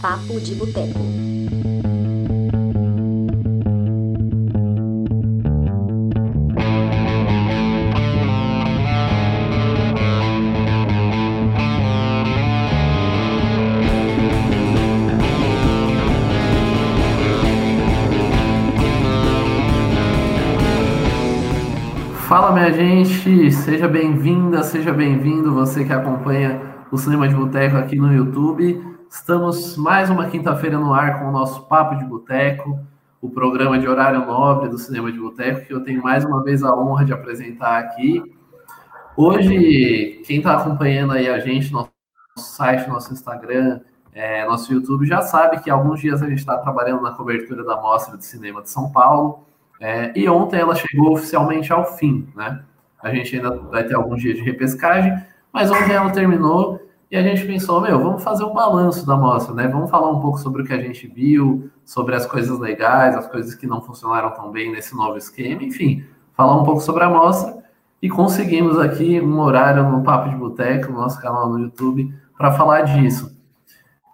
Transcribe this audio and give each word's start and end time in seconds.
Papo 0.00 0.40
de 0.40 0.54
Boteco. 0.54 1.00
Fala 22.28 22.52
minha 22.52 22.72
gente, 22.72 23.52
seja 23.52 23.88
bem-vinda, 23.88 24.62
seja 24.62 24.92
bem-vindo, 24.92 25.54
você 25.54 25.84
que 25.84 25.92
acompanha 25.92 26.60
o 26.90 26.98
Cinema 26.98 27.28
de 27.28 27.34
Boteco 27.34 27.76
aqui 27.76 27.96
no 27.96 28.12
YouTube. 28.12 28.85
Estamos 29.10 29.76
mais 29.76 30.10
uma 30.10 30.28
quinta-feira 30.28 30.78
no 30.78 30.92
ar 30.92 31.20
com 31.20 31.28
o 31.28 31.32
nosso 31.32 31.62
Papo 31.66 31.96
de 31.96 32.04
Boteco, 32.04 32.78
o 33.20 33.30
programa 33.30 33.78
de 33.78 33.86
horário 33.88 34.26
nobre 34.26 34.68
do 34.68 34.78
Cinema 34.78 35.10
de 35.10 35.18
Boteco, 35.18 35.64
que 35.64 35.72
eu 35.72 35.82
tenho 35.82 36.02
mais 36.02 36.24
uma 36.24 36.42
vez 36.42 36.62
a 36.62 36.74
honra 36.76 37.04
de 37.04 37.12
apresentar 37.12 37.78
aqui. 37.78 38.22
Hoje, 39.16 40.22
quem 40.26 40.38
está 40.38 40.58
acompanhando 40.58 41.12
aí 41.12 41.28
a 41.28 41.38
gente, 41.38 41.72
nosso 41.72 41.90
site, 42.36 42.88
nosso 42.88 43.12
Instagram, 43.12 43.80
é, 44.12 44.44
nosso 44.44 44.72
YouTube, 44.72 45.06
já 45.06 45.22
sabe 45.22 45.60
que 45.60 45.70
alguns 45.70 46.00
dias 46.00 46.22
a 46.22 46.28
gente 46.28 46.38
está 46.38 46.58
trabalhando 46.58 47.02
na 47.02 47.12
cobertura 47.12 47.64
da 47.64 47.80
Mostra 47.80 48.18
de 48.18 48.26
Cinema 48.26 48.60
de 48.60 48.70
São 48.70 48.90
Paulo. 48.90 49.44
É, 49.80 50.12
e 50.18 50.28
ontem 50.28 50.58
ela 50.58 50.74
chegou 50.74 51.12
oficialmente 51.12 51.72
ao 51.72 51.84
fim, 51.96 52.28
né? 52.34 52.62
A 53.02 53.14
gente 53.14 53.36
ainda 53.36 53.56
vai 53.56 53.84
ter 53.84 53.94
alguns 53.94 54.20
dias 54.20 54.36
de 54.36 54.42
repescagem, 54.42 55.16
mas 55.52 55.70
ontem 55.70 55.92
ela 55.92 56.10
terminou 56.10 56.85
e 57.10 57.16
a 57.16 57.22
gente 57.22 57.46
pensou, 57.46 57.80
meu, 57.80 58.00
vamos 58.00 58.22
fazer 58.24 58.44
um 58.44 58.52
balanço 58.52 59.06
da 59.06 59.16
mostra, 59.16 59.54
né? 59.54 59.68
Vamos 59.68 59.90
falar 59.90 60.10
um 60.10 60.20
pouco 60.20 60.38
sobre 60.38 60.62
o 60.62 60.64
que 60.64 60.72
a 60.72 60.80
gente 60.80 61.06
viu, 61.06 61.70
sobre 61.84 62.16
as 62.16 62.26
coisas 62.26 62.58
legais, 62.58 63.16
as 63.16 63.28
coisas 63.28 63.54
que 63.54 63.66
não 63.66 63.80
funcionaram 63.80 64.32
tão 64.32 64.50
bem 64.50 64.72
nesse 64.72 64.94
novo 64.94 65.16
esquema, 65.16 65.62
enfim, 65.62 66.04
falar 66.34 66.60
um 66.60 66.64
pouco 66.64 66.80
sobre 66.80 67.04
a 67.04 67.08
mostra. 67.08 67.64
E 68.02 68.08
conseguimos 68.08 68.78
aqui 68.78 69.20
um 69.20 69.38
horário 69.38 69.88
no 69.88 70.02
Papo 70.02 70.28
de 70.28 70.36
Boteco, 70.36 70.92
no 70.92 70.98
nosso 70.98 71.20
canal 71.20 71.48
no 71.48 71.60
YouTube, 71.60 72.12
para 72.36 72.52
falar 72.52 72.82
disso. 72.82 73.36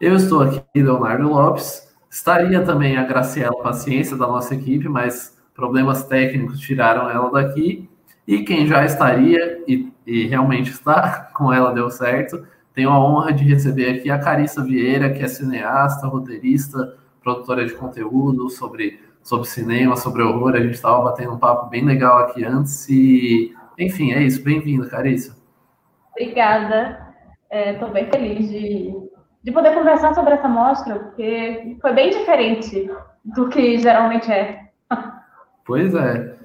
Eu 0.01 0.15
estou 0.15 0.43
aqui, 0.43 0.63
Leonardo 0.75 1.29
Lopes. 1.29 1.91
Estaria 2.11 2.63
também 2.63 2.99
a 2.99 3.05
Graciela 3.05 3.63
Paciência 3.63 4.17
da 4.17 4.27
nossa 4.27 4.55
equipe, 4.55 4.89
mas 4.89 5.37
problemas 5.55 6.05
técnicos 6.05 6.61
tiraram 6.61 7.09
ela 7.09 7.31
daqui. 7.31 7.89
E 8.27 8.45
quem 8.45 8.67
já 8.67 8.85
estaria 8.85 9.65
e, 9.67 9.91
e 10.07 10.27
realmente 10.27 10.71
está, 10.71 11.31
com 11.35 11.53
ela 11.53 11.73
deu 11.73 11.91
certo, 11.91 12.47
tenho 12.75 12.91
a 12.91 12.99
honra 12.99 13.33
de 13.33 13.45
receber 13.45 13.99
aqui 13.99 14.11
a 14.11 14.19
Carissa 14.19 14.63
Vieira, 14.65 15.13
que 15.13 15.23
é 15.23 15.29
cineasta, 15.29 16.07
roteirista, 16.07 16.97
produtora 17.23 17.67
de 17.67 17.75
conteúdo 17.75 18.49
sobre, 18.49 19.01
sobre 19.23 19.47
cinema, 19.47 19.97
sobre 19.97 20.23
horror. 20.23 20.55
A 20.55 20.61
gente 20.61 20.75
estava 20.75 21.03
batendo 21.03 21.33
um 21.33 21.39
papo 21.39 21.69
bem 21.69 21.85
legal 21.85 22.19
aqui 22.21 22.45
antes. 22.45 22.89
E, 22.89 23.55
enfim, 23.79 24.13
é 24.13 24.23
isso. 24.23 24.43
Bem-vinda, 24.43 24.89
Carissa. 24.89 25.37
Obrigada. 26.13 27.15
Estou 27.51 27.89
é, 27.89 27.93
bem 27.93 28.07
feliz 28.11 28.49
de, 28.49 28.95
de 29.43 29.53
poder 29.53 29.75
conversar 29.75 30.15
sobre 30.15 30.33
essa 30.33 30.49
mostra, 30.49 30.99
porque 30.99 31.77
foi 31.81 31.93
bem 31.93 32.11
diferente 32.11 32.91
do 33.23 33.49
que 33.49 33.79
geralmente 33.79 34.31
é. 34.33 34.71
Pois 35.65 35.95
é. 35.95 36.42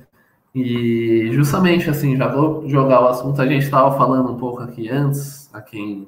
E 0.59 1.31
justamente 1.33 1.87
assim, 1.87 2.17
já 2.17 2.27
vou 2.27 2.67
jogar 2.67 3.01
o 3.01 3.07
assunto. 3.09 3.39
A 3.39 3.45
gente 3.45 3.63
estava 3.63 3.95
falando 3.95 4.31
um 4.31 4.37
pouco 4.37 4.63
aqui 4.63 4.89
antes, 4.89 5.53
a 5.53 5.61
quem 5.61 6.07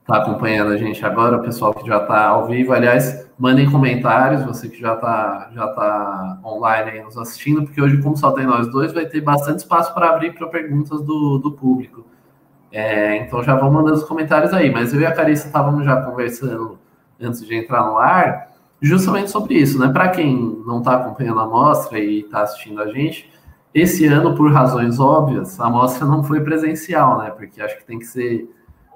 está 0.00 0.16
acompanhando 0.16 0.72
a 0.72 0.78
gente 0.78 1.04
agora, 1.04 1.36
o 1.36 1.42
pessoal 1.42 1.74
que 1.74 1.86
já 1.86 1.98
está 1.98 2.28
ao 2.28 2.46
vivo. 2.46 2.72
Aliás, 2.72 3.30
mandem 3.38 3.70
comentários, 3.70 4.44
você 4.44 4.70
que 4.70 4.80
já 4.80 4.94
está 4.94 5.50
já 5.54 5.68
tá 5.68 6.40
online 6.42 6.90
aí 6.90 7.02
nos 7.02 7.18
assistindo, 7.18 7.64
porque 7.64 7.82
hoje, 7.82 8.00
como 8.00 8.16
só 8.16 8.32
tem 8.32 8.46
nós 8.46 8.66
dois, 8.68 8.94
vai 8.94 9.04
ter 9.04 9.20
bastante 9.20 9.58
espaço 9.58 9.92
para 9.92 10.08
abrir 10.08 10.32
para 10.32 10.46
perguntas 10.46 11.02
do, 11.02 11.36
do 11.36 11.52
público. 11.52 12.06
É, 12.72 13.18
então 13.18 13.42
já 13.42 13.54
vão 13.54 13.70
mandando 13.70 13.96
os 13.96 14.04
comentários 14.04 14.54
aí. 14.54 14.70
Mas 14.70 14.94
eu 14.94 15.02
e 15.02 15.06
a 15.06 15.12
Carissa 15.12 15.48
estávamos 15.48 15.84
já 15.84 16.00
conversando 16.00 16.78
antes 17.20 17.46
de 17.46 17.54
entrar 17.54 17.84
no 17.84 17.98
ar 17.98 18.52
justamente 18.80 19.30
sobre 19.30 19.54
isso, 19.54 19.78
né? 19.78 19.92
Para 19.92 20.08
quem 20.08 20.62
não 20.66 20.78
está 20.78 20.94
acompanhando 20.96 21.40
a 21.40 21.46
mostra 21.46 21.98
e 21.98 22.20
está 22.20 22.40
assistindo 22.42 22.80
a 22.80 22.86
gente, 22.90 23.30
esse 23.74 24.06
ano, 24.06 24.34
por 24.34 24.52
razões 24.52 25.00
óbvias, 25.00 25.58
a 25.58 25.70
mostra 25.70 26.06
não 26.06 26.22
foi 26.22 26.40
presencial, 26.40 27.18
né? 27.18 27.30
Porque 27.30 27.60
acho 27.60 27.78
que 27.78 27.84
tem 27.84 27.98
que 27.98 28.04
ser 28.04 28.48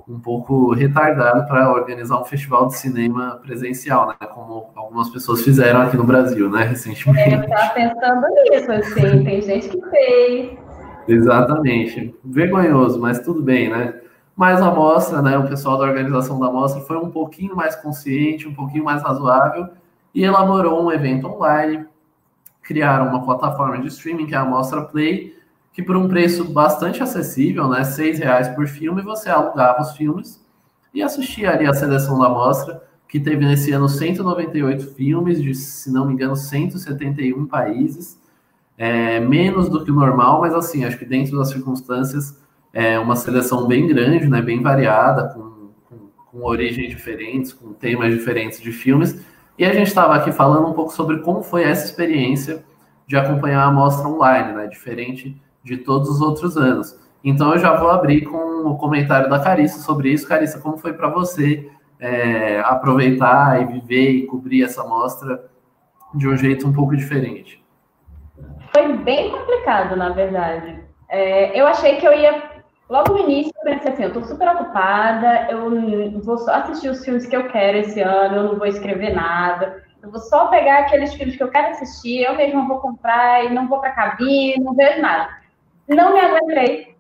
um 0.08 0.20
pouco 0.20 0.72
retardado 0.72 1.46
para 1.48 1.72
organizar 1.72 2.20
um 2.20 2.24
festival 2.24 2.68
de 2.68 2.76
cinema 2.76 3.40
presencial, 3.42 4.06
né? 4.08 4.14
Como 4.32 4.70
algumas 4.76 5.08
pessoas 5.10 5.42
fizeram 5.42 5.80
aqui 5.80 5.96
no 5.96 6.04
Brasil, 6.04 6.48
né? 6.48 6.62
Recentemente. 6.64 7.34
Eu 7.34 7.40
estava 7.40 7.74
pensando 7.74 8.26
nisso, 8.28 8.72
assim, 8.72 9.24
tem 9.24 9.42
gente 9.42 9.68
que 9.68 9.90
fez. 9.90 10.58
Exatamente. 11.08 12.14
Vergonhoso, 12.24 13.00
mas 13.00 13.18
tudo 13.20 13.42
bem, 13.42 13.70
né? 13.70 13.94
Mas 14.36 14.60
a 14.60 14.70
mostra, 14.70 15.22
né, 15.22 15.38
o 15.38 15.48
pessoal 15.48 15.78
da 15.78 15.84
organização 15.84 16.38
da 16.38 16.52
mostra 16.52 16.82
foi 16.82 16.98
um 16.98 17.10
pouquinho 17.10 17.56
mais 17.56 17.74
consciente, 17.74 18.46
um 18.46 18.54
pouquinho 18.54 18.84
mais 18.84 19.02
razoável 19.02 19.68
e 20.14 20.22
elaborou 20.22 20.84
um 20.84 20.92
evento 20.92 21.26
online. 21.26 21.86
Criaram 22.66 23.08
uma 23.08 23.24
plataforma 23.24 23.78
de 23.78 23.86
streaming 23.86 24.26
que 24.26 24.34
é 24.34 24.38
a 24.38 24.44
Mostra 24.44 24.82
Play, 24.82 25.36
que 25.72 25.82
por 25.82 25.96
um 25.96 26.08
preço 26.08 26.44
bastante 26.44 27.02
acessível, 27.02 27.68
né, 27.68 27.84
seis 27.84 28.18
reais 28.18 28.48
por 28.48 28.66
filme, 28.66 29.02
você 29.02 29.28
alugava 29.28 29.82
os 29.82 29.92
filmes 29.92 30.44
e 30.92 31.02
assistia 31.02 31.50
ali 31.50 31.66
a 31.66 31.74
seleção 31.74 32.18
da 32.18 32.28
mostra, 32.28 32.82
que 33.06 33.20
teve 33.20 33.44
nesse 33.44 33.70
ano 33.72 33.88
198 33.88 34.94
filmes 34.94 35.42
de, 35.42 35.54
se 35.54 35.92
não 35.92 36.06
me 36.06 36.14
engano, 36.14 36.34
171 36.34 37.46
países, 37.46 38.18
é, 38.78 39.20
menos 39.20 39.68
do 39.68 39.84
que 39.84 39.90
o 39.90 39.94
normal, 39.94 40.40
mas 40.40 40.54
assim, 40.54 40.84
acho 40.84 40.98
que 40.98 41.04
dentro 41.04 41.36
das 41.38 41.50
circunstâncias 41.50 42.40
é 42.72 42.98
uma 42.98 43.14
seleção 43.14 43.66
bem 43.66 43.86
grande, 43.86 44.26
né, 44.26 44.40
bem 44.42 44.62
variada, 44.62 45.28
com, 45.28 45.70
com, 45.88 46.08
com 46.30 46.44
origens 46.44 46.88
diferentes, 46.88 47.52
com 47.52 47.72
temas 47.74 48.12
diferentes 48.12 48.60
de 48.60 48.72
filmes. 48.72 49.20
E 49.58 49.64
a 49.64 49.72
gente 49.72 49.86
estava 49.86 50.14
aqui 50.14 50.30
falando 50.32 50.68
um 50.68 50.72
pouco 50.72 50.92
sobre 50.92 51.18
como 51.18 51.42
foi 51.42 51.64
essa 51.64 51.84
experiência 51.84 52.64
de 53.06 53.16
acompanhar 53.16 53.64
a 53.64 53.72
mostra 53.72 54.06
online, 54.08 54.52
né, 54.52 54.66
diferente 54.66 55.40
de 55.62 55.78
todos 55.78 56.08
os 56.10 56.20
outros 56.20 56.56
anos. 56.56 56.98
Então 57.24 57.52
eu 57.52 57.58
já 57.58 57.74
vou 57.74 57.90
abrir 57.90 58.22
com 58.22 58.68
o 58.68 58.76
comentário 58.76 59.28
da 59.28 59.40
Carissa 59.40 59.80
sobre 59.80 60.10
isso. 60.10 60.28
Carissa, 60.28 60.60
como 60.60 60.76
foi 60.76 60.92
para 60.92 61.08
você 61.08 61.70
é, 61.98 62.60
aproveitar 62.60 63.62
e 63.62 63.64
viver 63.64 64.10
e 64.10 64.26
cobrir 64.26 64.62
essa 64.62 64.84
mostra 64.84 65.44
de 66.14 66.28
um 66.28 66.36
jeito 66.36 66.68
um 66.68 66.72
pouco 66.72 66.96
diferente? 66.96 67.64
Foi 68.74 68.92
bem 68.98 69.30
complicado, 69.30 69.96
na 69.96 70.10
verdade. 70.10 70.80
É, 71.08 71.58
eu 71.58 71.66
achei 71.66 71.96
que 71.96 72.06
eu 72.06 72.12
ia 72.12 72.55
Logo 72.88 73.14
no 73.14 73.18
início, 73.18 73.52
eu 73.56 73.64
pensei 73.64 73.92
assim: 73.92 74.02
eu 74.04 74.08
estou 74.08 74.24
super 74.24 74.48
ocupada, 74.48 75.48
eu 75.50 76.20
vou 76.20 76.38
só 76.38 76.52
assistir 76.54 76.88
os 76.88 77.04
filmes 77.04 77.26
que 77.26 77.36
eu 77.36 77.48
quero 77.48 77.78
esse 77.78 78.00
ano, 78.00 78.36
eu 78.36 78.42
não 78.44 78.56
vou 78.56 78.66
escrever 78.66 79.12
nada, 79.12 79.82
eu 80.02 80.10
vou 80.10 80.20
só 80.20 80.46
pegar 80.46 80.80
aqueles 80.80 81.12
filmes 81.14 81.36
que 81.36 81.42
eu 81.42 81.50
quero 81.50 81.70
assistir, 81.70 82.22
eu 82.22 82.36
mesmo 82.36 82.66
vou 82.68 82.78
comprar 82.78 83.44
e 83.44 83.52
não 83.52 83.66
vou 83.66 83.80
para 83.80 83.90
cabine, 83.90 84.62
não 84.62 84.74
vejo 84.74 85.02
nada. 85.02 85.28
Não 85.88 86.12
me 86.12 86.20
aguentei 86.20 86.96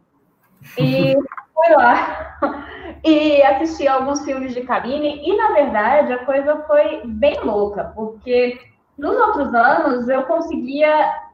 e 0.76 1.14
fui 1.54 1.76
lá 1.76 2.36
e 3.04 3.42
assisti 3.42 3.86
alguns 3.86 4.24
filmes 4.24 4.54
de 4.54 4.62
cabine, 4.62 5.22
e 5.24 5.36
na 5.36 5.52
verdade 5.52 6.12
a 6.12 6.24
coisa 6.24 6.64
foi 6.66 7.02
bem 7.04 7.38
louca, 7.44 7.92
porque 7.94 8.58
nos 8.98 9.16
outros 9.16 9.54
anos 9.54 10.08
eu 10.08 10.24
conseguia 10.24 11.25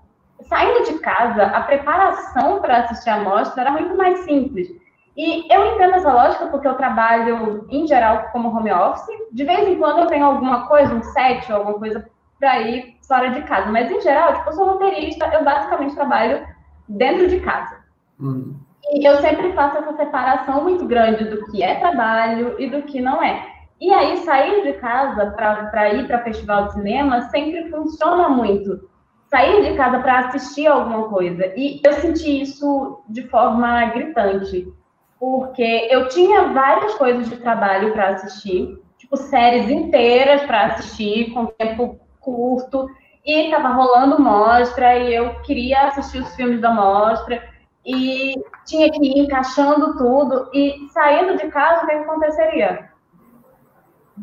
saindo 0.44 0.84
de 0.84 0.98
casa, 0.98 1.44
a 1.44 1.60
preparação 1.62 2.60
para 2.60 2.78
assistir 2.78 3.10
a 3.10 3.20
mostra 3.20 3.62
era 3.62 3.70
muito 3.72 3.96
mais 3.96 4.20
simples. 4.20 4.68
E 5.16 5.52
eu 5.52 5.74
entendo 5.74 5.94
essa 5.94 6.12
lógica 6.12 6.46
porque 6.46 6.66
eu 6.66 6.74
trabalho, 6.74 7.66
em 7.68 7.86
geral, 7.86 8.28
como 8.32 8.48
home 8.48 8.72
office. 8.72 9.14
De 9.32 9.44
vez 9.44 9.68
em 9.68 9.76
quando 9.76 10.00
eu 10.00 10.06
tenho 10.06 10.24
alguma 10.24 10.66
coisa, 10.66 10.94
um 10.94 11.02
set 11.02 11.50
ou 11.52 11.58
alguma 11.58 11.78
coisa 11.78 12.08
para 12.40 12.60
ir 12.62 12.96
fora 13.06 13.30
de 13.30 13.42
casa. 13.42 13.70
Mas, 13.70 13.90
em 13.90 14.00
geral, 14.00 14.34
tipo, 14.34 14.48
eu 14.48 14.52
sou 14.54 14.66
roteirista, 14.66 15.26
eu 15.26 15.44
basicamente 15.44 15.94
trabalho 15.94 16.46
dentro 16.88 17.28
de 17.28 17.40
casa. 17.40 17.76
Uhum. 18.18 18.56
E 18.90 19.06
eu 19.06 19.16
sempre 19.20 19.52
faço 19.52 19.78
essa 19.78 19.96
separação 19.96 20.62
muito 20.62 20.86
grande 20.86 21.24
do 21.24 21.44
que 21.46 21.62
é 21.62 21.74
trabalho 21.76 22.56
e 22.58 22.68
do 22.68 22.82
que 22.82 23.00
não 23.00 23.22
é. 23.22 23.46
E 23.80 23.92
aí, 23.92 24.16
sair 24.18 24.62
de 24.62 24.72
casa 24.74 25.30
para 25.32 25.92
ir 25.92 26.06
para 26.06 26.22
festival 26.22 26.66
de 26.66 26.74
cinema 26.74 27.22
sempre 27.30 27.68
funciona 27.70 28.28
muito 28.28 28.91
sair 29.32 29.62
de 29.62 29.74
casa 29.78 29.98
para 30.00 30.18
assistir 30.18 30.66
alguma 30.66 31.08
coisa. 31.08 31.46
E 31.56 31.80
eu 31.82 31.94
senti 31.94 32.42
isso 32.42 33.02
de 33.08 33.22
forma 33.28 33.86
gritante, 33.86 34.70
porque 35.18 35.88
eu 35.90 36.08
tinha 36.08 36.52
várias 36.52 36.94
coisas 36.96 37.30
de 37.30 37.38
trabalho 37.38 37.94
para 37.94 38.10
assistir, 38.10 38.78
tipo 38.98 39.16
séries 39.16 39.70
inteiras 39.70 40.42
para 40.42 40.66
assistir 40.66 41.32
com 41.32 41.46
tempo 41.46 41.98
curto, 42.20 42.86
e 43.24 43.46
estava 43.46 43.68
rolando 43.68 44.20
mostra 44.20 44.98
e 44.98 45.14
eu 45.14 45.40
queria 45.42 45.86
assistir 45.86 46.18
os 46.18 46.34
filmes 46.34 46.60
da 46.60 46.70
mostra 46.70 47.42
e 47.86 48.34
tinha 48.66 48.90
que 48.90 49.00
ir 49.00 49.18
encaixando 49.18 49.96
tudo 49.96 50.50
e 50.52 50.88
saindo 50.92 51.36
de 51.38 51.48
casa 51.48 51.84
o 51.84 51.86
que 51.86 51.92
aconteceria? 51.94 52.91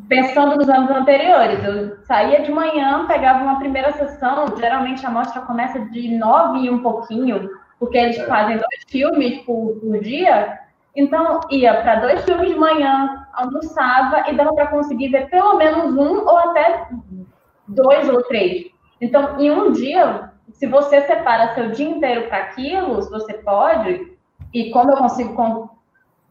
Pensando 0.08 0.56
nos 0.56 0.70
anos 0.70 0.92
anteriores. 0.92 1.64
Eu 1.64 1.98
saía 2.04 2.42
de 2.42 2.52
manhã, 2.52 3.06
pegava 3.08 3.44
uma 3.44 3.60
primeira 3.60 3.92
sessão, 3.94 4.46
geralmente 4.58 5.06
a 5.06 5.10
mostra 5.10 5.42
começa 5.42 5.80
de 5.80 6.18
nove 6.18 6.60
e 6.60 6.70
um 6.70 6.82
pouquinho, 6.82 7.50
porque 7.80 7.98
eles 7.98 8.18
é. 8.18 8.26
fazem 8.26 8.58
dois 8.58 8.84
filmes 8.88 9.40
por, 9.42 9.80
por 9.80 10.00
dia. 10.00 10.60
Então, 10.96 11.40
ia 11.50 11.82
para 11.82 11.96
dois 11.96 12.24
filmes 12.26 12.50
de 12.50 12.56
manhã, 12.56 13.26
almoçava 13.34 14.30
e 14.30 14.36
dava 14.36 14.54
para 14.54 14.68
conseguir 14.68 15.10
ver 15.10 15.30
pelo 15.30 15.56
menos 15.56 15.96
um 15.96 16.28
ou 16.28 16.38
até 16.38 16.88
dois 17.68 18.10
ou 18.10 18.24
três. 18.24 18.68
Então, 19.00 19.40
em 19.40 19.50
um 19.50 19.72
dia, 19.72 20.32
se 20.52 20.68
você 20.68 21.02
separa 21.02 21.54
seu 21.54 21.72
dia 21.72 21.88
inteiro 21.88 22.28
para 22.28 22.40
aquilo, 22.40 23.02
você 23.10 23.34
pode, 23.36 24.18
e 24.54 24.72
como 24.72 24.92
eu 24.92 24.98
consigo 24.98 25.36
con 25.36 25.70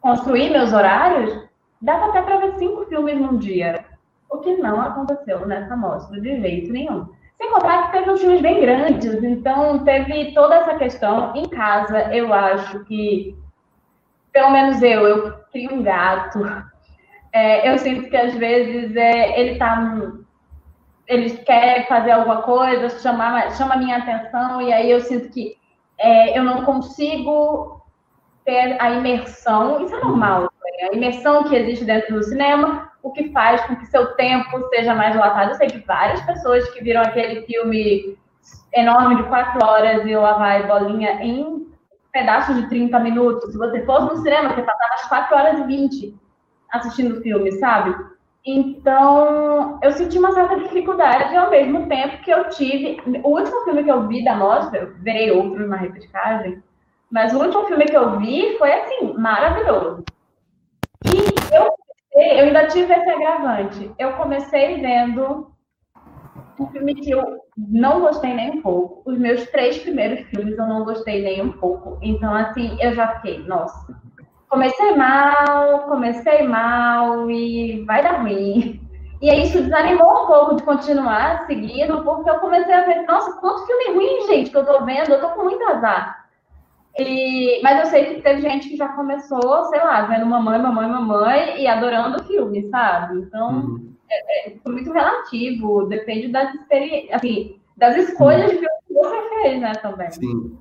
construir 0.01 0.51
meus 0.51 0.73
horários, 0.73 1.48
dava 1.81 2.07
até 2.07 2.23
para 2.23 2.39
ver 2.39 2.59
cinco 2.59 2.85
filmes 2.87 3.17
num 3.19 3.37
dia. 3.37 3.85
O 4.31 4.39
que 4.39 4.57
não 4.57 4.81
aconteceu 4.81 5.47
nessa 5.47 5.77
mostra 5.77 6.21
de 6.21 6.41
jeito 6.41 6.73
nenhum. 6.73 7.07
Sem 7.37 7.51
contar 7.51 7.87
que 7.87 7.99
teve 7.99 8.11
uns 8.11 8.21
filmes 8.21 8.43
bem 8.43 8.61
grandes, 8.61 9.23
então 9.23 9.85
teve 9.85 10.33
toda 10.33 10.57
essa 10.57 10.77
questão. 10.77 11.35
Em 11.37 11.49
casa, 11.49 12.13
eu 12.13 12.35
acho 12.35 12.85
que, 12.85 13.37
pelo 14.33 14.51
menos 14.51 14.83
eu, 14.83 15.07
eu 15.07 15.33
crio 15.53 15.73
um 15.73 15.83
gato. 15.83 16.41
É, 17.33 17.71
eu 17.71 17.79
sinto 17.79 18.11
que 18.11 18.17
às 18.17 18.35
vezes 18.35 18.95
é, 18.97 19.41
ele 19.41 19.57
tá. 19.57 19.97
Ele 21.07 21.31
quer 21.31 21.87
fazer 21.87 22.11
alguma 22.11 22.43
coisa, 22.43 22.91
chamar, 22.99 23.53
chama 23.53 23.75
a 23.75 23.79
minha 23.79 23.97
atenção, 23.97 24.61
e 24.61 24.73
aí 24.73 24.91
eu 24.91 25.01
sinto 25.01 25.31
que 25.31 25.57
é, 25.99 26.39
eu 26.39 26.43
não 26.43 26.65
consigo 26.65 27.78
ter 28.49 28.81
a 28.81 28.93
imersão. 28.93 29.85
Isso 29.85 29.95
é 29.95 30.01
normal, 30.01 30.43
né? 30.43 30.89
a 30.89 30.97
imersão 30.97 31.45
que 31.45 31.55
existe 31.55 31.85
dentro 31.85 32.15
do 32.15 32.25
cinema, 32.25 32.91
o 33.03 33.13
que 33.13 33.31
faz 33.31 33.61
com 33.67 33.77
que 33.77 33.85
seu 33.87 34.15
tempo 34.15 34.67
seja 34.71 34.95
mais 34.95 35.13
dilatado. 35.13 35.51
Eu 35.51 35.57
sei 35.57 35.67
de 35.67 35.81
várias 35.81 36.23
pessoas 36.23 36.67
que 36.71 36.83
viram 36.83 37.03
aquele 37.03 37.43
filme 37.43 38.17
enorme 38.75 39.17
de 39.17 39.25
quatro 39.25 39.63
horas 39.63 40.07
e 40.07 40.17
lá 40.17 40.33
vai 40.39 40.67
bolinha 40.67 41.23
em 41.23 41.69
pedaços 42.11 42.57
de 42.57 42.69
30 42.71 42.99
minutos. 43.01 43.53
Se 43.53 43.59
você 43.59 43.85
fosse 43.85 44.15
no 44.15 44.23
cinema, 44.23 44.49
você 44.49 44.63
passava 44.63 44.95
as 44.95 45.09
4 45.09 45.37
horas 45.37 45.59
e 45.59 45.65
20 45.65 46.17
assistindo 46.71 47.19
o 47.19 47.23
filme, 47.23 47.53
sabe? 47.53 47.95
Então, 48.47 49.79
eu 49.83 49.93
senti 49.93 50.19
uma 50.19 50.33
certa 50.33 50.59
dificuldade 50.59 51.37
ao 51.37 51.51
mesmo 51.51 51.87
tempo 51.87 52.23
que 52.23 52.31
eu 52.31 52.49
tive. 52.49 52.99
O 53.23 53.39
último 53.39 53.63
filme 53.65 53.85
que 53.85 53.91
eu 53.91 54.09
vi 54.09 54.25
da 54.25 54.35
mostra, 54.37 54.81
eu 54.81 54.95
verei 55.03 55.31
outros 55.31 55.69
na 55.69 55.77
repescagem, 55.77 56.63
mas 57.11 57.33
o 57.35 57.39
último 57.39 57.67
filme 57.67 57.87
que 57.87 57.97
eu 57.97 58.19
vi 58.19 58.57
foi 58.59 58.73
assim, 58.73 59.15
maravilhoso. 59.15 60.05
E 61.07 61.55
eu, 61.55 61.69
eu 62.15 62.45
ainda 62.45 62.67
tive 62.67 62.93
esse 62.93 63.11
agravante. 63.11 63.91
Eu 63.99 64.13
comecei 64.15 64.81
vendo 64.81 65.51
um 66.59 66.67
filme 66.69 66.95
que 66.95 67.11
eu 67.11 67.39
não 67.57 68.01
gostei 68.01 68.35
nem 68.35 68.51
um 68.51 68.63
pouco. 68.63 69.03
Os 69.11 69.19
meus 69.19 69.47
três 69.51 69.79
primeiros 69.79 70.27
filmes 70.29 70.59
eu 70.59 70.67
não 70.67 70.85
gostei 70.85 71.23
nem 71.23 71.43
um 71.43 71.53
pouco. 71.53 71.99
Então, 72.03 72.35
assim, 72.35 72.77
eu 72.81 72.95
já 72.95 73.17
fiquei, 73.17 73.39
nossa, 73.45 73.97
comecei 74.49 74.95
mal, 74.97 75.85
comecei 75.89 76.43
mal 76.43 77.31
e 77.31 77.85
vai 77.85 78.03
dar 78.03 78.23
ruim. 78.23 78.81
E 79.21 79.31
aí 79.31 79.43
isso 79.43 79.61
desanimou 79.61 80.25
um 80.25 80.27
pouco 80.27 80.55
de 80.55 80.63
continuar 80.63 81.45
seguindo, 81.47 82.05
porque 82.05 82.31
eu 82.31 82.39
comecei 82.39 82.73
a 82.73 82.85
ver, 82.85 83.03
nossa, 83.03 83.33
quanto 83.41 83.67
filme 83.67 83.95
ruim, 83.95 84.27
gente, 84.29 84.51
que 84.51 84.57
eu 84.57 84.65
tô 84.65 84.85
vendo, 84.85 85.11
eu 85.11 85.21
tô 85.21 85.31
com 85.31 85.43
muito 85.43 85.65
azar. 85.65 86.18
E, 86.99 87.61
mas 87.63 87.81
eu 87.81 87.87
sei 87.87 88.15
que 88.15 88.23
teve 88.23 88.41
gente 88.41 88.69
que 88.69 88.77
já 88.77 88.89
começou, 88.89 89.65
sei 89.67 89.81
lá, 89.81 90.03
vendo 90.03 90.27
mamãe, 90.27 90.61
mamãe, 90.61 90.89
mamãe 90.89 91.63
e 91.63 91.67
adorando 91.67 92.21
o 92.21 92.25
filme, 92.25 92.69
sabe? 92.71 93.21
Então, 93.21 93.51
uhum. 93.51 93.93
é, 94.11 94.49
é, 94.49 94.57
muito 94.67 94.93
relativo, 94.93 95.87
depende 95.87 96.29
das 96.29 96.55
experiências, 96.55 97.15
assim, 97.15 97.57
das 97.77 97.97
escolhas 97.97 98.51
filme 98.51 98.67
que 98.87 98.95
você 98.95 99.29
fez, 99.29 99.61
né, 99.61 99.73
também. 99.75 100.11
Sim. 100.11 100.57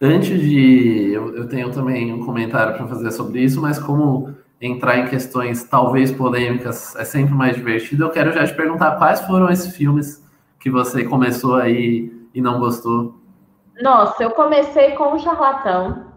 Antes 0.00 0.40
de. 0.40 1.12
Eu, 1.12 1.34
eu 1.34 1.48
tenho 1.48 1.70
também 1.72 2.12
um 2.14 2.24
comentário 2.24 2.76
para 2.76 2.86
fazer 2.86 3.10
sobre 3.10 3.42
isso, 3.42 3.60
mas 3.60 3.78
como 3.78 4.34
entrar 4.60 4.98
em 4.98 5.08
questões 5.08 5.64
talvez 5.64 6.10
polêmicas 6.10 6.94
é 6.96 7.04
sempre 7.04 7.34
mais 7.34 7.56
divertido, 7.56 8.04
eu 8.04 8.10
quero 8.10 8.32
já 8.32 8.44
te 8.44 8.54
perguntar 8.54 8.96
quais 8.96 9.20
foram 9.22 9.48
esses 9.50 9.76
filmes 9.76 10.24
que 10.58 10.70
você 10.70 11.04
começou 11.04 11.56
aí 11.56 12.12
e 12.34 12.40
não 12.40 12.58
gostou. 12.58 13.17
Nossa, 13.80 14.24
eu 14.24 14.30
comecei 14.32 14.92
com 14.92 15.14
o 15.14 15.18
Charlatão 15.18 16.12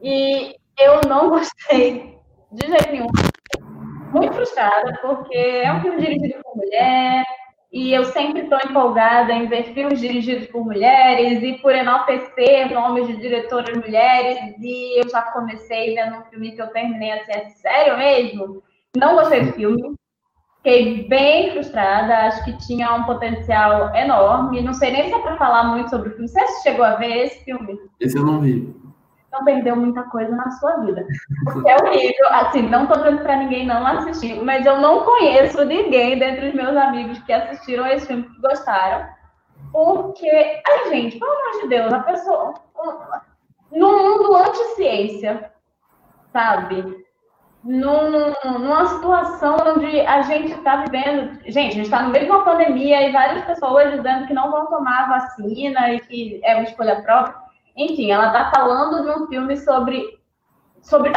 e 0.00 0.56
eu 0.78 1.00
não 1.08 1.28
gostei 1.30 2.18
de 2.50 2.66
jeito 2.66 2.90
nenhum. 2.90 3.06
Muito 4.12 4.32
frustrada, 4.34 4.98
porque 5.02 5.36
é 5.36 5.72
um 5.72 5.80
filme 5.80 6.00
dirigido 6.00 6.42
por 6.42 6.56
mulher 6.56 7.24
e 7.72 7.92
eu 7.92 8.04
sempre 8.04 8.42
estou 8.42 8.58
empolgada 8.58 9.32
em 9.32 9.48
ver 9.48 9.74
filmes 9.74 10.00
dirigidos 10.00 10.46
por 10.46 10.64
mulheres 10.64 11.42
e 11.42 11.54
por 11.60 11.74
enaltecer 11.74 12.72
nomes 12.72 13.08
de 13.08 13.16
diretoras 13.16 13.76
mulheres 13.76 14.54
e 14.60 15.00
eu 15.00 15.08
já 15.10 15.22
comecei 15.22 15.94
vendo 15.94 16.18
um 16.18 16.24
filme 16.26 16.52
que 16.52 16.62
eu 16.62 16.68
terminei 16.68 17.10
assim, 17.10 17.32
é 17.32 17.48
sério 17.50 17.98
mesmo? 17.98 18.62
Não 18.96 19.16
gostei 19.16 19.44
do 19.44 19.52
filme. 19.52 19.96
Fiquei 20.64 21.06
bem 21.08 21.52
frustrada, 21.52 22.20
acho 22.20 22.42
que 22.42 22.56
tinha 22.66 22.94
um 22.94 23.04
potencial 23.04 23.94
enorme. 23.94 24.62
Não 24.62 24.72
sei 24.72 24.92
nem 24.92 25.08
se 25.08 25.14
é 25.14 25.18
para 25.18 25.36
falar 25.36 25.64
muito 25.64 25.90
sobre 25.90 26.08
o 26.08 26.12
filme. 26.12 26.26
Você 26.26 26.40
chegou 26.62 26.86
a 26.86 26.94
ver 26.94 27.26
esse 27.26 27.44
filme? 27.44 27.78
Esse 28.00 28.16
eu 28.16 28.24
não 28.24 28.40
vi. 28.40 28.74
Então 29.28 29.44
perdeu 29.44 29.76
muita 29.76 30.04
coisa 30.04 30.34
na 30.34 30.50
sua 30.52 30.76
vida. 30.78 31.06
Porque 31.44 31.68
é 31.68 31.76
horrível. 31.76 32.28
Assim, 32.30 32.62
não 32.62 32.84
estou 32.84 32.96
dizendo 32.96 33.22
para 33.22 33.36
ninguém 33.36 33.66
não 33.66 33.86
assistir, 33.86 34.42
mas 34.42 34.64
eu 34.64 34.80
não 34.80 35.04
conheço 35.04 35.62
ninguém 35.66 36.18
dentre 36.18 36.48
os 36.48 36.54
meus 36.54 36.74
amigos 36.74 37.18
que 37.24 37.32
assistiram 37.34 37.86
esse 37.86 38.06
filme 38.06 38.22
que 38.22 38.40
gostaram. 38.40 39.06
Porque, 39.70 40.30
ai, 40.66 40.88
gente, 40.88 41.18
pelo 41.18 41.30
amor 41.30 41.60
de 41.60 41.68
Deus, 41.68 41.92
a 41.92 41.98
pessoa. 42.00 42.54
No 43.70 43.98
mundo 43.98 44.34
anti-ciência, 44.34 45.52
sabe? 46.32 47.04
Num, 47.64 48.34
numa 48.44 48.86
situação 48.86 49.56
onde 49.66 50.00
a 50.00 50.22
gente 50.22 50.52
está 50.52 50.84
vivendo. 50.84 51.40
Gente, 51.46 51.56
a 51.56 51.74
gente 51.74 51.82
está 51.82 52.02
no 52.02 52.10
meio 52.10 52.26
de 52.26 52.30
uma 52.30 52.44
pandemia 52.44 53.08
e 53.08 53.12
várias 53.12 53.44
pessoas 53.44 53.90
dizendo 53.92 54.26
que 54.26 54.34
não 54.34 54.50
vão 54.50 54.66
tomar 54.66 55.08
vacina 55.08 55.92
e 55.92 56.00
que 56.00 56.40
é 56.44 56.54
uma 56.54 56.64
escolha 56.64 57.02
própria. 57.02 57.34
Enfim, 57.76 58.10
ela 58.10 58.26
está 58.26 58.50
falando 58.54 59.02
de 59.02 59.18
um 59.18 59.26
filme 59.26 59.56
sobre, 59.56 60.18
sobre 60.82 61.10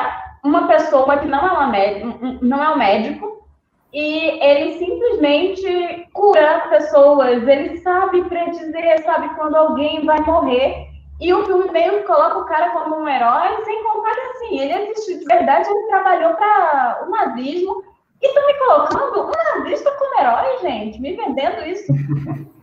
uma 0.43 0.67
pessoa 0.67 1.17
que 1.17 1.27
não 1.27 1.39
é, 1.39 1.51
uma 1.51 2.39
não 2.41 2.63
é 2.63 2.69
um 2.69 2.77
médico 2.77 3.45
e 3.93 4.39
ele 4.43 4.77
simplesmente 4.77 6.07
cura 6.13 6.67
pessoas, 6.69 7.47
ele 7.47 7.77
sabe 7.77 8.23
predizer, 8.25 9.03
sabe 9.03 9.33
quando 9.35 9.55
alguém 9.55 10.05
vai 10.05 10.19
morrer 10.21 10.86
e 11.19 11.33
o 11.33 11.45
filme 11.45 11.71
meio 11.71 11.99
que 11.99 12.03
coloca 12.03 12.37
o 12.37 12.45
cara 12.45 12.69
como 12.71 12.97
um 12.97 13.07
herói, 13.07 13.63
sem 13.65 13.83
contar 13.83 14.13
que 14.13 14.21
assim, 14.21 14.59
ele 14.59 14.73
existiu 14.73 15.19
de 15.19 15.25
verdade, 15.25 15.67
ele 15.67 15.87
trabalhou 15.87 16.33
para 16.35 17.05
o 17.05 17.09
nazismo. 17.09 17.83
E 18.21 18.27
estão 18.27 18.47
me 18.47 18.53
colocando 18.55 19.27
um 19.27 19.59
nazista 19.59 19.91
como 19.91 20.19
herói, 20.19 20.57
gente, 20.61 20.99
me 20.99 21.15
vendendo 21.15 21.67
isso. 21.67 21.91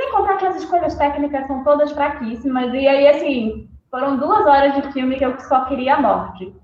sem 0.00 0.10
contar 0.12 0.36
que 0.38 0.46
as 0.46 0.56
escolhas 0.56 0.94
técnicas 0.96 1.46
são 1.46 1.62
todas 1.62 1.92
fraquíssimas. 1.92 2.72
E 2.72 2.88
aí, 2.88 3.08
assim, 3.08 3.68
foram 3.90 4.16
duas 4.16 4.46
horas 4.46 4.74
de 4.74 4.92
filme 4.92 5.16
que 5.16 5.24
eu 5.24 5.38
só 5.40 5.66
queria 5.66 5.96
a 5.96 6.00
morte. 6.00 6.54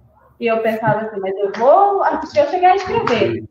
E 0.41 0.47
eu 0.47 0.62
pensava 0.62 1.03
assim, 1.03 1.21
mas 1.21 1.37
eu 1.37 1.53
vou 1.53 2.03
assistir, 2.03 2.41
eu 2.41 2.49
cheguei 2.49 2.69
a 2.69 2.76
escrever. 2.76 3.45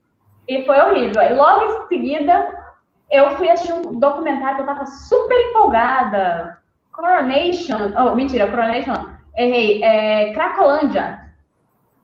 E 0.48 0.66
foi 0.66 0.80
horrível. 0.80 1.22
Aí 1.22 1.34
logo 1.34 1.66
em 1.66 1.88
seguida, 1.88 2.76
eu 3.12 3.32
fui 3.38 3.50
assistir 3.50 3.74
um 3.74 4.00
documentário 4.00 4.56
que 4.56 4.62
eu 4.62 4.72
estava 4.72 4.86
super 4.86 5.40
empolgada 5.50 6.58
Coronation. 6.96 7.92
Oh, 7.98 8.16
mentira, 8.16 8.48
Coronation. 8.48 8.96
Errei. 9.38 9.84
É 9.84 10.34
Cracolândia. 10.34 11.20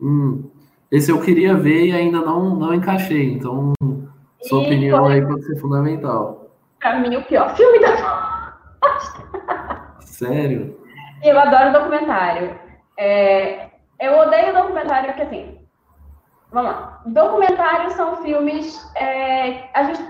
Hum, 0.01 0.49
esse 0.91 1.11
eu 1.11 1.21
queria 1.21 1.55
ver 1.55 1.87
e 1.87 1.91
ainda 1.93 2.19
não, 2.19 2.55
não 2.55 2.73
encaixei. 2.73 3.33
Então, 3.33 3.73
sua 4.43 4.63
e 4.63 4.65
opinião 4.65 5.05
aí 5.05 5.25
pode 5.25 5.45
ser 5.45 5.55
fundamental. 5.57 6.51
Pra 6.79 6.99
mim, 6.99 7.15
o 7.15 7.23
pior 7.23 7.55
filme 7.55 7.79
da. 7.79 8.53
Sério? 10.01 10.77
Eu 11.23 11.39
adoro 11.39 11.71
documentário. 11.71 12.59
É, 12.97 13.69
eu 13.99 14.17
odeio 14.17 14.53
documentário 14.53 15.07
porque, 15.07 15.21
assim, 15.21 15.57
vamos 16.51 16.71
lá. 16.71 17.01
Documentários 17.05 17.93
são 17.93 18.17
filmes. 18.17 18.91
É, 18.95 19.69
a 19.73 19.83
gente 19.83 20.03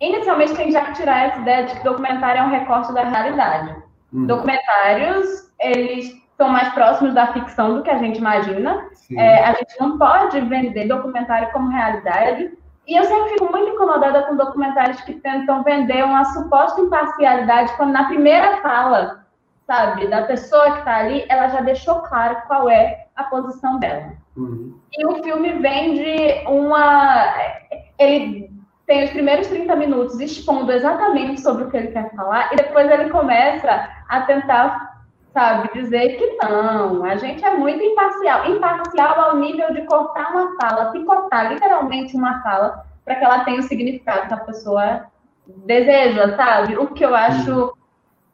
inicialmente 0.00 0.54
tem 0.54 0.70
já 0.70 0.84
que 0.86 0.94
tirar 0.94 1.28
essa 1.28 1.40
ideia 1.40 1.66
de 1.66 1.76
que 1.76 1.84
documentário 1.84 2.40
é 2.40 2.44
um 2.44 2.50
recorte 2.50 2.92
da 2.92 3.04
realidade. 3.04 3.89
Uhum. 4.12 4.26
Documentários, 4.26 5.50
eles 5.60 6.20
são 6.36 6.48
mais 6.48 6.72
próximos 6.72 7.14
da 7.14 7.32
ficção 7.32 7.76
do 7.76 7.82
que 7.82 7.90
a 7.90 7.98
gente 7.98 8.18
imagina. 8.18 8.88
É, 9.16 9.44
a 9.44 9.52
gente 9.52 9.78
não 9.78 9.98
pode 9.98 10.40
vender 10.40 10.88
documentário 10.88 11.52
como 11.52 11.68
realidade. 11.68 12.52
E 12.86 12.96
eu 12.96 13.04
sempre 13.04 13.30
fico 13.30 13.52
muito 13.52 13.74
incomodada 13.74 14.22
com 14.22 14.36
documentários 14.36 15.00
que 15.02 15.14
tentam 15.14 15.62
vender 15.62 16.04
uma 16.04 16.24
suposta 16.24 16.80
imparcialidade, 16.80 17.76
quando 17.76 17.92
na 17.92 18.04
primeira 18.04 18.56
fala, 18.62 19.24
sabe, 19.66 20.06
da 20.08 20.22
pessoa 20.22 20.72
que 20.72 20.78
está 20.78 20.96
ali, 20.96 21.24
ela 21.28 21.48
já 21.48 21.60
deixou 21.60 22.00
claro 22.00 22.42
qual 22.46 22.68
é 22.70 23.06
a 23.14 23.24
posição 23.24 23.78
dela. 23.78 24.12
Uhum. 24.36 24.74
E 24.92 25.06
o 25.06 25.22
filme 25.22 25.52
vende 25.52 26.42
uma. 26.48 27.34
ele 27.98 28.49
tem 28.90 29.04
os 29.04 29.10
primeiros 29.10 29.46
30 29.46 29.76
minutos 29.76 30.18
expondo 30.18 30.72
exatamente 30.72 31.40
sobre 31.40 31.62
o 31.62 31.70
que 31.70 31.76
ele 31.76 31.92
quer 31.92 32.12
falar, 32.12 32.52
e 32.52 32.56
depois 32.56 32.90
ele 32.90 33.08
começa 33.08 33.88
a 34.08 34.22
tentar, 34.22 35.04
sabe, 35.32 35.70
dizer 35.72 36.16
que 36.16 36.36
não, 36.42 37.04
a 37.04 37.14
gente 37.14 37.44
é 37.44 37.54
muito 37.54 37.80
imparcial. 37.84 38.50
Imparcial 38.50 39.20
ao 39.20 39.36
nível 39.36 39.72
de 39.72 39.82
cortar 39.82 40.32
uma 40.32 40.56
fala, 40.60 40.90
picotar 40.90 41.52
literalmente 41.52 42.16
uma 42.16 42.42
fala, 42.42 42.84
para 43.04 43.14
que 43.14 43.24
ela 43.24 43.44
tenha 43.44 43.60
o 43.60 43.62
significado 43.62 44.26
que 44.26 44.34
a 44.34 44.38
pessoa 44.38 45.06
deseja, 45.46 46.34
sabe? 46.34 46.76
O 46.76 46.88
que 46.88 47.04
eu 47.04 47.14
acho 47.14 47.72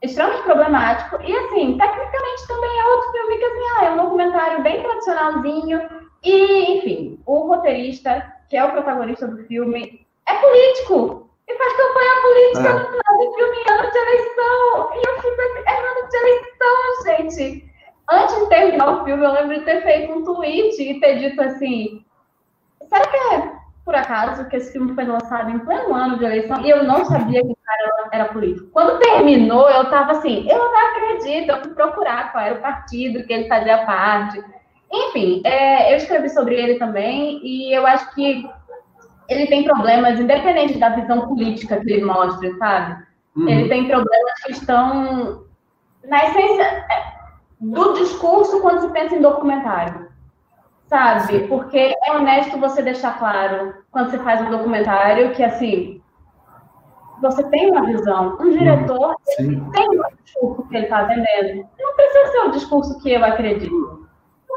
extremamente 0.01 0.43
problemático. 0.45 1.21
E, 1.21 1.37
assim, 1.37 1.77
tecnicamente 1.77 2.49
também 2.49 2.81
é 2.81 2.85
outro 2.95 3.13
filme 3.13 3.37
que, 3.37 3.45
assim, 3.45 3.65
ah, 3.77 3.85
é 3.85 3.91
um 3.91 3.97
documentário 3.99 4.63
bem 4.63 4.83
tradicionalzinho. 4.83 5.83
E, 6.25 6.79
enfim, 6.79 7.21
o 7.27 7.47
roteirista, 7.47 8.33
que 8.49 8.57
é 8.57 8.65
o 8.65 8.71
protagonista 8.71 9.29
do 9.29 9.45
filme, 9.45 10.06
é 10.29 10.35
político. 10.35 11.31
E 11.49 11.55
faz 11.57 11.73
campanha 11.77 12.23
política 12.23 12.69
é. 12.69 12.73
no 12.73 12.87
final 12.87 13.19
do 13.19 13.35
filme 13.35 13.57
ano 13.71 13.91
de 13.91 13.99
eleição. 13.99 14.91
E 14.95 15.09
eu 15.09 15.15
fico, 15.23 15.43
é 15.67 15.91
ano 15.91 16.09
de 16.09 16.17
eleição, 16.17 17.05
gente. 17.05 17.73
Antes 18.11 18.39
de 18.39 18.49
terminar 18.49 18.89
o 18.89 19.05
filme, 19.05 19.25
eu 19.25 19.33
lembro 19.33 19.59
de 19.59 19.65
ter 19.65 19.83
feito 19.83 20.13
um 20.13 20.25
tweet 20.25 20.83
e 20.83 21.01
ter 21.01 21.19
dito 21.19 21.41
assim, 21.43 22.05
será 22.89 23.07
que 23.07 23.17
é 23.17 23.57
por 23.87 23.95
acaso, 23.95 24.49
que 24.49 24.57
esse 24.57 24.73
filme 24.73 24.93
foi 24.97 25.05
lançado 25.05 25.49
em 25.49 25.61
pleno 25.61 25.95
ano 25.95 26.19
de 26.19 26.25
eleição 26.25 26.61
e 26.61 26.69
eu 26.69 26.83
não 26.83 27.05
sabia 27.05 27.41
que 27.41 27.53
o 27.53 27.57
cara 27.65 28.09
era 28.11 28.25
político. 28.25 28.69
Quando 28.73 28.99
terminou, 28.99 29.71
eu 29.71 29.83
estava 29.83 30.11
assim, 30.11 30.45
eu 30.51 30.59
não 30.59 30.89
acredito, 30.89 31.51
eu 31.51 31.61
fui 31.63 31.73
procurar 31.73 32.33
qual 32.33 32.45
era 32.45 32.57
o 32.57 32.61
partido 32.61 33.25
que 33.25 33.33
ele 33.33 33.47
fazia 33.47 33.87
parte. 33.87 34.43
Enfim, 34.93 35.41
é, 35.45 35.93
eu 35.93 35.99
escrevi 35.99 36.29
sobre 36.31 36.57
ele 36.57 36.81
também 36.81 37.41
e 37.45 37.73
eu 37.73 37.87
acho 37.87 38.13
que 38.13 38.45
ele 39.29 39.47
tem 39.47 39.65
problemas, 39.65 40.21
independente 40.21 40.79
da 40.79 40.91
visão 40.91 41.29
política 41.29 41.81
que 41.81 41.93
ele 41.93 42.05
mostra, 42.05 42.55
sabe? 42.57 43.05
Uhum. 43.37 43.49
Ele 43.49 43.69
tem 43.69 43.87
problemas 43.87 44.43
que 44.45 44.53
estão 44.53 45.45
na 46.05 46.25
essência 46.25 46.63
é, 46.63 47.13
do 47.61 47.95
discurso 47.95 48.61
quando 48.61 48.81
se 48.81 48.93
pensa 48.93 49.17
em 49.17 49.21
documentário 49.21 50.07
sabe? 50.87 51.47
Porque 51.49 51.95
é 52.05 52.13
honesto 52.13 52.59
você 52.59 52.83
deixar 52.83 53.19
claro, 53.19 53.75
quando 53.91 54.11
você 54.11 54.19
faz 54.19 54.41
um 54.41 54.51
documentário, 54.51 55.33
que 55.33 55.43
assim, 55.43 56.01
você 57.21 57.43
tem 57.45 57.71
uma 57.71 57.87
visão. 57.87 58.37
Um 58.41 58.51
diretor 58.51 59.17
tem 59.37 59.89
um 59.89 60.03
discurso 60.25 60.69
que 60.69 60.77
ele 60.77 60.85
está 60.85 61.03
vendendo. 61.05 61.69
Não 61.79 61.95
precisa 61.95 62.33
ser 62.33 62.39
o 62.39 62.51
discurso 62.51 62.99
que 63.01 63.13
eu 63.13 63.25
acredito. 63.25 64.07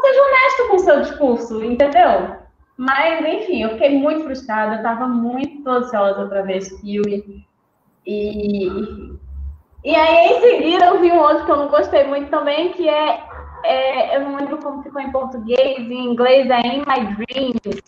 Seja 0.02 0.22
honesto 0.24 0.68
com 0.70 0.76
o 0.76 0.80
seu 0.80 1.02
discurso, 1.02 1.64
entendeu? 1.64 2.39
Mas, 2.80 3.26
enfim, 3.26 3.64
eu 3.64 3.72
fiquei 3.72 4.00
muito 4.00 4.24
frustrada, 4.24 4.76
eu 4.76 4.78
estava 4.78 5.06
muito 5.06 5.70
ansiosa 5.70 6.26
para 6.28 6.44
ver 6.44 6.58
esse 6.58 6.80
filme. 6.80 7.46
E, 8.08 8.66
e 9.84 9.96
aí, 9.96 10.28
em 10.32 10.40
seguida, 10.40 10.86
eu 10.86 11.02
vi 11.02 11.12
um 11.12 11.20
outro 11.20 11.46
que 11.46 11.52
eu 11.52 11.58
não 11.58 11.68
gostei 11.68 12.06
muito 12.06 12.30
também, 12.30 12.72
que 12.72 12.88
é 12.88 13.22
é, 13.66 14.16
eu 14.16 14.22
não 14.22 14.38
lembro 14.38 14.58
como 14.60 14.82
ficou 14.82 15.02
em 15.02 15.12
português, 15.12 15.78
em 15.78 16.12
inglês 16.12 16.50
é 16.50 16.60
In 16.62 16.80
My 16.80 17.16
Dreams. 17.16 17.84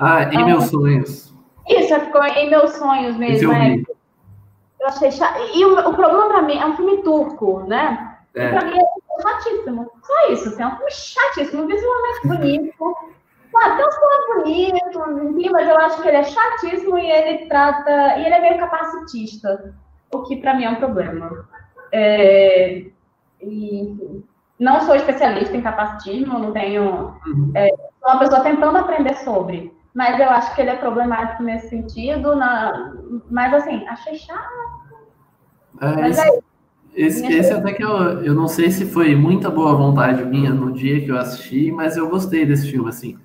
Ah, 0.00 0.24
Em 0.24 0.44
Meus 0.44 0.64
então, 0.66 0.80
Sonhos. 0.80 1.34
Isso, 1.68 2.00
ficou 2.00 2.24
Em 2.24 2.50
Meus 2.50 2.72
Sonhos 2.72 3.16
mesmo. 3.16 3.52
É. 3.52 3.76
Eu 4.80 4.86
achei 4.88 5.12
chato. 5.12 5.38
E 5.54 5.64
o, 5.64 5.78
o 5.78 5.94
problema 5.94 6.28
pra 6.28 6.42
mim 6.42 6.58
é 6.58 6.66
um 6.66 6.76
filme 6.76 7.02
turco, 7.02 7.60
né? 7.68 8.18
É. 8.34 8.46
E 8.46 8.50
pra 8.50 8.64
mim 8.64 8.78
é 8.78 9.22
chatíssimo. 9.22 9.90
Só 10.02 10.32
isso, 10.32 10.48
assim, 10.48 10.62
é 10.62 10.66
um 10.66 10.76
filme 10.76 10.90
chatíssimo, 10.90 11.66
visualmente 11.66 12.26
bonito. 12.26 12.96
Ah, 13.56 13.76
tem 13.76 13.86
uns 13.86 13.96
planos 13.96 14.44
bonitos, 15.24 15.50
mas 15.52 15.68
eu 15.68 15.76
acho 15.78 16.02
que 16.02 16.08
ele 16.08 16.16
é 16.18 16.24
chatíssimo 16.24 16.98
e 16.98 17.10
ele 17.10 17.46
trata. 17.46 18.18
E 18.18 18.26
ele 18.26 18.34
é 18.34 18.40
meio 18.40 18.58
capacitista, 18.58 19.74
o 20.12 20.22
que 20.22 20.36
para 20.36 20.54
mim 20.54 20.64
é 20.64 20.70
um 20.70 20.76
problema. 20.76 21.48
É, 21.92 22.84
e, 23.40 24.22
não 24.58 24.80
sou 24.80 24.94
especialista 24.94 25.56
em 25.56 25.62
capacitismo, 25.62 26.38
não 26.38 26.52
tenho. 26.52 27.14
Uhum. 27.26 27.52
É, 27.54 27.68
sou 27.68 28.10
uma 28.10 28.18
pessoa 28.18 28.40
tentando 28.40 28.78
aprender 28.78 29.14
sobre. 29.16 29.72
Mas 29.94 30.20
eu 30.20 30.28
acho 30.30 30.54
que 30.54 30.60
ele 30.60 30.70
é 30.70 30.76
problemático 30.76 31.42
nesse 31.42 31.70
sentido. 31.70 32.36
Na, 32.36 32.92
mas 33.30 33.54
assim, 33.54 33.86
achei 33.88 34.16
chato. 34.16 34.78
É, 35.80 36.08
esse, 36.08 36.20
é, 36.20 36.40
esse, 36.94 37.32
esse 37.32 37.52
até 37.52 37.72
que 37.72 37.84
eu, 37.84 38.24
eu 38.24 38.34
não 38.34 38.48
sei 38.48 38.70
se 38.70 38.84
foi 38.86 39.14
muita 39.14 39.48
boa 39.48 39.74
vontade 39.74 40.24
minha 40.24 40.50
no 40.50 40.72
dia 40.72 41.00
que 41.00 41.08
eu 41.08 41.18
assisti, 41.18 41.70
mas 41.70 41.96
eu 41.96 42.08
gostei 42.08 42.44
desse 42.44 42.70
filme, 42.70 42.88
assim. 42.88 43.16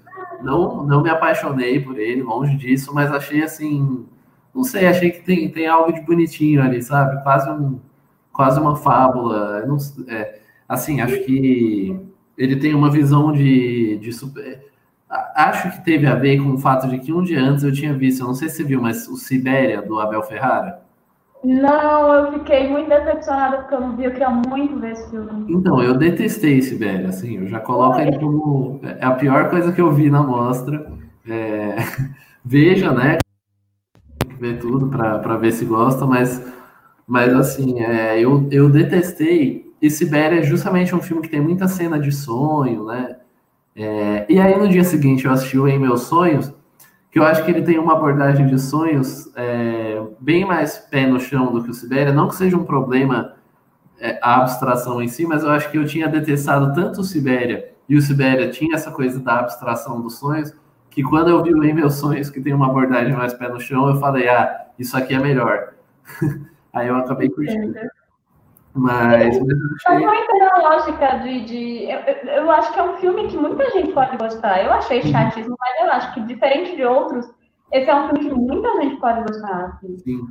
Não, 0.43 0.83
não 0.83 1.01
me 1.01 1.09
apaixonei 1.09 1.79
por 1.79 1.97
ele, 1.97 2.21
longe 2.21 2.55
disso, 2.57 2.93
mas 2.93 3.11
achei 3.11 3.43
assim. 3.43 4.05
Não 4.53 4.63
sei, 4.63 4.87
achei 4.87 5.11
que 5.11 5.21
tem, 5.21 5.49
tem 5.49 5.67
algo 5.67 5.91
de 5.93 6.01
bonitinho 6.01 6.61
ali, 6.61 6.81
sabe? 6.81 7.23
Quase 7.23 7.49
um 7.49 7.79
quase 8.33 8.59
uma 8.59 8.75
fábula. 8.75 9.65
Não, 9.65 9.77
é, 10.07 10.39
assim, 10.67 10.99
acho 10.99 11.23
que 11.23 11.95
ele 12.37 12.55
tem 12.57 12.73
uma 12.73 12.89
visão 12.89 13.31
de, 13.31 13.97
de 13.99 14.11
super. 14.11 14.71
Acho 15.35 15.71
que 15.71 15.85
teve 15.85 16.07
a 16.07 16.15
ver 16.15 16.41
com 16.41 16.51
o 16.53 16.57
fato 16.57 16.87
de 16.87 16.97
que 16.99 17.13
um 17.13 17.21
dia 17.23 17.39
antes 17.39 17.63
eu 17.63 17.71
tinha 17.71 17.93
visto, 17.93 18.21
eu 18.21 18.27
não 18.27 18.33
sei 18.33 18.49
se 18.49 18.57
você 18.57 18.63
viu, 18.63 18.81
mas 18.81 19.07
o 19.07 19.15
Sibéria 19.15 19.81
do 19.81 19.99
Abel 19.99 20.23
Ferrara. 20.23 20.82
Não, 21.43 22.13
eu 22.13 22.33
fiquei 22.33 22.69
muito 22.69 22.87
decepcionada 22.87 23.57
porque 23.57 23.75
eu 23.75 23.81
não 23.81 23.97
vi, 23.97 24.05
eu 24.05 24.11
queria 24.11 24.29
muito 24.29 24.79
ver 24.79 24.91
esse 24.93 25.09
filme. 25.09 25.45
Então, 25.49 25.83
eu 25.83 25.97
detestei 25.97 26.61
Sibéria, 26.61 27.09
assim, 27.09 27.37
eu 27.37 27.47
já 27.47 27.59
coloco 27.59 27.99
ele 27.99 28.17
como 28.17 28.79
é 28.81 29.03
a 29.03 29.11
pior 29.11 29.49
coisa 29.49 29.73
que 29.73 29.81
eu 29.81 29.91
vi 29.91 30.09
na 30.09 30.23
mostra. 30.23 30.91
É... 31.27 31.75
Veja, 32.45 32.91
né? 32.91 33.17
Ver 34.39 34.59
tudo 34.59 34.87
para 34.89 35.37
ver 35.37 35.51
se 35.51 35.63
gosta, 35.63 36.05
mas, 36.05 36.45
mas 37.07 37.33
assim, 37.33 37.79
é, 37.79 38.19
eu, 38.19 38.47
eu 38.51 38.69
detestei 38.69 39.71
e 39.81 39.89
Sibéria 39.89 40.39
é 40.39 40.43
justamente 40.43 40.95
um 40.95 41.01
filme 41.01 41.21
que 41.21 41.29
tem 41.29 41.41
muita 41.41 41.67
cena 41.67 41.99
de 41.99 42.11
sonho, 42.11 42.85
né? 42.85 43.17
É, 43.75 44.25
e 44.29 44.39
aí 44.39 44.57
no 44.57 44.69
dia 44.69 44.83
seguinte 44.83 45.25
eu 45.25 45.31
assisti 45.31 45.57
o 45.57 45.67
Em 45.67 45.79
Meus 45.79 46.03
Sonhos, 46.03 46.53
que 47.13 47.19
eu 47.19 47.23
acho 47.23 47.45
que 47.45 47.51
ele 47.51 47.61
tem 47.61 47.77
uma 47.77 47.93
abordagem 47.93 48.47
de 48.47 48.59
sonhos 48.59 49.31
é, 49.35 50.01
bem 50.19 50.43
mais 50.43 50.79
pé 50.79 51.05
no 51.05 51.19
chão 51.19 51.53
do 51.53 51.63
que 51.63 51.69
o 51.69 51.73
Sibéria. 51.73 52.11
Não 52.11 52.27
que 52.27 52.35
seja 52.35 52.57
um 52.57 52.65
problema 52.65 53.35
é, 53.99 54.17
a 54.19 54.37
abstração 54.41 54.99
em 54.99 55.07
si, 55.07 55.23
mas 55.23 55.43
eu 55.43 55.51
acho 55.51 55.69
que 55.69 55.77
eu 55.77 55.85
tinha 55.85 56.07
detestado 56.07 56.73
tanto 56.73 57.01
o 57.01 57.03
Sibéria 57.03 57.71
e 57.87 57.95
o 57.95 58.01
Sibéria 58.01 58.49
tinha 58.49 58.73
essa 58.73 58.89
coisa 58.89 59.19
da 59.19 59.41
abstração 59.41 60.01
dos 60.01 60.17
sonhos, 60.17 60.55
que 60.89 61.03
quando 61.03 61.29
eu 61.29 61.43
vi 61.43 61.53
o 61.53 61.63
Em 61.63 61.71
Meus 61.71 61.93
Sonhos, 61.93 62.31
que 62.31 62.41
tem 62.41 62.51
uma 62.51 62.65
abordagem 62.65 63.13
mais 63.13 63.31
pé 63.31 63.47
no 63.47 63.59
chão, 63.59 63.87
eu 63.87 63.97
falei, 63.97 64.27
ah, 64.27 64.65
isso 64.79 64.97
aqui 64.97 65.13
é 65.13 65.19
melhor. 65.19 65.73
aí 66.73 66.87
eu 66.87 66.95
acabei 66.95 67.29
curtindo. 67.29 67.75
Mas. 68.75 69.37
Eu, 69.37 69.45
mas 69.85 70.27
não 70.39 70.55
a 70.55 70.69
lógica 70.69 71.19
de. 71.19 71.45
de 71.45 71.83
eu, 71.91 71.99
eu, 72.43 72.51
acho 72.51 72.73
que 72.73 72.79
é 72.79 72.83
um 72.83 72.97
filme 72.97 73.27
que 73.27 73.37
muita 73.37 73.69
gente 73.71 73.93
pode 73.93 74.17
gostar. 74.17 74.63
Eu 74.63 74.73
achei 74.73 75.01
chatíssimo, 75.03 75.55
mas 75.59 75.81
eu 75.81 75.91
acho 75.91 76.13
que, 76.13 76.21
diferente 76.21 76.75
de 76.75 76.83
outros, 76.83 77.29
esse 77.71 77.89
é 77.89 77.95
um 77.95 78.09
filme 78.09 78.29
que 78.29 78.35
muita 78.35 78.81
gente 78.81 78.97
pode 78.97 79.21
gostar. 79.21 79.65
Assim. 79.65 79.97
Sim. 79.99 80.27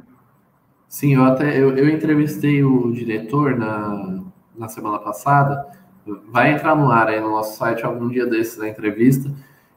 Sim, 0.88 1.14
eu 1.14 1.24
até 1.24 1.56
eu, 1.56 1.76
eu 1.76 1.88
entrevistei 1.88 2.62
o 2.62 2.90
diretor 2.92 3.56
na, 3.56 4.22
na 4.58 4.68
semana 4.68 4.98
passada. 4.98 5.66
Vai 6.30 6.52
entrar 6.52 6.74
no 6.74 6.90
ar 6.90 7.08
aí 7.08 7.20
no 7.20 7.30
nosso 7.30 7.56
site 7.56 7.84
algum 7.84 8.08
dia 8.08 8.26
desses 8.26 8.58
da 8.58 8.68
entrevista. 8.68 9.30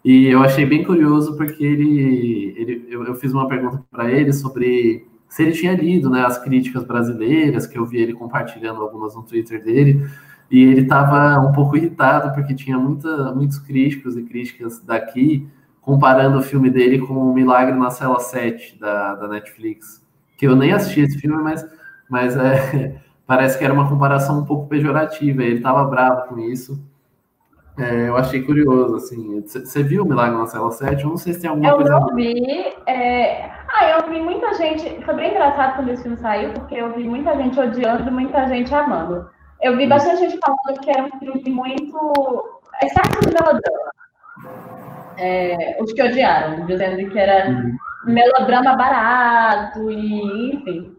E 0.03 0.27
eu 0.27 0.43
achei 0.43 0.65
bem 0.65 0.83
curioso 0.83 1.37
porque 1.37 1.63
ele, 1.63 2.53
ele 2.57 2.87
eu, 2.89 3.05
eu 3.05 3.15
fiz 3.15 3.31
uma 3.31 3.47
pergunta 3.47 3.83
para 3.91 4.11
ele 4.11 4.33
sobre 4.33 5.07
se 5.27 5.43
ele 5.43 5.51
tinha 5.51 5.73
lido 5.73 6.09
né, 6.09 6.25
as 6.25 6.37
críticas 6.37 6.83
brasileiras, 6.83 7.67
que 7.67 7.77
eu 7.77 7.85
vi 7.85 7.97
ele 7.97 8.13
compartilhando 8.13 8.81
algumas 8.81 9.15
no 9.15 9.23
Twitter 9.23 9.63
dele, 9.63 10.07
e 10.49 10.63
ele 10.63 10.81
estava 10.81 11.39
um 11.39 11.51
pouco 11.51 11.75
irritado 11.75 12.33
porque 12.33 12.53
tinha 12.53 12.77
muita, 12.77 13.33
muitos 13.33 13.57
críticos 13.59 14.15
e 14.15 14.23
críticas 14.23 14.79
daqui 14.81 15.47
comparando 15.85 16.39
o 16.39 16.41
filme 16.41 16.69
dele 16.69 16.99
com 16.99 17.13
O 17.13 17.33
Milagre 17.33 17.77
na 17.77 17.91
Cela 17.91 18.19
7 18.19 18.79
da, 18.79 19.15
da 19.15 19.27
Netflix. 19.27 20.03
Que 20.35 20.47
eu 20.47 20.55
nem 20.55 20.73
assisti 20.73 21.01
esse 21.01 21.19
filme, 21.19 21.41
mas, 21.41 21.65
mas 22.09 22.35
é, 22.35 22.95
parece 23.25 23.57
que 23.57 23.63
era 23.63 23.73
uma 23.73 23.87
comparação 23.87 24.39
um 24.39 24.45
pouco 24.45 24.67
pejorativa. 24.67 25.43
Ele 25.43 25.57
estava 25.57 25.85
bravo 25.85 26.29
com 26.29 26.39
isso. 26.39 26.83
É, 27.77 28.07
eu 28.07 28.17
achei 28.17 28.41
curioso, 28.41 28.95
assim. 28.95 29.41
Você 29.41 29.83
viu 29.83 30.03
o 30.03 30.07
Milagre 30.07 30.37
na 30.37 30.47
Cela 30.47 30.71
7? 30.71 31.03
Eu 31.03 31.09
não 31.09 31.17
sei 31.17 31.33
se 31.33 31.41
tem 31.41 31.49
alguma 31.49 31.69
eu 31.69 31.75
coisa. 31.75 31.91
Eu 31.91 31.99
não 31.99 32.15
vi. 32.15 32.33
É... 32.87 33.51
Ah, 33.77 33.89
eu 33.89 34.09
vi 34.09 34.21
muita 34.21 34.53
gente. 34.53 35.03
Foi 35.03 35.13
bem 35.15 35.31
engraçado 35.31 35.75
quando 35.75 35.89
esse 35.89 36.03
filme 36.03 36.17
saiu, 36.17 36.53
porque 36.53 36.75
eu 36.75 36.93
vi 36.93 37.03
muita 37.03 37.35
gente 37.35 37.59
odiando 37.59 38.07
e 38.07 38.13
muita 38.13 38.47
gente 38.47 38.73
amando. 38.73 39.29
Eu 39.61 39.75
vi 39.75 39.85
bastante 39.85 40.21
gente 40.21 40.39
falando 40.39 40.79
que 40.81 40.89
era 40.89 41.03
um 41.03 41.19
filme 41.19 41.49
muito. 41.49 42.61
Excesso 42.81 43.19
de 43.21 43.33
melodrama. 43.33 43.91
É, 45.17 45.77
os 45.81 45.91
que 45.91 46.03
odiaram, 46.03 46.65
dizendo 46.65 47.09
que 47.09 47.19
era 47.19 47.49
uhum. 47.49 47.75
melodrama 48.05 48.75
barato 48.75 49.91
e 49.91 50.55
enfim. 50.55 50.95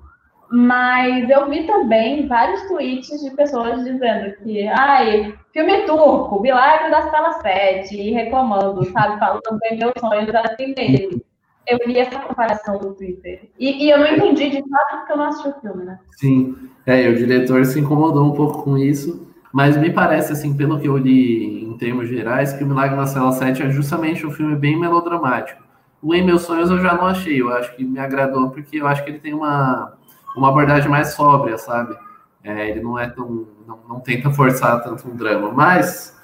Mas 0.50 1.28
eu 1.28 1.48
vi 1.48 1.66
também 1.66 2.28
vários 2.28 2.62
tweets 2.68 3.20
de 3.22 3.30
pessoas 3.30 3.84
dizendo 3.84 4.36
que, 4.36 4.68
ai, 4.68 5.34
filme 5.52 5.82
turco, 5.86 6.40
Milagre 6.40 6.90
da 6.90 7.10
Sala 7.10 7.32
7, 7.40 7.96
e 7.96 8.12
reclamando, 8.12 8.84
sabe, 8.92 9.18
falando 9.18 9.58
bem 9.60 9.78
meus 9.78 9.92
sonhos 9.98 10.34
assim 10.34 10.72
mesmo. 10.76 11.25
Eu 11.66 11.78
li 11.86 11.98
essa 11.98 12.18
comparação 12.18 12.78
no 12.78 12.94
Twitter. 12.94 13.50
E, 13.58 13.84
e, 13.84 13.90
eu 13.90 13.98
não 13.98 14.06
entendi 14.06 14.50
de 14.50 14.68
fato 14.68 14.98
porque 14.98 15.12
eu 15.12 15.16
não 15.16 15.24
assisti 15.24 15.48
o 15.48 15.60
filme, 15.60 15.84
né? 15.84 15.98
Sim, 16.16 16.56
é, 16.84 17.08
o 17.08 17.16
diretor 17.16 17.64
se 17.64 17.80
incomodou 17.80 18.24
um 18.24 18.32
pouco 18.32 18.62
com 18.62 18.78
isso, 18.78 19.26
mas 19.52 19.76
me 19.76 19.90
parece, 19.90 20.32
assim, 20.32 20.56
pelo 20.56 20.78
que 20.78 20.88
eu 20.88 20.96
li 20.96 21.64
em 21.64 21.76
termos 21.76 22.08
gerais, 22.08 22.52
que 22.52 22.62
o 22.62 22.66
Milagre 22.66 22.96
na 22.96 23.06
Cela 23.06 23.32
7 23.32 23.62
é 23.62 23.70
justamente 23.70 24.26
um 24.26 24.30
filme 24.30 24.54
bem 24.54 24.78
melodramático. 24.78 25.62
O 26.00 26.14
Em 26.14 26.24
Meus 26.24 26.42
Sonhos 26.42 26.70
eu 26.70 26.78
já 26.78 26.94
não 26.94 27.06
achei, 27.06 27.40
eu 27.40 27.50
acho 27.50 27.74
que 27.74 27.84
me 27.84 27.98
agradou 27.98 28.50
porque 28.50 28.80
eu 28.80 28.86
acho 28.86 29.02
que 29.02 29.10
ele 29.10 29.18
tem 29.18 29.34
uma, 29.34 29.94
uma 30.36 30.48
abordagem 30.48 30.88
mais 30.88 31.14
sóbria, 31.14 31.58
sabe? 31.58 31.96
É, 32.44 32.70
ele 32.70 32.80
não 32.80 32.96
é 32.96 33.08
tão. 33.08 33.48
Não, 33.66 33.80
não 33.88 34.00
tenta 34.00 34.30
forçar 34.30 34.80
tanto 34.84 35.08
um 35.08 35.16
drama. 35.16 35.50
Mas, 35.50 36.16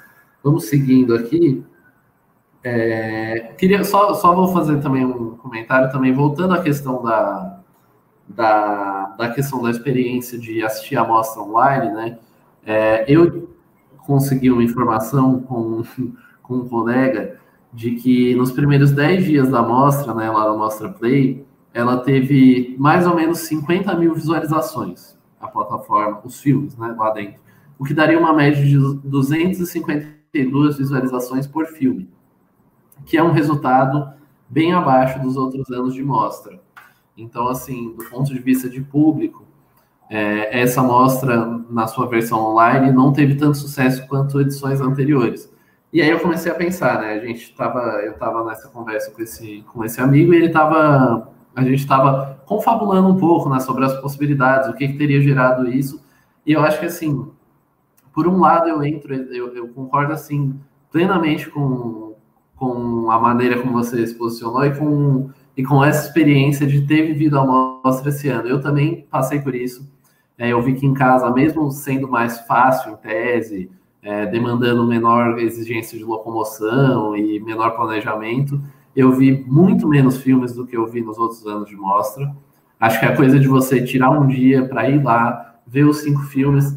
vamos 0.42 0.66
seguindo 0.66 1.14
aqui. 1.14 1.64
É, 2.64 3.54
queria 3.58 3.82
só, 3.82 4.14
só 4.14 4.34
vou 4.34 4.48
fazer 4.48 4.80
também 4.80 5.04
um 5.04 5.36
comentário 5.36 5.90
também 5.90 6.12
voltando 6.12 6.54
à 6.54 6.62
questão 6.62 7.02
da, 7.02 7.60
da, 8.28 9.06
da 9.18 9.30
questão 9.30 9.60
da 9.60 9.70
experiência 9.70 10.38
de 10.38 10.62
assistir 10.64 10.96
a 10.96 11.04
mostra 11.04 11.42
online, 11.42 11.92
né? 11.92 12.18
É, 12.64 13.04
eu 13.08 13.50
consegui 14.06 14.50
uma 14.50 14.62
informação 14.62 15.40
com, 15.40 15.82
com 16.42 16.54
um 16.54 16.68
colega 16.68 17.36
de 17.72 17.92
que 17.92 18.34
nos 18.36 18.52
primeiros 18.52 18.92
10 18.92 19.24
dias 19.24 19.48
da 19.48 19.62
mostra, 19.62 20.14
né, 20.14 20.30
lá 20.30 20.44
na 20.50 20.56
Mostra 20.56 20.90
Play, 20.90 21.44
ela 21.72 21.96
teve 21.98 22.76
mais 22.78 23.06
ou 23.06 23.16
menos 23.16 23.38
50 23.40 23.94
mil 23.96 24.14
visualizações, 24.14 25.16
a 25.40 25.48
plataforma, 25.48 26.20
os 26.22 26.38
filmes, 26.38 26.76
né, 26.76 26.94
lá 26.96 27.10
dentro. 27.10 27.40
O 27.78 27.84
que 27.84 27.94
daria 27.94 28.18
uma 28.18 28.34
média 28.34 28.62
de 28.62 28.78
252 28.78 30.76
visualizações 30.76 31.46
por 31.46 31.66
filme 31.66 32.08
que 33.04 33.16
é 33.16 33.22
um 33.22 33.32
resultado 33.32 34.12
bem 34.48 34.72
abaixo 34.72 35.20
dos 35.20 35.36
outros 35.36 35.70
anos 35.70 35.94
de 35.94 36.02
mostra. 36.02 36.60
Então, 37.16 37.48
assim, 37.48 37.94
do 37.94 38.04
ponto 38.04 38.32
de 38.32 38.38
vista 38.38 38.68
de 38.68 38.80
público, 38.80 39.44
é, 40.08 40.60
essa 40.60 40.82
mostra, 40.82 41.46
na 41.70 41.86
sua 41.86 42.06
versão 42.06 42.38
online, 42.38 42.92
não 42.92 43.12
teve 43.12 43.34
tanto 43.34 43.56
sucesso 43.56 44.06
quanto 44.06 44.40
edições 44.40 44.80
anteriores. 44.80 45.50
E 45.92 46.00
aí 46.00 46.08
eu 46.08 46.20
comecei 46.20 46.50
a 46.50 46.54
pensar, 46.54 47.00
né? 47.00 47.14
A 47.14 47.18
gente 47.18 47.54
tava, 47.54 47.80
eu 48.02 48.12
estava 48.12 48.44
nessa 48.44 48.68
conversa 48.68 49.10
com 49.10 49.22
esse, 49.22 49.62
com 49.72 49.84
esse 49.84 50.00
amigo 50.00 50.32
e 50.32 50.36
ele 50.36 50.46
estava, 50.46 51.30
a 51.54 51.62
gente 51.62 51.80
estava 51.80 52.42
confabulando 52.46 53.08
um 53.08 53.16
pouco, 53.16 53.48
né, 53.48 53.60
sobre 53.60 53.84
as 53.84 53.98
possibilidades, 54.00 54.68
o 54.68 54.74
que, 54.74 54.88
que 54.88 54.98
teria 54.98 55.20
gerado 55.20 55.70
isso. 55.70 56.02
E 56.46 56.52
eu 56.52 56.62
acho 56.62 56.80
que 56.80 56.86
assim, 56.86 57.30
por 58.12 58.26
um 58.26 58.40
lado 58.40 58.68
eu 58.68 58.82
entro, 58.82 59.14
eu, 59.14 59.54
eu 59.54 59.68
concordo 59.68 60.12
assim 60.12 60.58
plenamente 60.90 61.48
com 61.50 62.11
com 62.62 63.10
a 63.10 63.18
maneira 63.18 63.60
como 63.60 63.72
você 63.72 64.06
se 64.06 64.14
posicionou 64.14 64.64
e 64.64 64.72
com, 64.78 65.30
e 65.56 65.64
com 65.64 65.84
essa 65.84 66.06
experiência 66.06 66.64
de 66.64 66.82
ter 66.82 67.02
vivido 67.02 67.36
a 67.36 67.44
mostra 67.44 68.08
esse 68.08 68.28
ano. 68.28 68.48
Eu 68.48 68.60
também 68.60 69.04
passei 69.10 69.40
por 69.40 69.52
isso. 69.52 69.90
É, 70.38 70.52
eu 70.52 70.62
vi 70.62 70.74
que 70.74 70.86
em 70.86 70.94
casa, 70.94 71.28
mesmo 71.32 71.68
sendo 71.72 72.06
mais 72.06 72.38
fácil 72.46 72.92
em 72.92 72.96
tese, 72.98 73.68
é, 74.00 74.26
demandando 74.26 74.86
menor 74.86 75.40
exigência 75.40 75.98
de 75.98 76.04
locomoção 76.04 77.16
e 77.16 77.40
menor 77.40 77.70
planejamento, 77.72 78.62
eu 78.94 79.10
vi 79.10 79.44
muito 79.44 79.88
menos 79.88 80.18
filmes 80.18 80.52
do 80.54 80.64
que 80.64 80.76
eu 80.76 80.86
vi 80.86 81.02
nos 81.02 81.18
outros 81.18 81.44
anos 81.44 81.68
de 81.68 81.74
mostra. 81.74 82.32
Acho 82.78 83.00
que 83.00 83.06
a 83.06 83.16
coisa 83.16 83.40
de 83.40 83.48
você 83.48 83.82
tirar 83.82 84.10
um 84.12 84.28
dia 84.28 84.68
para 84.68 84.88
ir 84.88 85.02
lá, 85.02 85.56
ver 85.66 85.84
os 85.84 85.98
cinco 85.98 86.20
filmes, 86.22 86.76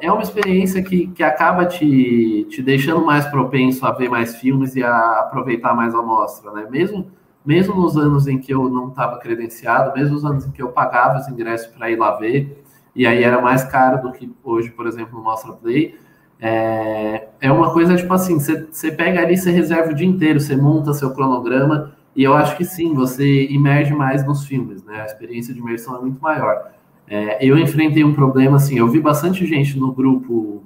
é, 0.00 0.12
uma 0.12 0.22
experiência 0.22 0.82
que, 0.82 1.08
que 1.08 1.22
acaba 1.22 1.66
te, 1.66 2.46
te 2.50 2.62
deixando 2.62 3.04
mais 3.04 3.26
propenso 3.26 3.86
a 3.86 3.92
ver 3.92 4.08
mais 4.08 4.36
filmes 4.36 4.76
e 4.76 4.82
a 4.82 5.20
aproveitar 5.20 5.74
mais 5.74 5.94
a 5.94 6.02
mostra, 6.02 6.52
né? 6.52 6.66
Mesmo, 6.70 7.10
mesmo 7.44 7.74
nos 7.74 7.96
anos 7.96 8.26
em 8.26 8.38
que 8.38 8.52
eu 8.52 8.68
não 8.68 8.88
estava 8.88 9.18
credenciado, 9.18 9.92
mesmo 9.94 10.14
nos 10.14 10.24
anos 10.24 10.46
em 10.46 10.50
que 10.50 10.62
eu 10.62 10.68
pagava 10.68 11.18
os 11.18 11.28
ingressos 11.28 11.68
para 11.68 11.90
ir 11.90 11.96
lá 11.96 12.16
ver, 12.16 12.62
e 12.94 13.06
aí 13.06 13.22
era 13.22 13.40
mais 13.40 13.64
caro 13.64 14.02
do 14.02 14.12
que 14.12 14.30
hoje, 14.42 14.70
por 14.70 14.86
exemplo, 14.86 15.16
no 15.18 15.24
Mostra 15.24 15.52
Play, 15.52 15.98
é, 16.40 17.28
é 17.40 17.52
uma 17.52 17.72
coisa 17.72 17.96
tipo 17.96 18.12
assim, 18.12 18.38
você 18.38 18.90
pega 18.90 19.20
ali, 19.20 19.36
você 19.36 19.50
reserva 19.50 19.92
o 19.92 19.94
dia 19.94 20.06
inteiro, 20.06 20.40
você 20.40 20.56
monta 20.56 20.94
seu 20.94 21.12
cronograma, 21.12 21.92
e 22.16 22.24
eu 22.24 22.34
acho 22.34 22.56
que 22.56 22.64
sim, 22.64 22.94
você 22.94 23.46
emerge 23.50 23.94
mais 23.94 24.26
nos 24.26 24.44
filmes, 24.44 24.82
né? 24.82 25.02
A 25.02 25.06
experiência 25.06 25.54
de 25.54 25.60
imersão 25.60 25.96
é 25.96 26.00
muito 26.00 26.20
maior. 26.20 26.72
É, 27.10 27.44
eu 27.44 27.58
enfrentei 27.58 28.04
um 28.04 28.14
problema 28.14 28.56
assim, 28.56 28.78
eu 28.78 28.86
vi 28.86 29.00
bastante 29.00 29.44
gente 29.44 29.76
no 29.76 29.92
grupo 29.92 30.62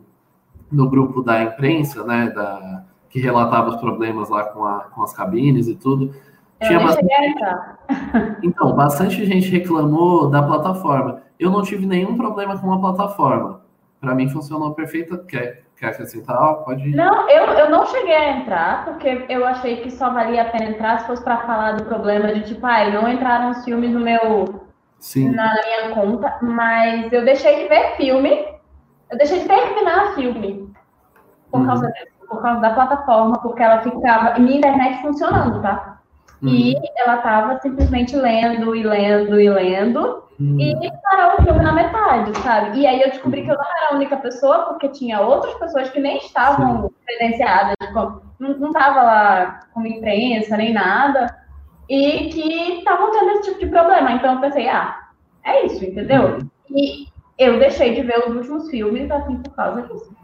no 0.71 0.91
grupo 0.91 1.23
da 1.23 1.43
imprensa, 1.43 2.05
né, 2.05 2.31
da, 2.31 2.85
que 3.09 3.21
relatava 3.21 3.71
os 3.71 3.77
problemas 3.77 4.29
lá 4.29 4.45
com, 4.45 4.65
a, 4.65 4.81
com 4.93 5.03
as 5.03 5.13
cabines 5.13 5.69
e 5.69 5.75
tudo. 5.75 6.15
Eu 6.61 6.67
Tinha 6.67 6.81
bastante... 6.81 7.09
Então, 8.43 8.75
bastante 8.75 9.25
gente 9.25 9.49
reclamou 9.49 10.29
da 10.29 10.43
plataforma. 10.43 11.23
Eu 11.39 11.51
não 11.51 11.63
tive 11.63 11.87
nenhum 11.87 12.17
problema 12.17 12.59
com 12.59 12.73
a 12.73 12.79
plataforma. 12.79 13.61
Para 14.01 14.15
mim 14.15 14.29
funcionou 14.29 14.75
perfeito. 14.75 15.17
Quer, 15.27 15.65
quer 15.77 15.87
acrescentar? 15.89 16.37
Pode 16.65 16.89
ir. 16.89 16.95
Não, 16.97 17.29
eu, 17.31 17.45
eu 17.45 17.71
não 17.71 17.87
cheguei 17.87 18.15
a 18.15 18.39
entrar, 18.39 18.85
porque 18.85 19.25
eu 19.29 19.47
achei 19.47 19.77
que 19.77 19.91
só 19.91 20.11
valia 20.11 20.43
a 20.43 20.51
pena 20.51 20.71
entrar 20.71 21.01
se 21.01 21.07
fosse 21.07 21.23
para 21.23 21.39
falar 21.47 21.73
do 21.73 21.85
problema 21.85 22.35
de 22.35 22.43
tipo, 22.43 22.67
ai, 22.67 22.93
não 22.93 23.09
entraram 23.09 23.51
os 23.51 23.65
filmes 23.65 23.93
no 23.93 24.01
meu 24.01 24.64
Sim. 24.99 25.31
na 25.31 25.53
minha 25.53 25.95
conta, 25.95 26.39
mas 26.41 27.13
eu 27.13 27.25
deixei 27.25 27.63
de 27.63 27.69
ver 27.69 27.97
filme, 27.97 28.47
eu 29.11 29.19
deixei 29.19 29.41
de 29.41 29.47
terminar 29.47 30.15
filme 30.15 30.73
por 31.51 31.61
uhum. 31.61 31.67
causa 31.67 31.93
disso, 31.93 32.27
por 32.29 32.43
causa 32.43 32.61
da 32.61 32.71
plataforma, 32.71 33.39
porque 33.39 33.63
ela 33.63 33.81
ficava, 33.81 34.39
minha 34.39 34.59
internet 34.59 35.01
funcionando, 35.03 35.61
tá? 35.63 35.99
Uhum. 36.43 36.49
E 36.49 36.75
ela 36.97 37.19
tava 37.19 37.59
simplesmente 37.61 38.17
lendo 38.17 38.75
e 38.75 38.83
lendo 38.83 39.41
e 39.41 39.49
lendo, 39.49 40.25
uhum. 40.41 40.61
e 40.61 40.93
parou 41.03 41.39
o 41.39 41.43
filme 41.43 41.63
na 41.63 41.73
metade, 41.73 42.37
sabe? 42.39 42.81
E 42.81 42.87
aí 42.87 43.01
eu 43.01 43.11
descobri 43.11 43.43
que 43.43 43.51
eu 43.51 43.57
não 43.57 43.65
era 43.65 43.93
a 43.93 43.95
única 43.95 44.17
pessoa, 44.17 44.65
porque 44.67 44.89
tinha 44.89 45.21
outras 45.21 45.55
pessoas 45.55 45.91
que 45.91 46.01
nem 46.01 46.19
estavam 46.19 46.83
Sim. 46.83 46.95
credenciadas, 47.07 47.75
tipo, 47.81 48.23
não, 48.39 48.59
não 48.59 48.73
tava 48.73 49.03
lá 49.03 49.61
como 49.73 49.87
imprensa 49.87 50.57
nem 50.57 50.73
nada, 50.73 51.44
e 51.89 52.29
que 52.29 52.79
estavam 52.79 53.11
tendo 53.11 53.31
esse 53.33 53.51
tipo 53.51 53.61
de 53.61 53.67
problema. 53.67 54.13
Então 54.13 54.35
eu 54.35 54.41
pensei, 54.41 54.69
ah, 54.69 55.09
é 55.45 55.67
isso, 55.67 55.85
entendeu? 55.85 56.39
E 56.71 57.07
eu 57.39 57.59
deixei 57.59 57.95
de 57.95 58.03
ver 58.03 58.19
os 58.21 58.37
últimos 58.37 58.71
filmes 58.71 59.11
assim 59.11 59.37
por 59.39 59.55
causa 59.55 59.83
disso. 59.83 60.15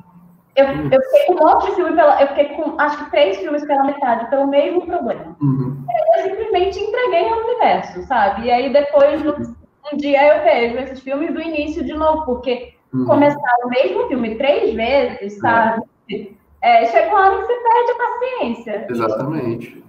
Eu, 0.57 0.67
eu 0.67 1.03
fiquei 1.03 1.27
com 1.27 1.33
um 1.33 1.47
monte 1.47 1.67
de 1.67 1.75
filme 1.77 1.95
pela. 1.95 2.21
Eu 2.21 2.29
fiquei 2.29 2.49
com 2.49 2.81
acho 2.81 3.05
que 3.05 3.11
três 3.11 3.37
filmes 3.39 3.65
pela 3.65 3.85
metade, 3.85 4.29
pelo 4.31 4.49
mesmo 4.49 4.85
problema. 4.85 5.37
Uhum. 5.41 5.85
Eu 6.17 6.25
simplesmente 6.25 6.79
entreguei 6.79 7.29
ao 7.29 7.39
universo, 7.39 8.03
sabe? 8.03 8.47
E 8.47 8.51
aí 8.51 8.73
depois, 8.73 9.23
no, 9.23 9.35
um 9.93 9.97
dia, 9.97 10.37
eu 10.37 10.43
vejo 10.43 10.79
esses 10.79 11.01
filmes 11.01 11.33
do 11.33 11.41
início 11.41 11.85
de 11.85 11.93
novo, 11.93 12.25
porque 12.25 12.75
uhum. 12.93 13.07
começar 13.07 13.57
o 13.65 13.69
mesmo 13.69 14.09
filme 14.09 14.35
três 14.37 14.75
vezes, 14.75 15.39
sabe? 15.39 15.83
É. 16.11 16.41
É, 16.63 16.85
chega 16.87 17.09
uma 17.09 17.27
hora 17.27 17.39
que 17.39 17.47
você 17.47 17.55
perde 17.55 17.91
a 17.91 17.95
paciência. 17.95 18.87
Exatamente. 18.91 19.85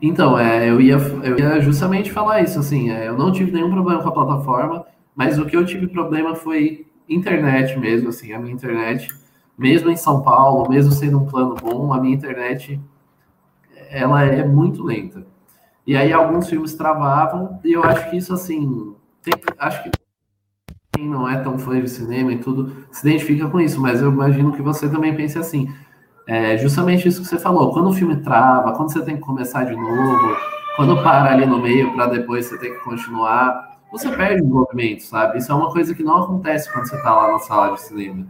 Então, 0.00 0.38
é, 0.38 0.68
eu, 0.68 0.80
ia, 0.80 0.96
eu 1.22 1.38
ia 1.38 1.60
justamente 1.60 2.12
falar 2.12 2.42
isso, 2.42 2.58
assim, 2.58 2.90
é, 2.90 3.08
eu 3.08 3.16
não 3.16 3.32
tive 3.32 3.50
nenhum 3.50 3.70
problema 3.70 4.02
com 4.02 4.08
a 4.08 4.12
plataforma, 4.12 4.86
mas 5.14 5.38
o 5.38 5.46
que 5.46 5.56
eu 5.56 5.64
tive 5.64 5.86
problema 5.86 6.34
foi 6.34 6.86
internet 7.08 7.78
mesmo, 7.78 8.10
assim, 8.10 8.32
a 8.32 8.38
minha 8.38 8.52
internet, 8.52 9.08
mesmo 9.56 9.90
em 9.90 9.96
São 9.96 10.22
Paulo, 10.22 10.68
mesmo 10.68 10.92
sendo 10.92 11.18
um 11.18 11.26
plano 11.26 11.54
bom, 11.54 11.92
a 11.92 12.00
minha 12.00 12.14
internet, 12.14 12.78
ela 13.90 14.22
é 14.22 14.44
muito 14.44 14.82
lenta. 14.82 15.26
E 15.86 15.96
aí 15.96 16.12
alguns 16.12 16.48
filmes 16.48 16.74
travavam, 16.74 17.58
e 17.64 17.72
eu 17.72 17.82
acho 17.82 18.10
que 18.10 18.16
isso, 18.16 18.34
assim, 18.34 18.94
tem, 19.22 19.34
acho 19.58 19.84
que 19.84 19.90
quem 20.92 21.08
não 21.08 21.28
é 21.28 21.38
tão 21.38 21.58
fã 21.58 21.80
de 21.80 21.88
cinema 21.88 22.32
e 22.32 22.38
tudo 22.38 22.86
se 22.90 23.06
identifica 23.06 23.48
com 23.48 23.60
isso, 23.60 23.80
mas 23.80 24.02
eu 24.02 24.10
imagino 24.10 24.52
que 24.52 24.62
você 24.62 24.88
também 24.88 25.14
pense 25.14 25.38
assim, 25.38 25.72
é 26.26 26.58
justamente 26.58 27.06
isso 27.06 27.22
que 27.22 27.28
você 27.28 27.38
falou. 27.38 27.72
Quando 27.72 27.88
o 27.88 27.92
filme 27.92 28.16
trava, 28.16 28.72
quando 28.72 28.92
você 28.92 29.02
tem 29.02 29.16
que 29.16 29.22
começar 29.22 29.64
de 29.64 29.76
novo, 29.76 30.36
quando 30.74 31.02
para 31.02 31.32
ali 31.32 31.46
no 31.46 31.60
meio 31.60 31.94
para 31.94 32.06
depois 32.06 32.46
você 32.46 32.58
ter 32.58 32.70
que 32.70 32.84
continuar, 32.84 33.78
você 33.90 34.10
perde 34.10 34.42
o 34.42 34.46
movimento, 34.46 35.04
sabe? 35.04 35.38
Isso 35.38 35.52
é 35.52 35.54
uma 35.54 35.70
coisa 35.70 35.94
que 35.94 36.02
não 36.02 36.24
acontece 36.24 36.70
quando 36.72 36.88
você 36.88 36.96
está 36.96 37.14
lá 37.14 37.32
na 37.32 37.38
sala 37.38 37.74
de 37.74 37.82
cinema. 37.82 38.26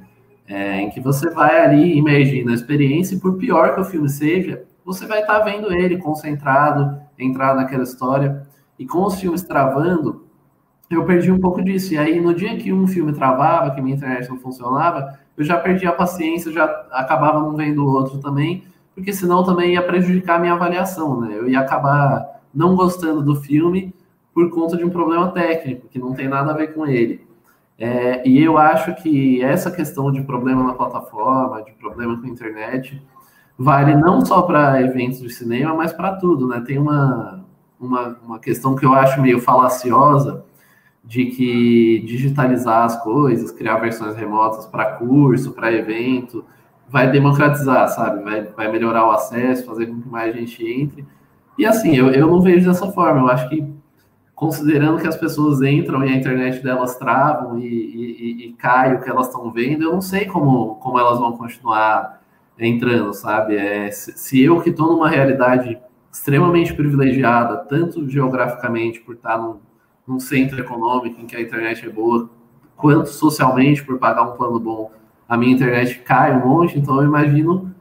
É, 0.47 0.81
em 0.81 0.91
que 0.91 1.01
você 1.01 1.29
vai 1.31 1.61
ali 1.61 1.97
imergindo 1.97 2.51
a 2.51 2.55
experiência 2.55 3.17
e 3.17 3.19
por 3.21 3.37
pior 3.37 3.75
que 3.75 3.81
o 3.81 3.85
filme 3.85 4.09
seja, 4.09 4.63
você 4.85 5.05
vai 5.05 5.23
estar 5.23 5.41
tá 5.41 5.45
vendo 5.45 5.73
ele 5.73 5.99
concentrado, 5.99 7.01
entrar 7.19 7.57
naquela 7.57 7.83
história. 7.83 8.47
E 8.79 8.87
com 8.87 9.05
os 9.07 9.19
filmes 9.19 9.43
travando, 9.43 10.27
eu 10.89 11.05
perdi 11.05 11.33
um 11.33 11.41
pouco 11.41 11.63
disso. 11.63 11.95
E 11.95 11.99
aí, 11.99 12.21
no 12.21 12.33
dia 12.33 12.57
que 12.57 12.73
um 12.73 12.87
filme 12.87 13.13
travava, 13.13 13.73
que 13.73 13.81
minha 13.81 13.97
internet 13.97 14.29
não 14.29 14.39
funcionava, 14.39 15.19
eu 15.37 15.45
já 15.45 15.59
perdi 15.59 15.87
a 15.87 15.93
paciência, 15.93 16.53
já 16.53 16.65
acabava 16.91 17.41
não 17.41 17.55
vendo 17.55 17.85
o 17.85 17.91
outro 17.91 18.19
também, 18.19 18.65
porque 18.95 19.13
senão 19.13 19.45
também 19.45 19.75
ia 19.75 19.83
prejudicar 19.83 20.37
a 20.37 20.39
minha 20.39 20.55
avaliação, 20.55 21.21
né? 21.21 21.37
Eu 21.37 21.49
ia 21.49 21.61
acabar 21.61 22.41
não 22.55 22.75
gostando 22.75 23.23
do 23.23 23.37
filme 23.37 23.95
por 24.33 24.51
conta 24.51 24.77
de 24.77 24.85
um 24.85 24.91
problema 24.91 25.31
técnico, 25.31 25.89
que 25.89 25.99
não 25.99 26.15
tem 26.15 26.29
nada 26.29 26.53
a 26.53 26.55
ver 26.55 26.75
com 26.75 26.87
ele. 26.87 27.27
É, 27.79 28.27
e 28.27 28.43
eu 28.43 28.57
acho 28.57 28.95
que 28.97 29.43
essa 29.43 29.71
questão 29.71 30.11
de 30.11 30.23
problema 30.23 30.63
na 30.65 30.73
plataforma, 30.73 31.63
de 31.63 31.73
problema 31.73 32.19
com 32.19 32.27
a 32.27 32.31
internet, 32.31 33.03
vale 33.59 33.95
não 33.95 34.25
só 34.25 34.43
para 34.43 34.81
eventos 34.81 35.21
de 35.21 35.29
cinema, 35.29 35.75
mas 35.75 35.93
para 35.93 36.17
tudo, 36.17 36.49
né? 36.49 36.63
Tem 36.67 36.79
uma, 36.79 37.45
uma, 37.79 38.17
uma 38.25 38.39
questão 38.39 38.75
que 38.75 38.87
eu 38.87 38.95
acho 38.95 39.21
meio 39.21 39.41
falaciosa 39.41 40.45
de 41.07 41.27
que 41.27 42.01
digitalizar 42.01 42.85
as 42.85 43.03
coisas, 43.03 43.53
criar 43.53 43.77
versões 43.77 44.17
remotas 44.17 44.67
para 44.67 44.97
curso, 44.97 45.53
para 45.53 45.73
evento, 45.73 46.45
vai 46.89 47.11
democratizar, 47.11 47.89
sabe? 47.89 48.25
Vai, 48.25 48.43
vai 48.43 48.71
melhorar 48.71 49.07
o 49.07 49.13
acesso, 49.13 49.65
fazer 49.65 49.87
com 49.87 50.01
que 50.01 50.09
mais 50.09 50.35
gente 50.35 50.67
entre. 50.69 51.07
E 51.57 51.65
assim, 51.65 51.95
eu, 51.97 52.11
eu 52.11 52.27
não 52.27 52.41
vejo 52.41 52.69
dessa 52.69 52.91
forma. 52.91 53.21
Eu 53.21 53.29
acho 53.29 53.49
que, 53.49 53.65
considerando 54.35 55.01
que 55.01 55.07
as 55.07 55.17
pessoas 55.17 55.63
entram 55.63 56.05
e 56.05 56.13
a 56.13 56.17
internet 56.17 56.61
delas 56.61 56.97
travam 56.97 57.59
e, 57.59 57.67
e, 57.67 58.47
e 58.49 58.53
cai 58.55 58.95
o 58.95 59.01
que 59.01 59.09
elas 59.09 59.29
estão 59.29 59.51
vendo, 59.53 59.85
eu 59.85 59.93
não 59.93 60.03
sei 60.03 60.27
como, 60.27 60.75
como 60.77 60.99
elas 60.99 61.21
vão 61.21 61.37
continuar 61.37 62.21
entrando, 62.59 63.15
sabe? 63.15 63.57
É, 63.57 63.91
se, 63.93 64.13
se 64.19 64.43
eu 64.43 64.61
que 64.61 64.71
estou 64.71 64.89
numa 64.89 65.09
realidade 65.09 65.79
extremamente 66.13 66.75
privilegiada, 66.75 67.59
tanto 67.59 68.09
geograficamente 68.09 69.01
por 69.01 69.15
estar 69.15 69.39
num, 69.39 69.59
num 70.07 70.21
centro 70.21 70.59
econômico 70.61 71.21
em 71.21 71.27
que 71.27 71.37
a 71.37 71.41
internet 71.41 71.85
é 71.85 71.91
boa, 71.91 72.31
quanto 72.77 73.09
socialmente 73.09 73.85
por 73.85 73.99
pagar 73.99 74.23
um 74.23 74.37
plano 74.37 74.61
bom, 74.61 74.91
a 75.29 75.37
minha 75.37 75.53
internet 75.53 75.99
cai 76.01 76.33
um 76.33 76.47
monte, 76.47 76.79
então 76.79 76.97
eu 76.97 77.05
imagino 77.05 77.75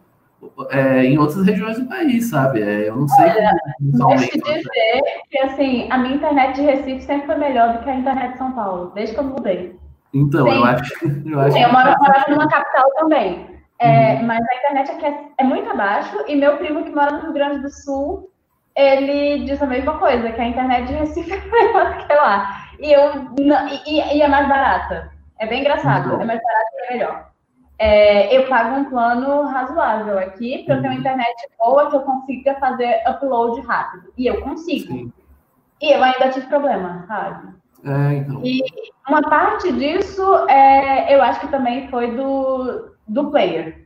é, 0.69 1.03
em 1.05 1.17
outras 1.17 1.45
regiões 1.45 1.79
do 1.79 1.87
país, 1.87 2.29
sabe? 2.29 2.61
É, 2.61 2.89
eu 2.89 2.95
não 2.95 3.07
sei 3.07 3.25
Olha, 3.25 4.17
Deixa 4.17 4.37
eu 4.37 4.41
dizer 4.41 5.01
que 5.29 5.39
assim, 5.39 5.91
a 5.91 5.97
minha 5.97 6.15
internet 6.15 6.55
de 6.55 6.61
Recife 6.61 7.01
sempre 7.01 7.27
foi 7.27 7.35
melhor 7.35 7.73
do 7.73 7.83
que 7.83 7.89
a 7.89 7.95
internet 7.95 8.31
de 8.33 8.37
São 8.37 8.51
Paulo, 8.53 8.91
desde 8.95 9.13
que 9.13 9.19
eu 9.19 9.25
mudei. 9.25 9.75
Então, 10.13 10.47
eu 10.47 10.63
acho, 10.63 10.93
eu 11.27 11.39
acho. 11.39 11.57
Eu 11.57 11.71
moro, 11.71 11.93
moro 11.99 12.23
numa 12.29 12.47
capital 12.47 12.89
também. 12.95 13.55
É, 13.79 14.15
uhum. 14.15 14.27
Mas 14.27 14.39
a 14.39 14.55
internet 14.55 14.91
aqui 14.91 15.05
é, 15.05 15.25
é, 15.39 15.43
muito 15.43 15.69
abaixo, 15.69 16.15
e 16.27 16.35
meu 16.35 16.55
primo 16.57 16.83
que 16.83 16.95
mora 16.95 17.11
no 17.11 17.23
Rio 17.23 17.33
Grande 17.33 17.61
do 17.61 17.69
Sul, 17.69 18.29
ele 18.75 19.45
diz 19.45 19.61
a 19.61 19.65
mesma 19.65 19.97
coisa, 19.97 20.31
que 20.31 20.41
a 20.41 20.47
internet 20.47 20.87
de 20.87 20.93
Recife 20.93 21.31
é 21.31 21.45
melhor 21.45 21.93
do 21.93 22.05
que 22.05 22.13
lá. 22.13 22.67
E, 22.79 22.91
eu, 22.91 23.11
e, 23.85 24.17
e 24.17 24.21
é 24.21 24.27
mais 24.27 24.47
barata. 24.47 25.11
É 25.39 25.45
bem 25.45 25.61
engraçado, 25.61 26.13
uhum. 26.13 26.21
é 26.21 26.25
mais 26.25 26.41
barato 26.41 26.71
e 26.73 26.85
é 26.85 26.93
melhor. 26.93 27.29
É, 27.77 28.37
eu 28.37 28.47
pago 28.47 28.75
um 28.75 28.85
plano 28.85 29.43
razoável 29.47 30.17
aqui 30.17 30.63
para 30.63 30.75
eu 30.75 30.81
ter 30.81 30.87
uma 30.87 30.93
uhum. 30.93 30.99
internet 30.99 31.49
boa 31.57 31.89
que 31.89 31.95
eu 31.95 32.01
consiga 32.01 32.55
fazer 32.55 33.01
upload 33.07 33.61
rápido. 33.61 34.13
E 34.17 34.27
eu 34.27 34.41
consigo. 34.41 34.93
Sim. 34.93 35.13
E 35.81 35.91
eu 35.91 36.03
ainda 36.03 36.29
tive 36.29 36.47
problema, 36.47 37.03
sabe? 37.07 37.53
É, 37.85 38.13
então. 38.15 38.41
E 38.43 38.61
uma 39.07 39.21
parte 39.21 39.71
disso, 39.73 40.47
é, 40.49 41.13
eu 41.13 41.21
acho 41.21 41.41
que 41.41 41.47
também 41.47 41.87
foi 41.89 42.15
do, 42.15 42.95
do 43.07 43.29
player. 43.29 43.85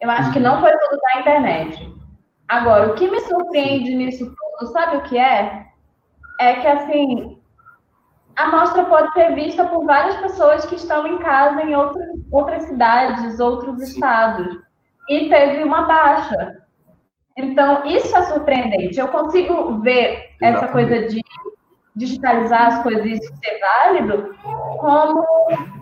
Eu 0.00 0.10
acho 0.10 0.32
que 0.32 0.38
não 0.38 0.60
foi 0.60 0.70
tudo 0.70 1.00
da 1.00 1.20
internet. 1.20 1.94
Agora, 2.48 2.88
o 2.88 2.94
que 2.94 3.10
me 3.10 3.20
surpreende 3.20 3.94
nisso 3.94 4.26
tudo, 4.26 4.72
sabe 4.72 4.98
o 4.98 5.02
que 5.02 5.18
é? 5.18 5.66
É 6.40 6.54
que, 6.54 6.66
assim, 6.66 7.38
a 8.36 8.48
mostra 8.48 8.84
pode 8.84 9.12
ser 9.12 9.34
vista 9.34 9.64
por 9.64 9.84
várias 9.84 10.16
pessoas 10.16 10.66
que 10.66 10.74
estão 10.74 11.06
em 11.06 11.18
casa 11.18 11.62
em 11.62 11.74
outras, 11.74 12.08
outras 12.30 12.62
cidades, 12.64 13.40
outros 13.40 13.80
estados. 13.82 14.58
E 15.08 15.28
teve 15.28 15.62
uma 15.62 15.82
baixa. 15.82 16.62
Então, 17.36 17.84
isso 17.86 18.16
é 18.16 18.22
surpreendente. 18.22 18.98
Eu 18.98 19.08
consigo 19.08 19.80
ver 19.80 20.30
Exatamente. 20.40 20.56
essa 20.56 20.68
coisa 20.68 21.08
de 21.08 21.20
digitalizar 21.96 22.66
as 22.66 22.82
coisas 22.82 23.04
e 23.04 23.12
isso 23.12 23.32
ser 23.36 23.60
válido 23.60 24.34
como, 24.78 25.24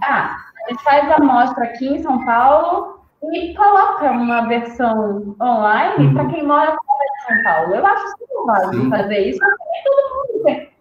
ah, 0.03 0.37
a 0.67 0.71
gente 0.71 0.83
faz 0.85 1.11
a 1.11 1.19
mostra 1.19 1.65
aqui 1.65 1.89
em 1.89 2.03
São 2.03 2.25
Paulo 2.25 3.02
e 3.31 3.55
coloca 3.55 4.11
uma 4.11 4.49
versão 4.49 5.37
online 5.41 6.07
uhum. 6.07 6.15
para 6.15 6.27
quem 6.27 6.47
mora 6.47 6.77
fora 6.77 7.05
de 7.13 7.23
São 7.27 7.43
Paulo. 7.45 7.75
Eu 7.75 7.87
acho 7.87 8.09
super 8.09 8.47
válido 8.47 8.91
fazer 8.91 9.19
isso, 9.29 9.39
porque 9.39 9.83
todo 9.85 10.15
mundo 10.17 10.45
tem. 10.45 10.73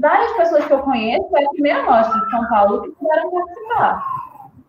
Várias 0.00 0.32
pessoas 0.32 0.64
que 0.66 0.72
eu 0.72 0.78
conheço, 0.80 1.36
é 1.36 1.44
a 1.44 1.48
primeira 1.50 1.82
mostra 1.82 2.20
de 2.20 2.30
São 2.30 2.48
Paulo 2.48 2.82
que 2.82 2.90
puderam 2.90 3.30
participar. 3.30 4.06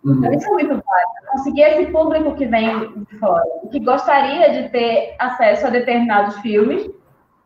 Uhum. 0.04 0.14
Então, 0.16 0.34
isso 0.34 0.48
é 0.48 0.54
muito 0.54 0.70
válido. 0.70 1.32
Conseguir 1.32 1.62
esse 1.62 1.92
público 1.92 2.36
que 2.36 2.46
vem 2.46 3.04
de 3.04 3.20
fora, 3.20 3.44
que 3.72 3.80
gostaria 3.80 4.50
de 4.52 4.70
ter 4.70 5.16
acesso 5.20 5.68
a 5.68 5.70
determinados 5.70 6.38
filmes, 6.40 6.90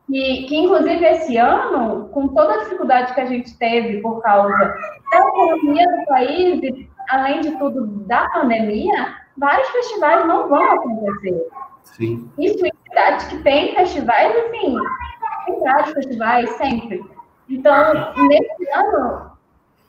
e 0.10 0.46
que, 0.48 0.56
inclusive, 0.56 1.04
esse 1.04 1.38
ano, 1.38 2.10
com 2.10 2.28
toda 2.30 2.54
a 2.54 2.58
dificuldade 2.60 3.14
que 3.14 3.22
a 3.22 3.26
gente 3.26 3.58
teve 3.58 4.02
por 4.02 4.22
causa 4.22 4.76
da 5.12 5.18
economia 5.18 5.88
do 5.88 6.06
país 6.06 6.62
e 6.62 6.90
além 7.10 7.42
de 7.42 7.52
tudo, 7.58 7.86
da 8.06 8.30
pandemia, 8.30 9.23
vários 9.38 9.68
festivais 9.70 10.26
não 10.28 10.48
vão 10.48 10.64
acontecer. 10.72 11.48
Sim. 11.84 12.30
Isso 12.38 12.66
em 12.66 12.72
cidades 12.88 13.28
que 13.28 13.38
tem 13.44 13.76
festivais, 13.76 14.36
assim, 14.36 14.76
tem 15.46 15.60
vários 15.60 15.94
festivais, 15.94 16.50
sempre. 16.52 17.04
Então, 17.50 18.14
nesse 18.28 18.72
ano, 18.72 19.32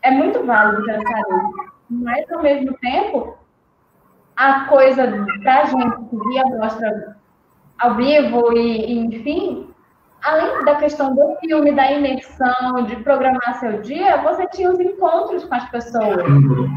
é 0.02 0.10
muito 0.10 0.44
válido 0.44 0.84
pensar 0.84 1.22
nisso. 1.30 1.72
Mas, 1.90 2.30
ao 2.32 2.42
mesmo 2.42 2.76
tempo, 2.78 3.36
a 4.36 4.64
coisa 4.66 5.06
da 5.44 5.64
gente 5.64 5.96
que 6.10 6.28
via 6.28 6.44
mostra 6.46 7.16
ao 7.78 7.94
vivo 7.94 8.52
e, 8.52 8.86
e, 8.86 8.98
enfim, 8.98 9.68
além 10.22 10.64
da 10.64 10.76
questão 10.76 11.14
do 11.14 11.36
filme, 11.36 11.72
da 11.72 11.92
imersão, 11.92 12.84
de 12.86 12.96
programar 12.96 13.60
seu 13.60 13.80
dia, 13.82 14.16
você 14.22 14.46
tinha 14.48 14.70
os 14.70 14.80
encontros 14.80 15.44
com 15.44 15.54
as 15.54 15.68
pessoas. 15.70 16.16
Uhum. 16.26 16.68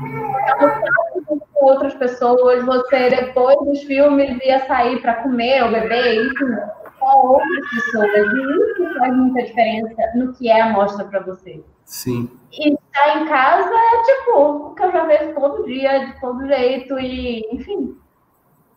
Com 1.60 1.65
outras 1.65 1.93
pessoas, 1.96 2.63
você 2.65 3.10
depois 3.10 3.58
dos 3.65 3.84
filmes 3.84 4.39
ia 4.43 4.65
sair 4.67 5.02
para 5.02 5.15
comer 5.24 5.63
ou 5.63 5.72
beber, 5.72 6.26
enfim, 6.26 6.56
com 7.00 7.28
outras 7.28 7.70
pessoas. 7.70 8.12
E 8.12 8.84
isso 8.84 9.00
faz 9.00 9.15
muita 9.15 9.43
diferença 9.43 9.96
no 10.15 10.34
que 10.34 10.50
é 10.50 10.62
a 10.62 10.70
mostra 10.70 11.06
para 11.06 11.22
você. 11.22 11.63
Sim. 11.86 12.30
E 12.52 12.74
estar 12.74 13.22
em 13.22 13.26
casa 13.28 13.70
é 13.74 14.04
tipo 14.04 14.39
o 14.39 14.76
que 14.76 14.84
eu 14.84 14.91
já 14.91 15.06
vejo 15.06 15.34
todo 15.34 15.65
dia, 15.65 16.06
de 16.06 16.20
todo 16.20 16.48
jeito, 16.48 17.00
e 17.00 17.48
enfim 17.52 17.98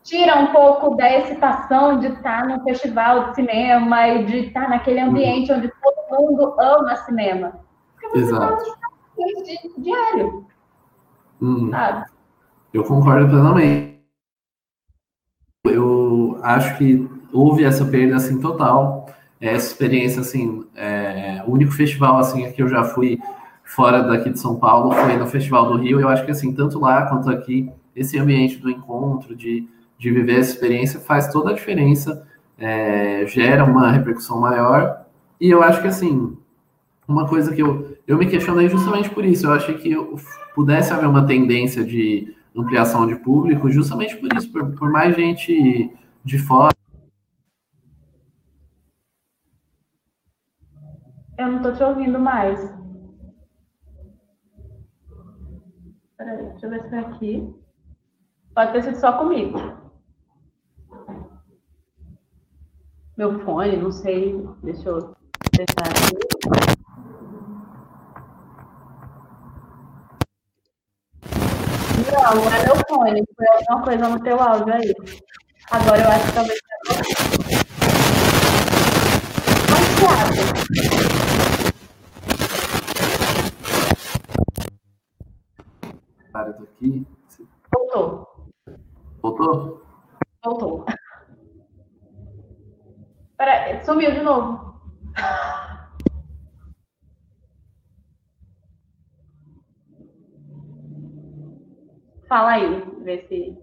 tira 0.03 0.37
um 0.37 0.47
pouco 0.49 0.97
da 0.97 1.19
excitação 1.19 1.99
de 1.99 2.09
estar 2.09 2.47
no 2.47 2.63
festival 2.65 3.31
de 3.31 3.37
cinema 3.37 4.09
e 4.09 4.25
de 4.25 4.37
estar 4.47 4.69
naquele 4.69 5.01
ambiente 5.01 5.53
uhum. 5.53 5.59
onde 5.59 5.73
todo 5.81 6.21
mundo 6.21 6.57
ama 6.59 6.97
cinema. 6.97 7.53
Porque 7.93 8.09
você 8.09 8.25
Exato. 8.25 8.65
Tá 8.65 8.89
diário. 9.79 10.47
Uhum. 11.41 11.71
Sabe? 11.71 12.07
Eu 12.73 12.85
concordo 12.85 13.29
plenamente. 13.29 14.01
Eu 15.65 16.39
acho 16.43 16.79
que 16.79 17.09
houve 17.33 17.65
essa 17.65 17.85
perda 17.85 18.17
assim 18.17 18.41
total. 18.41 19.07
Essa 19.41 19.69
experiência 19.69 20.21
assim, 20.21 20.65
é, 20.75 21.43
o 21.47 21.53
único 21.53 21.73
festival 21.73 22.19
assim 22.19 22.51
que 22.53 22.63
eu 22.63 22.69
já 22.69 22.85
fui 22.85 23.19
fora 23.65 24.03
daqui 24.03 24.31
de 24.31 24.39
São 24.39 24.57
Paulo 24.57 24.93
foi 24.93 25.17
no 25.17 25.27
Festival 25.27 25.67
do 25.67 25.79
Rio. 25.79 26.01
Eu 26.01 26.09
acho 26.09 26.25
que 26.25 26.31
assim 26.31 26.55
tanto 26.55 26.79
lá 26.79 27.07
quanto 27.07 27.31
aqui 27.31 27.71
esse 27.95 28.19
ambiente 28.19 28.59
do 28.59 28.71
encontro 28.71 29.35
de 29.35 29.69
de 30.01 30.11
viver 30.11 30.41
essa 30.41 30.53
experiência 30.53 30.99
faz 30.99 31.31
toda 31.31 31.51
a 31.51 31.53
diferença, 31.53 32.27
é, 32.59 33.27
gera 33.27 33.63
uma 33.63 33.93
repercussão 33.93 34.41
maior. 34.41 35.05
E 35.39 35.51
eu 35.51 35.63
acho 35.63 35.83
que, 35.83 35.89
assim, 35.89 36.39
uma 37.07 37.29
coisa 37.29 37.55
que 37.55 37.61
eu, 37.61 37.99
eu 38.09 38.17
me 38.17 38.27
questionei 38.27 38.67
justamente 38.71 39.11
por 39.11 39.27
isso. 39.27 39.47
Eu 39.47 39.53
achei 39.53 39.75
que 39.75 39.95
pudesse 40.55 40.91
haver 40.91 41.07
uma 41.07 41.27
tendência 41.27 41.85
de 41.85 42.35
ampliação 42.57 43.07
de 43.07 43.17
público, 43.17 43.71
justamente 43.71 44.17
por 44.17 44.33
isso, 44.35 44.51
por, 44.53 44.75
por 44.75 44.91
mais 44.91 45.15
gente 45.15 45.97
de 46.25 46.39
fora. 46.39 46.75
Eu 51.39 51.49
não 51.49 51.57
estou 51.57 51.75
te 51.75 51.83
ouvindo 51.83 52.19
mais. 52.19 52.61
Peraí, 56.17 56.45
deixa 56.51 56.67
eu 56.67 56.71
ver 56.71 56.89
se 56.89 56.95
é 56.95 56.99
aqui. 56.99 57.55
Pode 58.55 58.73
ter 58.73 58.83
sido 58.83 58.97
só 58.97 59.17
comigo. 59.17 59.81
meu 63.21 63.39
fone, 63.41 63.77
não 63.77 63.93
sei. 63.93 64.43
Deixa 64.63 64.89
eu 64.89 65.15
testar 65.53 65.89
aqui. 65.89 66.70
Não, 72.13 72.33
é 72.53 72.65
meu 72.65 72.77
fone, 72.89 73.25
foi 73.37 73.47
alguma 73.47 73.83
coisa 73.83 74.09
no 74.09 74.21
teu 74.23 74.41
áudio 74.41 74.75
aí. 74.75 74.95
Agora 75.71 76.03
eu 76.03 76.09
acho 76.09 76.27
que 76.27 76.33
talvez 76.33 76.59
seja 76.59 77.31
Cara, 86.33 86.53
tô 86.53 86.63
aqui. 86.65 87.07
Voltou. 87.73 88.49
Voltou? 89.23 89.83
Voltou. 90.45 90.85
Peraí, 93.37 93.85
sumiu 93.85 94.13
de 94.13 94.23
novo. 94.23 94.81
Fala 102.31 102.51
aí, 102.51 102.85
vê 103.03 103.27
se. 103.27 103.59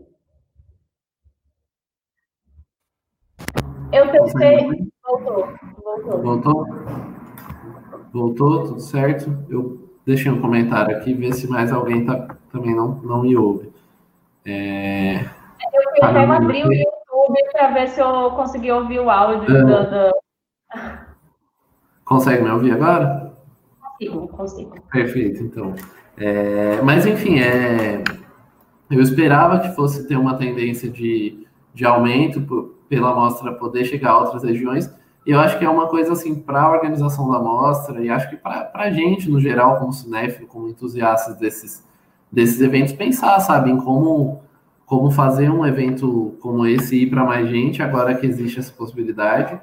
Eu 3.93 4.11
testei. 4.11 4.91
Voltou. 5.01 5.47
Voltou. 5.81 6.21
Voltou? 6.21 6.65
Voltou, 8.11 8.63
tudo 8.65 8.81
certo? 8.81 9.31
Eu 9.49 9.89
deixei 10.05 10.29
um 10.29 10.41
comentário 10.41 10.97
aqui, 10.97 11.13
ver 11.13 11.31
se 11.31 11.49
mais 11.49 11.71
alguém 11.71 12.05
tá, 12.05 12.35
também 12.51 12.75
não, 12.75 12.95
não 12.95 13.21
me 13.21 13.37
ouve. 13.37 13.71
É... 14.43 15.21
Eu 15.21 15.83
fui 15.89 16.01
até 16.01 16.25
abrir 16.25 16.65
o 16.65 16.73
YouTube 16.73 17.51
para 17.53 17.71
ver 17.71 17.87
se 17.87 18.01
eu 18.01 18.31
consegui 18.31 18.69
ouvir 18.69 18.99
o 18.99 19.09
áudio 19.09 19.55
é... 19.55 19.61
do, 19.61 19.89
do... 19.89 20.11
Consegue 22.03 22.43
me 22.43 22.51
ouvir 22.51 22.73
agora? 22.73 23.33
Consigo, 23.79 24.27
consigo. 24.27 24.81
Perfeito, 24.91 25.41
então. 25.41 25.73
É... 26.17 26.81
Mas, 26.81 27.05
enfim, 27.05 27.39
é... 27.39 28.03
eu 28.89 29.01
esperava 29.01 29.59
que 29.59 29.75
fosse 29.75 30.07
ter 30.07 30.17
uma 30.17 30.35
tendência 30.35 30.89
de, 30.89 31.45
de 31.73 31.85
aumento 31.85 32.75
pela 32.87 33.11
amostra 33.11 33.51
poder 33.53 33.85
chegar 33.85 34.11
a 34.11 34.19
outras 34.19 34.43
regiões, 34.43 34.89
eu 35.25 35.39
acho 35.41 35.59
que 35.59 35.65
é 35.65 35.69
uma 35.69 35.87
coisa 35.87 36.13
assim 36.13 36.35
para 36.35 36.61
a 36.61 36.71
organização 36.71 37.29
da 37.29 37.37
mostra 37.37 38.01
e 38.01 38.09
acho 38.09 38.29
que 38.29 38.37
para 38.37 38.71
a 38.73 38.89
gente 38.89 39.29
no 39.29 39.41
geral, 39.41 39.77
como 39.77 39.91
cinéfilo, 39.91 40.47
como 40.47 40.69
entusiastas 40.69 41.35
desses, 41.35 41.85
desses 42.31 42.61
eventos, 42.61 42.93
pensar, 42.93 43.37
sabe, 43.41 43.69
em 43.69 43.75
como, 43.75 44.41
como 44.85 45.11
fazer 45.11 45.51
um 45.51 45.65
evento 45.65 46.37
como 46.39 46.65
esse 46.65 47.03
ir 47.03 47.09
para 47.09 47.25
mais 47.25 47.49
gente, 47.49 47.83
agora 47.83 48.15
que 48.15 48.25
existe 48.25 48.59
essa 48.59 48.71
possibilidade. 48.71 49.59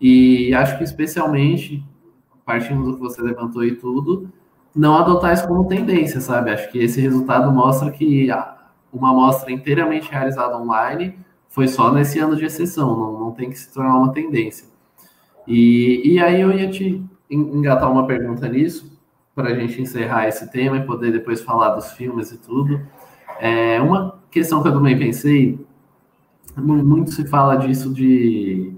E 0.00 0.52
acho 0.54 0.76
que 0.76 0.82
especialmente, 0.82 1.84
partindo 2.44 2.82
do 2.82 2.94
que 2.94 3.00
você 3.00 3.22
levantou 3.22 3.62
e 3.62 3.76
tudo, 3.76 4.28
não 4.74 4.96
adotar 4.96 5.34
isso 5.34 5.46
como 5.46 5.66
tendência, 5.68 6.20
sabe? 6.20 6.50
Acho 6.50 6.70
que 6.70 6.78
esse 6.78 7.00
resultado 7.00 7.50
mostra 7.52 7.90
que 7.90 8.28
uma 8.92 9.10
amostra 9.10 9.50
inteiramente 9.50 10.10
realizada 10.10 10.56
online 10.56 11.18
foi 11.48 11.66
só 11.66 11.92
nesse 11.92 12.18
ano 12.18 12.36
de 12.36 12.44
exceção, 12.44 12.96
não, 12.96 13.20
não 13.20 13.30
tem 13.32 13.50
que 13.50 13.58
se 13.58 13.72
tornar 13.72 13.96
uma 13.96 14.12
tendência. 14.12 14.68
E, 15.46 16.14
e 16.14 16.20
aí 16.20 16.40
eu 16.40 16.52
ia 16.52 16.70
te 16.70 17.04
engatar 17.28 17.90
uma 17.90 18.06
pergunta 18.06 18.48
nisso, 18.48 18.98
para 19.34 19.50
a 19.50 19.54
gente 19.54 19.80
encerrar 19.80 20.28
esse 20.28 20.50
tema 20.50 20.76
e 20.76 20.86
poder 20.86 21.12
depois 21.12 21.40
falar 21.40 21.70
dos 21.70 21.92
filmes 21.92 22.30
e 22.30 22.38
tudo. 22.38 22.80
É, 23.40 23.80
uma 23.80 24.20
questão 24.30 24.62
que 24.62 24.68
eu 24.68 24.72
também 24.72 24.98
pensei, 24.98 25.58
muito 26.56 27.10
se 27.12 27.26
fala 27.26 27.56
disso 27.56 27.92
de. 27.92 28.76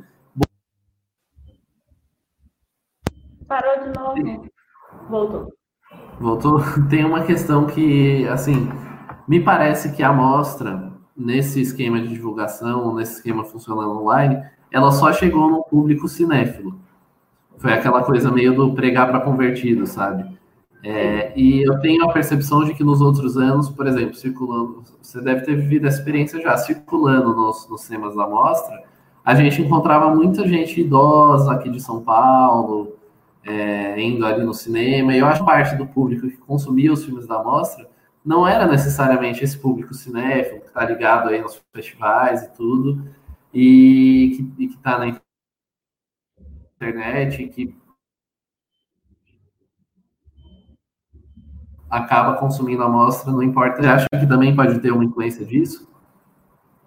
Parou 3.47 3.81
de 3.83 3.99
novo. 3.99 4.51
Voltou. 5.11 5.62
Voltou? 6.23 6.63
Tem 6.89 7.05
uma 7.05 7.25
questão 7.25 7.67
que, 7.67 8.27
assim, 8.29 8.69
me 9.27 9.41
parece 9.41 9.93
que 9.93 10.05
a 10.05 10.11
amostra, 10.11 10.93
nesse 11.17 11.61
esquema 11.61 12.01
de 12.01 12.09
divulgação, 12.09 12.95
nesse 12.95 13.17
esquema 13.17 13.45
funcionando 13.45 13.91
online, 14.01 14.41
ela 14.71 14.93
só 14.93 15.13
chegou 15.13 15.51
no 15.51 15.65
público 15.65 16.09
cinéfilo. 16.09 16.79
Foi 17.59 17.73
aquela 17.73 18.05
coisa 18.05 18.31
meio 18.31 18.55
do 18.55 18.73
pregar 18.73 19.09
para 19.09 19.21
convertido, 19.21 19.85
sabe? 19.85 20.25
É, 20.85 21.33
e 21.37 21.63
eu 21.63 21.81
tenho 21.81 22.05
a 22.05 22.13
percepção 22.13 22.65
de 22.65 22.75
que 22.75 22.83
nos 22.83 23.01
outros 23.01 23.37
anos, 23.37 23.69
por 23.69 23.87
exemplo, 23.87 24.15
circulando, 24.15 24.83
você 25.01 25.21
deve 25.21 25.43
ter 25.43 25.57
vivido 25.57 25.87
essa 25.87 25.99
experiência 25.99 26.41
já, 26.41 26.57
circulando 26.57 27.35
nos, 27.35 27.69
nos 27.69 27.83
cinemas 27.83 28.17
da 28.17 28.27
mostra, 28.27 28.83
a 29.25 29.35
gente 29.35 29.61
encontrava 29.61 30.13
muita 30.15 30.47
gente 30.47 30.81
idosa 30.81 31.53
aqui 31.53 31.69
de 31.69 31.81
São 31.81 32.01
Paulo, 32.01 32.95
é, 33.45 34.01
indo 34.01 34.25
ali 34.25 34.45
no 34.45 34.55
cinema, 34.55 35.15
e 35.15 35.19
eu 35.19 35.27
acho 35.27 35.45
parte 35.45 35.75
do 35.77 35.87
público 35.87 36.29
que 36.29 36.37
consumia 36.37 36.93
os 36.93 37.05
filmes 37.05 37.27
da 37.27 37.43
mostra 37.43 37.91
não 38.25 38.47
era 38.47 38.67
necessariamente 38.67 39.43
esse 39.43 39.59
público 39.59 39.93
cinéfilo 39.95 40.61
que 40.61 40.69
está 40.69 40.85
ligado 40.85 41.29
aí 41.29 41.41
nos 41.41 41.61
festivais 41.75 42.43
e 42.43 42.53
tudo, 42.53 43.05
e 43.53 44.53
que 44.57 44.65
está 44.65 44.99
na 44.99 45.21
internet, 46.77 47.49
que 47.49 47.77
acaba 51.91 52.37
consumindo 52.37 52.83
a 52.83 52.87
amostra, 52.87 53.31
não 53.31 53.43
importa. 53.43 53.83
Você 53.83 53.89
acha 53.89 54.07
que 54.09 54.27
também 54.27 54.57
pode 54.57 54.79
ter 54.81 54.93
uma 54.93 55.05
influência 55.05 55.45
disso? 55.45 55.91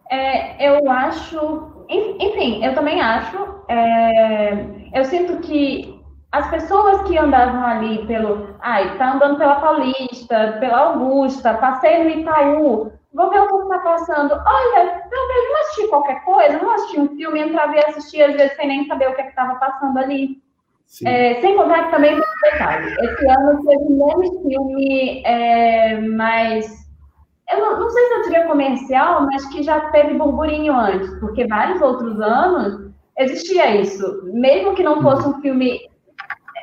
É, 0.10 0.70
eu 0.70 0.90
acho, 0.90 1.86
enfim, 1.90 2.64
eu 2.64 2.74
também 2.74 3.02
acho. 3.02 3.38
É, 3.68 4.54
eu 4.94 5.06
sinto 5.06 5.40
que 5.42 5.95
as 6.36 6.50
pessoas 6.50 7.02
que 7.04 7.18
andavam 7.18 7.66
ali 7.66 8.06
pelo, 8.08 8.58
ai, 8.60 8.98
tá 8.98 9.14
andando 9.14 9.38
pela 9.38 9.56
Paulista, 9.56 10.58
pela 10.60 10.80
Augusta, 10.80 11.54
passei 11.54 12.04
no 12.04 12.10
Itaú, 12.10 12.92
vou 13.14 13.30
ver 13.30 13.40
o 13.40 13.48
que 13.48 13.56
está 13.64 13.80
passando. 13.80 14.34
Olha, 14.34 15.02
talvez 15.10 15.50
não 15.50 15.60
assisti 15.62 15.88
qualquer 15.88 16.26
coisa, 16.26 16.62
não 16.62 16.72
assisti 16.72 17.00
um 17.00 17.16
filme, 17.16 17.40
entrava 17.40 17.74
e 17.74 17.80
assistia, 17.80 18.28
às 18.28 18.34
vezes 18.34 18.54
sem 18.58 18.68
nem 18.68 18.86
saber 18.86 19.08
o 19.08 19.16
que 19.16 19.22
é 19.22 19.30
estava 19.30 19.56
passando 19.56 19.98
ali. 19.98 20.44
É, 21.06 21.40
sem 21.40 21.56
contar 21.56 21.86
que 21.86 21.92
também 21.92 22.12
tem 22.12 22.20
um 22.20 22.52
detalhe. 22.52 22.94
Esse 23.00 23.28
ano 23.28 23.66
teve 23.66 23.90
menos 23.92 24.42
filme 24.42 25.24
é, 25.26 26.02
mais. 26.02 26.70
Eu 27.50 27.60
não, 27.62 27.80
não, 27.80 27.90
sei 27.90 28.06
se 28.08 28.14
eu 28.14 28.22
diria 28.24 28.48
comercial, 28.48 29.26
mas 29.26 29.46
que 29.46 29.64
já 29.64 29.90
teve 29.92 30.16
burburinho 30.16 30.76
antes, 30.76 31.10
porque 31.22 31.48
vários 31.48 31.82
outros 31.82 32.20
anos 32.20 32.92
existia 33.18 33.74
isso. 33.78 34.22
Mesmo 34.34 34.76
que 34.76 34.84
não 34.84 35.02
fosse 35.02 35.30
um 35.30 35.42
filme 35.42 35.80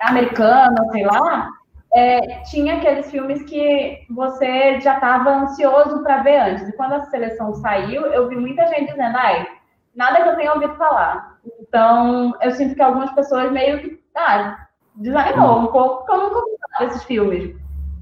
americano, 0.02 0.90
sei 0.90 1.04
lá, 1.04 1.48
é, 1.94 2.40
tinha 2.44 2.76
aqueles 2.76 3.10
filmes 3.10 3.42
que 3.42 4.04
você 4.10 4.80
já 4.80 4.94
estava 4.94 5.30
ansioso 5.30 6.02
para 6.02 6.22
ver 6.22 6.38
antes. 6.38 6.68
E 6.68 6.76
quando 6.76 6.94
a 6.94 7.04
seleção 7.06 7.54
saiu, 7.54 8.06
eu 8.06 8.28
vi 8.28 8.36
muita 8.36 8.66
gente 8.68 8.90
dizendo, 8.90 9.16
ai, 9.16 9.46
nada 9.94 10.22
que 10.22 10.28
eu 10.28 10.36
tenha 10.36 10.54
ouvido 10.54 10.74
falar. 10.76 11.38
Então, 11.60 12.34
eu 12.40 12.50
sinto 12.52 12.74
que 12.74 12.82
algumas 12.82 13.10
pessoas 13.12 13.52
meio 13.52 13.80
que, 13.80 14.02
ah, 14.16 14.66
desanimou 14.94 15.60
um 15.60 15.66
pouco, 15.66 15.98
porque 15.98 16.12
eu 16.12 16.22
nunca 16.22 16.38
ouvi 16.38 16.56
falar 16.60 16.86
desses 16.86 17.04
filmes. 17.04 17.54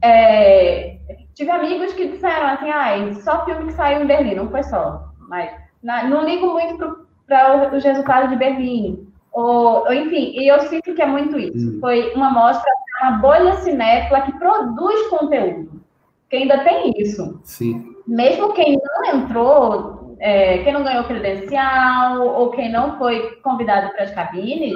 É, 0.03 0.97
tive 1.35 1.51
amigos 1.51 1.93
que 1.93 2.09
disseram 2.09 2.47
assim, 2.47 2.71
ai, 2.71 3.15
só 3.15 3.45
filme 3.45 3.67
que 3.67 3.73
saiu 3.73 4.03
em 4.03 4.07
Berlim, 4.07 4.35
não 4.35 4.51
foi 4.51 4.63
só. 4.63 5.11
Mas 5.19 5.51
na, 5.83 6.05
não 6.05 6.25
ligo 6.25 6.47
muito 6.53 7.07
para 7.27 7.75
os 7.75 7.85
resultados 7.85 8.31
de 8.31 8.37
Berlim. 8.37 9.10
Ou, 9.33 9.93
enfim, 9.93 10.33
e 10.37 10.49
eu 10.49 10.61
sinto 10.63 10.95
que 10.95 11.03
é 11.03 11.07
muito 11.07 11.39
isso. 11.39 11.77
Hum. 11.77 11.81
Foi 11.81 12.13
uma 12.15 12.31
mostra 12.31 12.71
uma 13.03 13.13
bolha 13.13 13.55
cinéfila 13.57 14.23
que 14.23 14.39
produz 14.39 15.09
conteúdo. 15.09 15.81
Que 16.29 16.37
ainda 16.37 16.63
tem 16.65 16.93
isso. 16.97 17.41
Sim. 17.45 17.97
Mesmo 18.07 18.53
quem 18.53 18.79
não 18.79 19.15
entrou, 19.15 20.17
é, 20.19 20.59
quem 20.59 20.73
não 20.73 20.85
ganhou 20.85 21.05
credencial, 21.05 22.27
ou 22.27 22.51
quem 22.51 22.71
não 22.71 22.99
foi 22.99 23.37
convidado 23.43 23.91
para 23.93 24.05
as 24.05 24.11
cabines, 24.11 24.75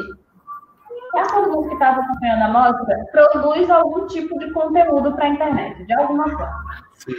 todo 1.23 1.53
mundo 1.53 1.69
que 1.69 1.75
estava 1.75 2.01
acompanhando 2.01 2.43
a 2.43 2.49
mostra 2.49 3.07
produz 3.13 3.71
algum 3.71 4.07
tipo 4.07 4.39
de 4.39 4.51
conteúdo 4.53 5.13
para 5.13 5.27
a 5.27 5.29
internet, 5.29 5.85
de 5.85 5.93
alguma 5.95 6.29
forma. 6.29 6.65
Sim. 6.95 7.15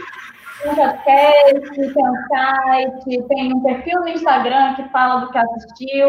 Tem 0.62 0.72
um 0.72 0.74
podcast, 0.74 1.70
tem 1.70 2.08
um 2.08 2.28
site, 2.28 3.28
tem 3.28 3.54
um 3.54 3.62
perfil 3.62 4.00
no 4.00 4.08
Instagram 4.08 4.74
que 4.74 4.88
fala 4.88 5.20
do 5.20 5.30
que 5.30 5.38
assistiu. 5.38 6.08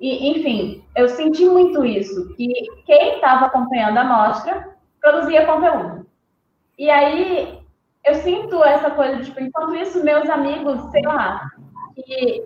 E, 0.00 0.30
enfim, 0.30 0.84
eu 0.94 1.08
senti 1.08 1.46
muito 1.46 1.84
isso, 1.84 2.34
que 2.34 2.52
quem 2.84 3.14
estava 3.14 3.46
acompanhando 3.46 3.98
a 3.98 4.04
mostra 4.04 4.76
produzia 5.00 5.46
conteúdo. 5.46 6.06
E 6.78 6.90
aí 6.90 7.58
eu 8.04 8.14
sinto 8.16 8.62
essa 8.62 8.90
coisa 8.90 9.22
tipo, 9.22 9.40
enquanto 9.40 9.74
isso, 9.74 10.04
meus 10.04 10.28
amigos, 10.28 10.80
sei 10.90 11.02
lá, 11.02 11.50
que 11.94 12.44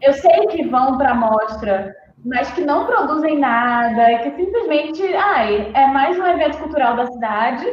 eu 0.00 0.12
sei 0.14 0.46
que 0.48 0.66
vão 0.66 0.96
para 0.98 1.12
a 1.12 1.14
mostra, 1.14 1.94
mas 2.24 2.50
que 2.52 2.62
não 2.62 2.86
produzem 2.86 3.38
nada, 3.38 4.18
que 4.18 4.30
simplesmente, 4.32 5.02
ai, 5.14 5.70
é 5.74 5.86
mais 5.88 6.18
um 6.18 6.26
evento 6.26 6.58
cultural 6.58 6.96
da 6.96 7.06
cidade 7.06 7.66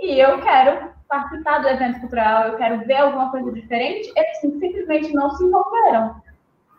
e 0.00 0.18
eu 0.18 0.40
quero 0.40 0.90
participar 1.08 1.60
do 1.60 1.68
evento 1.68 2.00
cultural, 2.00 2.48
eu 2.48 2.56
quero 2.56 2.84
ver 2.86 2.96
alguma 2.96 3.30
coisa 3.30 3.50
diferente, 3.52 4.12
eles 4.16 4.40
simplesmente 4.40 5.12
não 5.12 5.30
se 5.30 5.44
envolveram. 5.44 6.14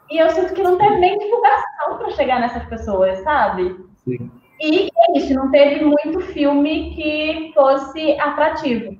E 0.09 0.17
eu 0.17 0.29
sinto 0.29 0.53
que 0.53 0.63
não 0.63 0.77
teve 0.77 0.95
nem 0.97 1.17
divulgação 1.17 1.97
para 1.97 2.09
chegar 2.11 2.39
nessas 2.39 2.63
pessoas, 2.65 3.19
sabe? 3.19 3.77
Sim. 4.03 4.31
E 4.59 4.87
é 4.87 5.17
isso, 5.17 5.33
não 5.33 5.51
teve 5.51 5.83
muito 5.83 6.19
filme 6.21 6.95
que 6.95 7.51
fosse 7.53 8.19
atrativo. 8.19 8.97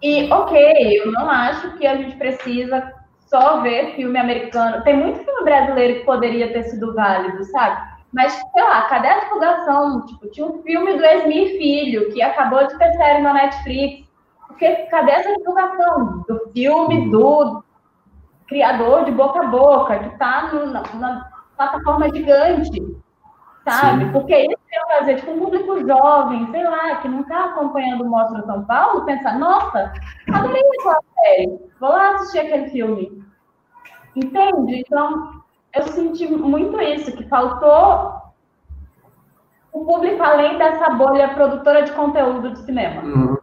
E, 0.00 0.30
ok, 0.32 1.00
eu 1.00 1.10
não 1.10 1.28
acho 1.28 1.76
que 1.76 1.86
a 1.86 1.96
gente 1.96 2.16
precisa 2.16 2.94
só 3.26 3.60
ver 3.60 3.94
filme 3.96 4.18
americano. 4.18 4.82
Tem 4.84 4.96
muito 4.96 5.24
filme 5.24 5.42
brasileiro 5.42 6.00
que 6.00 6.06
poderia 6.06 6.52
ter 6.52 6.62
sido 6.64 6.94
válido, 6.94 7.44
sabe? 7.44 7.98
Mas, 8.12 8.32
sei 8.32 8.62
lá, 8.62 8.82
cadê 8.82 9.08
a 9.08 9.20
divulgação? 9.20 10.06
Tipo, 10.06 10.30
tinha 10.30 10.46
um 10.46 10.62
filme 10.62 10.96
do 10.96 11.04
Esmir 11.04 11.58
Filho, 11.58 12.10
que 12.12 12.22
acabou 12.22 12.66
de 12.66 12.78
ter 12.78 12.92
série 12.94 13.20
na 13.20 13.34
Netflix. 13.34 14.08
Porque 14.46 14.74
cadê 14.86 15.10
essa 15.10 15.36
divulgação 15.36 16.24
do 16.26 16.50
filme, 16.52 17.10
do, 17.10 17.62
criador 18.48 19.04
de 19.04 19.12
boca 19.12 19.44
a 19.44 19.48
boca, 19.48 19.98
que 19.98 20.08
está 20.08 20.50
na, 20.52 21.30
plataforma 21.56 22.08
gigante, 22.08 22.96
sabe? 23.64 24.04
Sim. 24.04 24.12
Porque 24.12 24.36
isso 24.36 24.56
que 24.68 24.78
eu 24.78 24.98
fazer, 24.98 25.16
tipo, 25.16 25.32
um 25.32 25.40
público 25.40 25.86
jovem, 25.86 26.50
sei 26.50 26.64
lá, 26.64 26.96
que 26.96 27.08
não 27.08 27.20
está 27.20 27.46
acompanhando 27.46 28.04
o 28.04 28.08
Mostra 28.08 28.42
São 28.44 28.64
Paulo, 28.64 29.04
pensar, 29.04 29.38
nossa, 29.38 29.92
adorei 30.32 30.62
aquela 30.78 31.00
série, 31.14 31.60
vou 31.80 31.90
lá 31.90 32.14
assistir 32.14 32.38
aquele 32.38 32.70
filme. 32.70 33.22
Entende? 34.14 34.80
Então, 34.80 35.42
eu 35.74 35.82
senti 35.88 36.26
muito 36.28 36.80
isso, 36.80 37.12
que 37.16 37.24
faltou 37.28 38.18
o 39.72 39.84
público 39.84 40.22
além 40.22 40.56
dessa 40.56 40.90
bolha 40.90 41.34
produtora 41.34 41.82
de 41.82 41.92
conteúdo 41.92 42.50
de 42.50 42.58
cinema. 42.60 43.02
Uhum. 43.02 43.36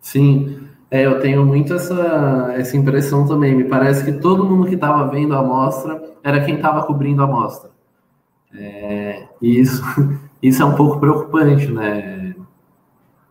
Sim, 0.00 0.68
é, 0.94 1.04
eu 1.04 1.18
tenho 1.18 1.44
muito 1.44 1.74
essa, 1.74 2.54
essa 2.56 2.76
impressão 2.76 3.26
também. 3.26 3.52
Me 3.52 3.64
parece 3.64 4.04
que 4.04 4.12
todo 4.12 4.44
mundo 4.44 4.68
que 4.68 4.76
estava 4.76 5.10
vendo 5.10 5.34
a 5.34 5.40
amostra 5.40 6.00
era 6.22 6.44
quem 6.44 6.54
estava 6.54 6.86
cobrindo 6.86 7.20
a 7.20 7.24
amostra. 7.24 7.68
É, 8.54 9.26
e 9.42 9.58
isso, 9.58 9.82
isso 10.40 10.62
é 10.62 10.64
um 10.64 10.76
pouco 10.76 11.00
preocupante, 11.00 11.66
né? 11.66 12.36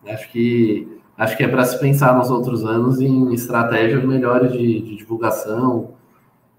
Acho 0.06 0.30
que, 0.30 0.99
acho 1.17 1.38
que 1.38 1.43
é 1.43 1.47
para 1.47 1.63
se 1.63 1.80
pensar 1.80 2.17
nos 2.17 2.30
outros 2.30 2.65
anos 2.65 2.99
em 2.99 3.34
estratégias 3.34 4.04
melhores 4.04 4.52
de, 4.52 4.82
de 4.82 4.97
divulgação 4.97 5.91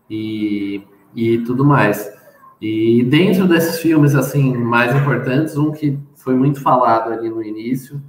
e, 0.08 0.82
e 1.14 1.36
tudo 1.40 1.66
mais. 1.66 2.10
E 2.62 3.04
dentro 3.04 3.46
desses 3.46 3.78
filmes 3.78 4.14
assim 4.14 4.56
mais 4.56 4.96
importantes, 4.96 5.54
um 5.58 5.70
que 5.70 5.98
foi 6.16 6.34
muito 6.34 6.62
falado 6.62 7.12
ali 7.12 7.28
no 7.28 7.42
início, 7.42 8.00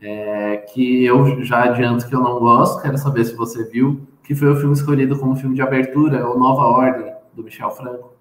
é, 0.00 0.58
que 0.58 1.04
eu 1.04 1.42
já 1.42 1.64
adianto 1.64 2.08
que 2.08 2.14
eu 2.14 2.20
não 2.20 2.38
gosto, 2.38 2.82
quero 2.82 2.98
saber 2.98 3.24
se 3.24 3.34
você 3.34 3.64
viu, 3.64 4.06
que 4.22 4.34
foi 4.34 4.48
o 4.48 4.56
filme 4.56 4.74
escolhido 4.74 5.18
como 5.18 5.36
filme 5.36 5.54
de 5.54 5.62
abertura, 5.62 6.28
o 6.28 6.38
Nova 6.38 6.62
Ordem, 6.62 7.14
do 7.32 7.42
Michel 7.42 7.70
Franco. 7.70 8.12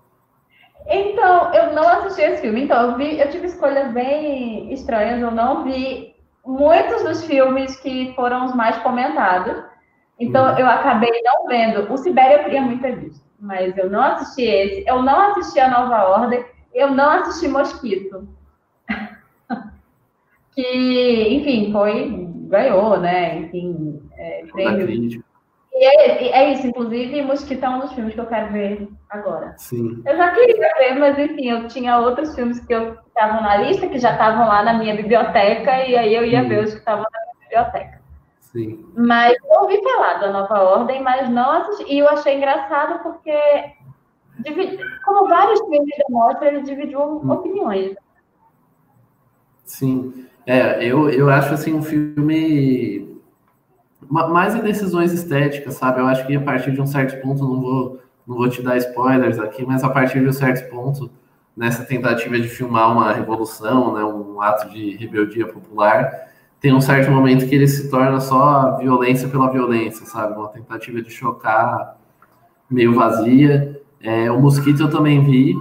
Então, 0.87 1.53
eu 1.53 1.73
não 1.73 1.87
assisti 1.87 2.21
esse 2.21 2.41
filme, 2.41 2.63
então 2.63 2.91
eu, 2.91 2.97
vi, 2.97 3.19
eu 3.19 3.29
tive 3.29 3.47
escolhas 3.47 3.91
bem 3.91 4.71
estranhas, 4.71 5.21
eu 5.21 5.31
não 5.31 5.63
vi 5.63 6.13
muitos 6.45 7.03
dos 7.03 7.25
filmes 7.25 7.75
que 7.77 8.13
foram 8.15 8.45
os 8.45 8.53
mais 8.53 8.77
comentados, 8.77 9.63
então 10.19 10.53
hum. 10.53 10.59
eu 10.59 10.67
acabei 10.67 11.09
não 11.23 11.47
vendo. 11.47 11.91
O 11.91 11.97
Sibéria 11.97 12.37
eu 12.37 12.43
queria 12.43 12.61
muito 12.61 12.81
ter 12.81 12.95
visto 12.99 13.25
mas 13.39 13.77
eu 13.77 13.89
não 13.89 14.01
assisti 14.01 14.43
esse. 14.43 14.83
Eu 14.87 15.01
não 15.03 15.31
assisti 15.31 15.59
a 15.59 15.69
Nova 15.69 16.03
Ordem. 16.09 16.43
Eu 16.73 16.91
não 16.91 17.09
assisti 17.09 17.47
Mosquito. 17.47 18.27
Que, 20.55 21.35
enfim, 21.35 21.71
foi. 21.71 22.27
ganhou, 22.47 22.99
né? 22.99 23.39
Enfim, 23.39 24.01
é, 24.17 24.45
prêmio. 24.51 25.23
E 25.77 25.85
é, 25.85 26.29
é, 26.29 26.53
isso, 26.53 26.67
inclusive, 26.67 27.21
Mosquito 27.21 27.61
é 27.65 27.69
um 27.69 27.79
dos 27.81 27.91
filmes 27.91 28.13
que 28.13 28.19
eu 28.21 28.27
quero 28.27 28.53
ver 28.53 28.87
agora. 29.09 29.55
Sim. 29.57 30.01
Eu 30.05 30.15
já 30.15 30.31
queria 30.31 30.73
ver, 30.77 30.95
mas 30.97 31.19
enfim, 31.19 31.49
eu 31.49 31.67
tinha 31.67 31.99
outros 31.99 32.33
filmes 32.33 32.61
que 32.61 32.73
eu 32.73 32.97
estavam 33.07 33.41
na 33.41 33.57
lista, 33.57 33.87
que 33.87 33.99
já 33.99 34.13
estavam 34.13 34.47
lá 34.47 34.63
na 34.63 34.73
minha 34.75 34.95
biblioteca, 34.95 35.85
e 35.85 35.97
aí 35.97 36.15
eu 36.15 36.23
ia 36.23 36.47
ver 36.47 36.63
os 36.63 36.71
que 36.71 36.79
estavam 36.79 37.03
na 37.03 37.19
minha 37.19 37.35
biblioteca. 37.41 38.01
Sim. 38.39 38.85
Mas 38.95 39.35
eu 39.43 39.61
ouvi 39.63 39.83
falar 39.83 40.13
da 40.13 40.31
nova 40.31 40.61
ordem, 40.61 41.03
mas 41.03 41.29
não 41.29 41.51
assisti. 41.51 41.93
E 41.93 41.99
eu 41.99 42.07
achei 42.07 42.37
engraçado 42.37 43.03
porque, 43.03 43.37
como 45.03 45.27
vários 45.27 45.59
filmes 45.59 45.97
da 45.97 46.05
mostra, 46.09 46.47
ele 46.47 46.61
dividiu 46.61 47.01
hum. 47.01 47.31
opiniões. 47.31 47.97
Sim. 49.65 50.25
É, 50.45 50.85
eu, 50.85 51.09
eu 51.09 51.29
acho 51.29 51.53
assim 51.53 51.73
um 51.73 51.81
filme 51.81 53.15
mais 54.07 54.53
em 54.53 54.61
decisões 54.61 55.11
estéticas, 55.11 55.75
sabe? 55.75 55.99
Eu 55.99 56.05
acho 56.07 56.25
que 56.27 56.35
a 56.35 56.41
partir 56.41 56.71
de 56.71 56.81
um 56.81 56.85
certo 56.85 57.19
ponto, 57.21 57.43
não 57.43 57.61
vou, 57.61 57.99
não 58.27 58.35
vou 58.35 58.49
te 58.49 58.61
dar 58.61 58.77
spoilers 58.77 59.39
aqui, 59.39 59.65
mas 59.65 59.83
a 59.83 59.89
partir 59.89 60.19
de 60.19 60.27
um 60.27 60.33
certo 60.33 60.69
ponto, 60.69 61.09
nessa 61.57 61.83
tentativa 61.83 62.39
de 62.39 62.47
filmar 62.47 62.91
uma 62.91 63.11
revolução, 63.13 63.93
né, 63.93 64.03
um 64.03 64.41
ato 64.41 64.69
de 64.69 64.95
rebeldia 64.97 65.47
popular, 65.47 66.29
tem 66.59 66.73
um 66.73 66.81
certo 66.81 67.11
momento 67.11 67.47
que 67.47 67.55
ele 67.55 67.67
se 67.67 67.89
torna 67.89 68.19
só 68.19 68.77
violência 68.77 69.27
pela 69.27 69.49
violência, 69.49 70.05
sabe? 70.05 70.37
Uma 70.37 70.49
tentativa 70.49 71.01
de 71.01 71.09
chocar 71.09 71.97
meio 72.69 72.93
vazia. 72.93 73.81
É, 74.01 74.31
o 74.31 74.39
Mosquito 74.39 74.81
eu 74.83 74.89
também 74.89 75.23
vi, 75.23 75.55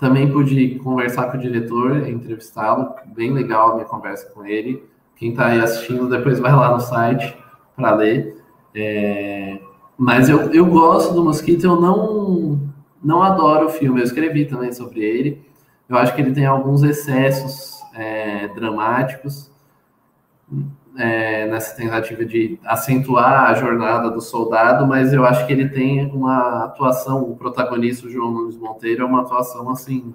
também 0.00 0.32
pude 0.32 0.76
conversar 0.76 1.30
com 1.30 1.36
o 1.36 1.40
diretor, 1.40 2.08
entrevistá-lo, 2.08 2.94
bem 3.14 3.32
legal 3.32 3.72
a 3.72 3.74
minha 3.74 3.86
conversa 3.86 4.26
com 4.30 4.46
ele. 4.46 4.82
Quem 5.14 5.32
está 5.32 5.48
aí 5.48 5.60
assistindo, 5.60 6.08
depois 6.08 6.40
vai 6.40 6.52
lá 6.52 6.72
no 6.72 6.80
site 6.80 7.36
para 7.76 7.94
ler. 7.94 8.42
É, 8.74 9.60
mas 9.98 10.30
eu, 10.30 10.50
eu 10.54 10.64
gosto 10.64 11.12
do 11.12 11.22
Mosquito, 11.22 11.64
eu 11.64 11.78
não, 11.78 12.58
não 13.04 13.22
adoro 13.22 13.66
o 13.66 13.68
filme, 13.68 14.00
eu 14.00 14.04
escrevi 14.04 14.46
também 14.46 14.72
sobre 14.72 15.00
ele. 15.00 15.46
Eu 15.86 15.98
acho 15.98 16.14
que 16.14 16.22
ele 16.22 16.32
tem 16.32 16.46
alguns 16.46 16.82
excessos 16.82 17.82
é, 17.94 18.48
dramáticos, 18.48 19.50
é, 20.96 21.46
nessa 21.46 21.76
tentativa 21.76 22.24
de 22.24 22.58
acentuar 22.64 23.50
a 23.50 23.54
jornada 23.54 24.10
do 24.10 24.20
soldado, 24.20 24.86
mas 24.86 25.12
eu 25.12 25.24
acho 25.24 25.46
que 25.46 25.52
ele 25.52 25.68
tem 25.68 26.06
uma 26.12 26.64
atuação, 26.64 27.22
o 27.22 27.36
protagonista, 27.36 28.06
o 28.06 28.10
João 28.10 28.30
Nunes 28.30 28.56
Monteiro, 28.56 29.02
é 29.02 29.06
uma 29.06 29.22
atuação 29.22 29.70
assim. 29.70 30.14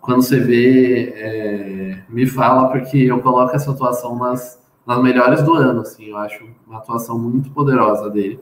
Quando 0.00 0.22
você 0.22 0.38
vê, 0.40 1.12
é, 1.14 2.02
me 2.08 2.26
fala, 2.26 2.68
porque 2.68 2.98
eu 2.98 3.20
coloco 3.20 3.54
essa 3.54 3.70
atuação 3.70 4.16
nas, 4.16 4.58
nas 4.86 5.02
melhores 5.02 5.42
do 5.42 5.54
ano, 5.54 5.80
assim, 5.82 6.06
eu 6.06 6.16
acho 6.16 6.46
uma 6.66 6.78
atuação 6.78 7.18
muito 7.18 7.50
poderosa 7.50 8.08
dele. 8.08 8.40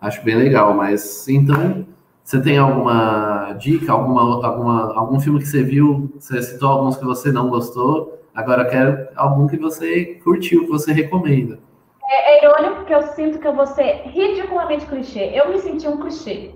Acho 0.00 0.22
bem 0.24 0.36
legal, 0.36 0.74
mas 0.74 1.26
então 1.28 1.86
você 2.22 2.40
tem 2.40 2.56
alguma 2.56 3.52
dica, 3.52 3.92
alguma, 3.92 4.46
alguma, 4.46 4.94
algum 4.94 5.20
filme 5.20 5.40
que 5.40 5.46
você 5.46 5.62
viu? 5.62 6.10
Você 6.18 6.42
citou 6.42 6.70
alguns 6.70 6.96
que 6.96 7.04
você 7.04 7.30
não 7.30 7.50
gostou? 7.50 8.13
Agora 8.34 8.62
eu 8.62 8.70
quero 8.70 9.08
algum 9.14 9.46
que 9.46 9.56
você 9.56 10.20
curtiu, 10.24 10.64
que 10.64 10.70
você 10.70 10.92
recomenda. 10.92 11.58
É, 12.06 12.34
é 12.34 12.44
irônico 12.44 12.76
porque 12.76 12.94
eu 12.94 13.02
sinto 13.02 13.38
que 13.38 13.46
eu 13.46 13.54
vou 13.54 13.66
ser 13.66 14.02
ridiculamente 14.06 14.86
clichê. 14.86 15.30
Eu 15.32 15.48
me 15.48 15.58
senti 15.58 15.86
um 15.86 15.98
clichê. 15.98 16.52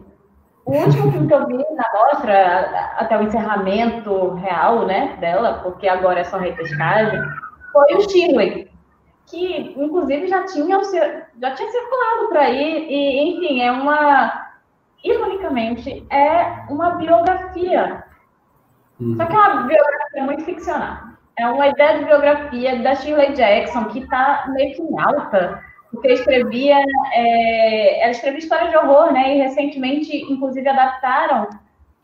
O 0.67 0.73
último 0.73 1.11
filme 1.11 1.27
que 1.27 1.33
eu 1.33 1.47
vi 1.47 1.57
na 1.57 1.85
mostra, 1.95 2.93
até 2.99 3.17
o 3.17 3.23
encerramento 3.23 4.35
real, 4.35 4.87
né, 4.87 5.17
dela, 5.19 5.61
porque 5.62 5.88
agora 5.88 6.21
é 6.21 6.25
só 6.25 6.37
repescagem, 6.37 7.23
foi 7.73 7.95
o 7.95 8.01
Shirley, 8.03 8.71
que 9.25 9.75
inclusive 9.79 10.27
já 10.27 10.45
tinha, 10.45 10.79
já 10.83 11.55
tinha 11.55 11.71
circulado 11.71 12.29
por 12.29 12.37
aí, 12.37 12.87
e 12.87 13.31
enfim, 13.31 13.62
é 13.62 13.73
uma, 13.73 14.51
ironicamente, 15.03 16.07
é 16.11 16.67
uma 16.69 16.91
biografia. 16.91 18.05
Só 19.17 19.25
que 19.25 19.33
é 19.33 19.38
uma 19.38 19.62
biografia 19.62 20.25
muito 20.25 20.45
ficcional. 20.45 20.99
É 21.38 21.46
uma 21.46 21.68
ideia 21.68 21.98
de 21.98 22.05
biografia 22.05 22.83
da 22.83 22.94
Shirley 22.96 23.33
Jackson, 23.35 23.85
que 23.87 24.01
está 24.01 24.46
meio 24.48 24.74
que 24.74 24.83
em 24.83 25.01
alta, 25.01 25.62
porque 25.90 26.09
escrevia, 26.09 26.77
é, 27.12 28.03
ela 28.03 28.11
escrevia 28.11 28.40
história 28.40 28.68
de 28.68 28.77
horror, 28.77 29.12
né? 29.12 29.37
E 29.37 29.38
recentemente, 29.42 30.16
inclusive, 30.31 30.68
adaptaram, 30.68 31.48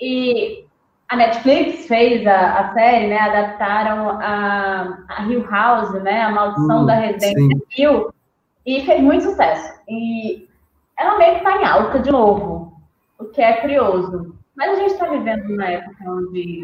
e 0.01 0.65
a 1.09 1.17
Netflix 1.17 1.87
fez 1.87 2.27
a, 2.27 2.61
a 2.61 2.73
série, 2.75 3.09
né? 3.09 3.19
Adaptaram 3.19 4.11
a, 4.21 4.99
a 5.09 5.23
Hill 5.25 5.45
House, 5.51 5.93
né? 6.03 6.23
A 6.23 6.31
Maldição 6.31 6.83
hum, 6.83 6.87
da 6.87 6.95
Residência 6.95 7.59
Hill, 7.77 8.15
e 8.65 8.81
fez 8.83 9.01
muito 9.01 9.25
sucesso. 9.25 9.81
E 9.89 10.49
ela 10.99 11.19
meio 11.19 11.33
que 11.33 11.39
está 11.39 11.61
em 11.61 11.65
alta 11.65 11.99
de 11.99 12.11
novo, 12.11 12.73
o 13.19 13.25
que 13.27 13.43
é 13.43 13.55
curioso. 13.55 14.35
Mas 14.57 14.71
a 14.71 14.75
gente 14.77 14.93
está 14.93 15.07
vivendo 15.07 15.49
numa 15.49 15.67
época 15.67 16.05
onde 16.07 16.63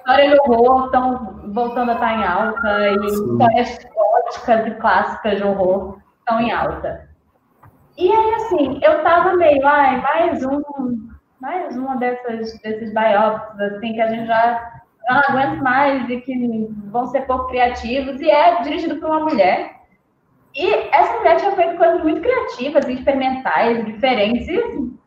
história 0.00 0.34
e 0.34 0.38
horror 0.40 0.86
estão 0.86 1.40
voltando 1.52 1.90
a 1.90 1.94
estar 1.94 2.18
em 2.18 2.24
alta, 2.24 2.88
e 2.88 3.10
Sim. 3.10 3.32
histórias 3.32 3.78
góticas 3.94 4.66
e 4.66 4.70
clássicas 4.72 5.36
de 5.36 5.44
horror 5.44 5.98
estão 6.18 6.40
em 6.40 6.52
alta. 6.52 7.08
E 7.96 8.10
aí, 8.10 8.34
assim, 8.34 8.80
eu 8.82 9.02
tava 9.02 9.34
meio, 9.34 9.66
ai, 9.66 10.00
mais 10.00 10.44
um, 10.44 10.62
mais 11.40 11.76
uma 11.76 11.96
dessas, 11.96 12.58
desses 12.60 12.92
biopics, 12.94 13.60
assim, 13.60 13.92
que 13.92 14.00
a 14.00 14.08
gente 14.08 14.26
já 14.26 14.82
não 15.08 15.18
aguento 15.28 15.62
mais 15.62 16.08
e 16.08 16.20
que 16.20 16.68
vão 16.86 17.06
ser 17.06 17.22
pouco 17.22 17.48
criativos, 17.48 18.20
e 18.20 18.30
é 18.30 18.62
dirigido 18.62 18.96
por 18.96 19.10
uma 19.10 19.20
mulher. 19.20 19.80
E 20.54 20.74
essa 20.92 21.18
mulher 21.18 21.36
tinha 21.36 21.52
feito 21.52 21.76
coisas 21.76 22.02
muito 22.02 22.22
criativas, 22.22 22.88
experimentais, 22.88 23.84
diferentes, 23.84 24.48
e 24.48 24.56
assim, 24.56 24.98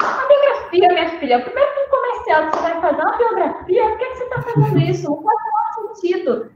a 0.00 0.26
biografia, 0.28 0.88
minha 0.88 1.08
filha, 1.18 1.38
o 1.38 1.42
primeiro 1.42 1.70
filme 1.72 1.90
comercial 1.90 2.50
que 2.50 2.56
você 2.56 2.62
vai 2.62 2.80
fazer 2.80 3.02
uma 3.02 3.16
biografia, 3.16 3.88
por 3.88 3.98
que, 3.98 4.06
que 4.06 4.16
você 4.16 4.24
está 4.24 4.42
fazendo 4.42 4.78
isso? 4.90 5.10
Não 5.10 5.22
faz 5.22 5.38
nenhum 5.44 5.94
sentido. 5.94 6.52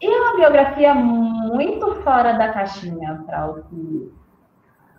E 0.00 0.06
é 0.06 0.20
uma 0.20 0.36
biografia 0.36 0.94
muito 0.94 1.94
fora 2.02 2.34
da 2.34 2.52
caixinha 2.52 3.22
para 3.26 3.50
o 3.50 3.62
que 3.64 4.12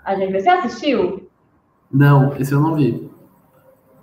a 0.04 0.16
gente 0.16 0.32
vê. 0.32 0.40
Você 0.40 0.50
assistiu? 0.50 1.30
Não, 1.92 2.36
esse 2.36 2.54
eu 2.54 2.60
não 2.60 2.76
vi. 2.76 3.08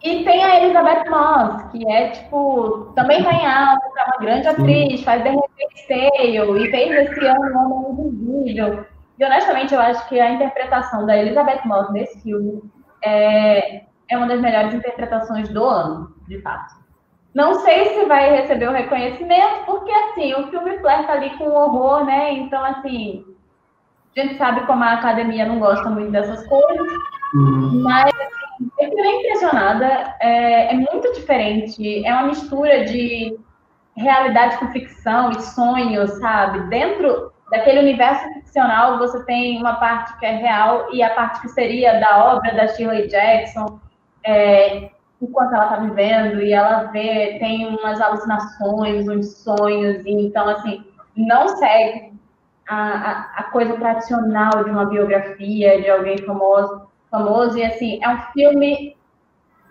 E 0.02 0.22
tem 0.22 0.44
a 0.44 0.62
Elizabeth 0.62 1.08
Moss, 1.08 1.62
que 1.72 1.90
é, 1.90 2.10
tipo, 2.10 2.92
também 2.94 3.24
tá 3.24 3.32
em 3.32 3.46
alta, 3.46 3.86
é 3.96 4.04
uma 4.04 4.18
grande 4.18 4.42
Sim. 4.42 4.50
atriz, 4.50 5.02
faz 5.02 5.22
The 5.22 5.30
Handmaid's 5.30 5.86
Tale, 5.88 6.66
e 6.66 6.70
fez 6.70 7.10
esse 7.10 7.26
ano 7.26 7.58
um 7.58 7.88
Homem 7.88 8.06
Invisível. 8.08 8.84
E, 9.18 9.24
honestamente, 9.24 9.72
eu 9.72 9.80
acho 9.80 10.06
que 10.08 10.20
a 10.20 10.32
interpretação 10.32 11.06
da 11.06 11.16
Elizabeth 11.16 11.62
Moss 11.64 11.90
nesse 11.90 12.20
filme 12.20 12.62
é, 13.04 13.84
é 14.08 14.16
uma 14.16 14.26
das 14.26 14.40
melhores 14.40 14.74
interpretações 14.74 15.48
do 15.48 15.64
ano, 15.64 16.14
de 16.28 16.40
fato. 16.40 16.74
Não 17.34 17.54
sei 17.60 17.86
se 17.94 18.04
vai 18.06 18.30
receber 18.30 18.68
o 18.68 18.72
reconhecimento, 18.72 19.64
porque 19.66 19.90
assim, 19.90 20.32
o 20.34 20.46
filme 20.48 20.78
flerta 20.78 21.12
ali 21.12 21.30
com 21.36 21.44
o 21.44 21.54
horror, 21.54 22.04
né? 22.04 22.32
Então, 22.32 22.64
assim, 22.64 23.24
a 24.16 24.20
gente 24.20 24.36
sabe 24.36 24.64
como 24.66 24.84
a 24.84 24.92
academia 24.92 25.44
não 25.44 25.58
gosta 25.58 25.90
muito 25.90 26.12
dessas 26.12 26.46
coisas, 26.46 26.92
uhum. 27.34 27.82
mas 27.82 28.10
eu 28.80 28.88
fiquei 28.88 29.18
impressionada. 29.18 30.14
É, 30.20 30.72
é 30.72 30.74
muito 30.74 31.12
diferente. 31.12 32.06
É 32.06 32.12
uma 32.12 32.28
mistura 32.28 32.84
de 32.84 33.36
realidade 33.96 34.58
com 34.58 34.70
ficção 34.70 35.32
e 35.32 35.42
sonho, 35.42 36.06
sabe? 36.06 36.60
Dentro 36.68 37.33
daquele 37.54 37.78
universo 37.78 38.28
ficcional, 38.34 38.98
você 38.98 39.24
tem 39.24 39.58
uma 39.60 39.74
parte 39.74 40.18
que 40.18 40.26
é 40.26 40.36
real 40.36 40.92
e 40.92 41.02
a 41.02 41.14
parte 41.14 41.40
que 41.40 41.48
seria 41.50 42.00
da 42.00 42.34
obra 42.34 42.52
da 42.52 42.66
Shirley 42.66 43.06
Jackson, 43.06 43.78
é, 44.24 44.90
enquanto 45.22 45.54
ela 45.54 45.64
está 45.64 45.76
vivendo, 45.76 46.42
e 46.42 46.52
ela 46.52 46.90
vê, 46.90 47.38
tem 47.38 47.68
umas 47.68 48.00
alucinações, 48.00 49.08
uns 49.08 49.36
sonhos, 49.36 50.04
e 50.04 50.10
então, 50.10 50.48
assim, 50.48 50.84
não 51.16 51.46
segue 51.56 52.12
a, 52.68 52.76
a, 52.76 53.20
a 53.36 53.42
coisa 53.44 53.76
tradicional 53.76 54.64
de 54.64 54.70
uma 54.70 54.86
biografia 54.86 55.80
de 55.80 55.88
alguém 55.88 56.18
famoso, 56.18 56.88
famoso, 57.08 57.56
e 57.56 57.62
assim, 57.62 58.00
é 58.02 58.08
um 58.08 58.18
filme 58.32 58.96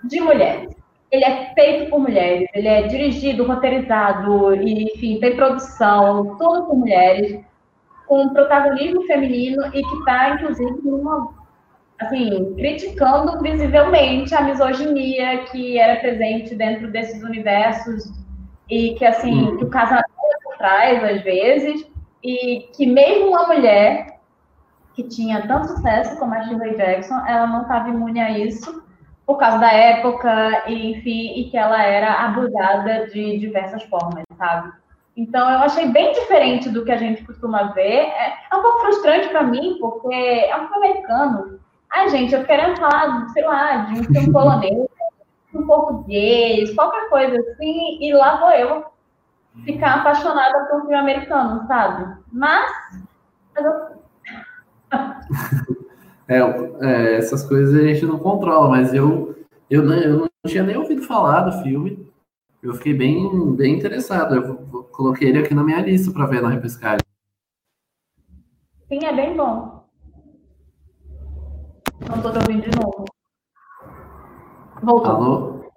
de 0.06 0.22
mulheres. 0.22 0.74
Ele 1.12 1.26
é 1.26 1.54
feito 1.54 1.90
por 1.90 2.00
mulheres, 2.00 2.50
ele 2.54 2.68
é 2.68 2.84
dirigido, 2.84 3.46
roteirizado, 3.46 4.56
e, 4.56 4.86
enfim, 4.86 5.20
tem 5.20 5.36
produção, 5.36 6.38
tudo 6.38 6.66
por 6.66 6.78
mulheres 6.78 7.44
com 8.08 8.30
protagonismo 8.30 9.04
feminino 9.04 9.66
e 9.68 9.82
que 9.82 9.96
está, 9.98 10.32
inclusive, 10.32 10.82
numa, 10.84 11.34
assim, 12.00 12.54
criticando 12.56 13.42
visivelmente 13.42 14.34
a 14.36 14.42
misoginia 14.42 15.46
que 15.46 15.78
era 15.78 16.00
presente 16.00 16.56
dentro 16.56 16.92
desses 16.92 17.24
universos 17.24 18.12
e 18.70 18.96
que, 18.96 19.06
assim, 19.06 19.50
hum. 19.50 19.58
que 19.58 19.66
o 19.66 19.70
casamento 19.70 20.08
traz, 20.58 21.04
às 21.04 21.22
vezes, 21.24 21.86
e 22.24 22.70
que 22.76 22.86
mesmo 22.86 23.30
uma 23.30 23.48
mulher 23.48 24.20
que 24.94 25.04
tinha 25.04 25.46
tanto 25.48 25.70
sucesso 25.70 26.18
como 26.18 26.34
a 26.34 26.44
Shirley 26.44 26.76
Jackson, 26.76 27.26
ela 27.28 27.48
não 27.48 27.64
estava 27.64 27.90
imune 27.90 28.22
a 28.22 28.38
isso 28.38 28.84
por 29.26 29.38
causa 29.38 29.58
da 29.58 29.72
época, 29.72 30.64
e, 30.68 30.92
enfim, 30.92 31.40
e 31.40 31.50
que 31.50 31.58
ela 31.58 31.82
era 31.82 32.26
abusada 32.26 33.08
de 33.08 33.40
diversas 33.40 33.82
formas, 33.84 34.24
sabe? 34.38 34.72
Então, 35.16 35.50
eu 35.50 35.60
achei 35.60 35.88
bem 35.90 36.12
diferente 36.12 36.70
do 36.70 36.84
que 36.84 36.92
a 36.92 36.98
gente 36.98 37.24
costuma 37.24 37.72
ver. 37.74 37.82
É, 37.82 38.34
é 38.52 38.56
um 38.56 38.62
pouco 38.62 38.80
frustrante 38.80 39.30
para 39.30 39.44
mim, 39.44 39.78
porque 39.80 40.14
é 40.14 40.56
um 40.56 40.68
filme 40.68 40.88
americano. 40.88 41.60
Ai, 41.92 42.10
gente, 42.10 42.34
eu 42.34 42.44
quero 42.44 42.76
falar, 42.78 43.30
sei 43.30 43.44
lá, 43.44 43.78
de 43.86 44.00
um 44.00 44.04
filme 44.04 44.32
polonês, 44.34 44.88
um 45.54 45.68
português, 45.68 46.74
qualquer 46.74 47.10
coisa 47.10 47.40
assim, 47.40 48.00
e 48.02 48.12
lá 48.12 48.40
vou 48.40 48.50
eu 48.52 48.86
ficar 49.64 50.00
apaixonada 50.00 50.66
por 50.66 50.78
um 50.78 50.82
filme 50.82 50.96
americano, 50.96 51.68
sabe? 51.68 52.18
Mas. 52.32 52.72
é, 56.28 56.40
é, 56.82 57.18
essas 57.18 57.44
coisas 57.48 57.80
a 57.80 57.88
gente 57.88 58.04
não 58.08 58.18
controla, 58.18 58.68
mas 58.68 58.92
eu, 58.96 59.36
eu, 59.70 59.84
não, 59.84 59.96
eu 59.96 60.18
não 60.18 60.30
tinha 60.48 60.64
nem 60.64 60.76
ouvido 60.76 61.04
falar 61.04 61.42
do 61.42 61.64
filme 61.64 62.12
eu 62.64 62.74
fiquei 62.76 62.94
bem, 62.94 63.56
bem 63.56 63.76
interessado. 63.76 64.36
Eu 64.36 64.88
coloquei 64.94 65.28
ele 65.30 65.40
aqui 65.40 65.54
na 65.54 65.64
minha 65.64 65.82
lista 65.82 66.12
para 66.14 66.26
ver 66.26 66.42
na 66.42 66.50
repescagem. 66.50 67.06
Sim, 68.88 69.06
é 69.06 69.14
bem 69.14 69.36
bom. 69.36 69.84
Não 72.08 72.16
estou 72.16 72.34
ouvindo 72.34 72.70
de 72.70 72.80
novo. 72.80 73.06
Voltou. 74.82 75.12
Alô? 75.12 75.72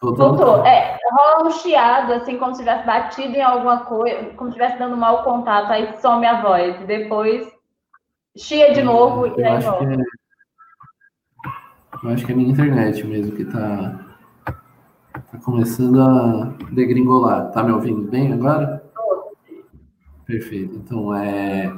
Voltou? 0.00 0.36
Voltou. 0.36 0.66
É, 0.66 0.98
rola 1.12 1.46
um 1.46 1.50
chiado, 1.50 2.14
assim, 2.14 2.38
como 2.38 2.54
se 2.54 2.62
tivesse 2.62 2.86
batido 2.86 3.36
em 3.36 3.42
alguma 3.42 3.84
coisa, 3.84 4.30
como 4.34 4.50
se 4.50 4.56
estivesse 4.56 4.78
dando 4.78 4.96
mau 4.96 5.22
contato, 5.22 5.70
aí 5.70 5.94
some 6.00 6.26
a 6.26 6.40
voz. 6.40 6.78
Depois 6.86 7.46
chia 8.36 8.72
de 8.72 8.82
novo 8.82 9.26
eu 9.26 9.38
e 9.38 9.44
aí 9.44 9.60
volta. 9.60 9.92
É... 9.92 9.96
Eu 12.02 12.10
acho 12.10 12.24
que 12.24 12.32
é 12.32 12.34
minha 12.34 12.50
internet 12.50 13.06
mesmo 13.06 13.36
que 13.36 13.44
tá 13.44 14.09
Tá 15.30 15.38
começando 15.38 16.00
a 16.00 16.52
degringolar. 16.72 17.52
Tá 17.52 17.62
me 17.62 17.70
ouvindo 17.70 18.02
bem 18.10 18.32
agora? 18.32 18.82
Perfeito. 20.26 20.76
Então, 20.76 21.14
é... 21.14 21.72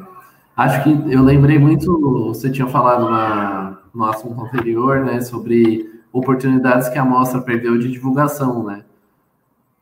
acho 0.56 0.82
que 0.84 1.12
eu 1.12 1.22
lembrei 1.22 1.58
muito, 1.58 2.28
você 2.28 2.50
tinha 2.50 2.66
falado 2.66 3.10
na, 3.10 3.78
no 3.94 4.04
assunto 4.04 4.40
anterior, 4.42 5.04
né, 5.04 5.20
sobre 5.20 6.00
oportunidades 6.12 6.88
que 6.88 6.98
a 6.98 7.04
mostra 7.04 7.40
perdeu 7.42 7.78
de 7.78 7.90
divulgação, 7.90 8.62
né? 8.64 8.84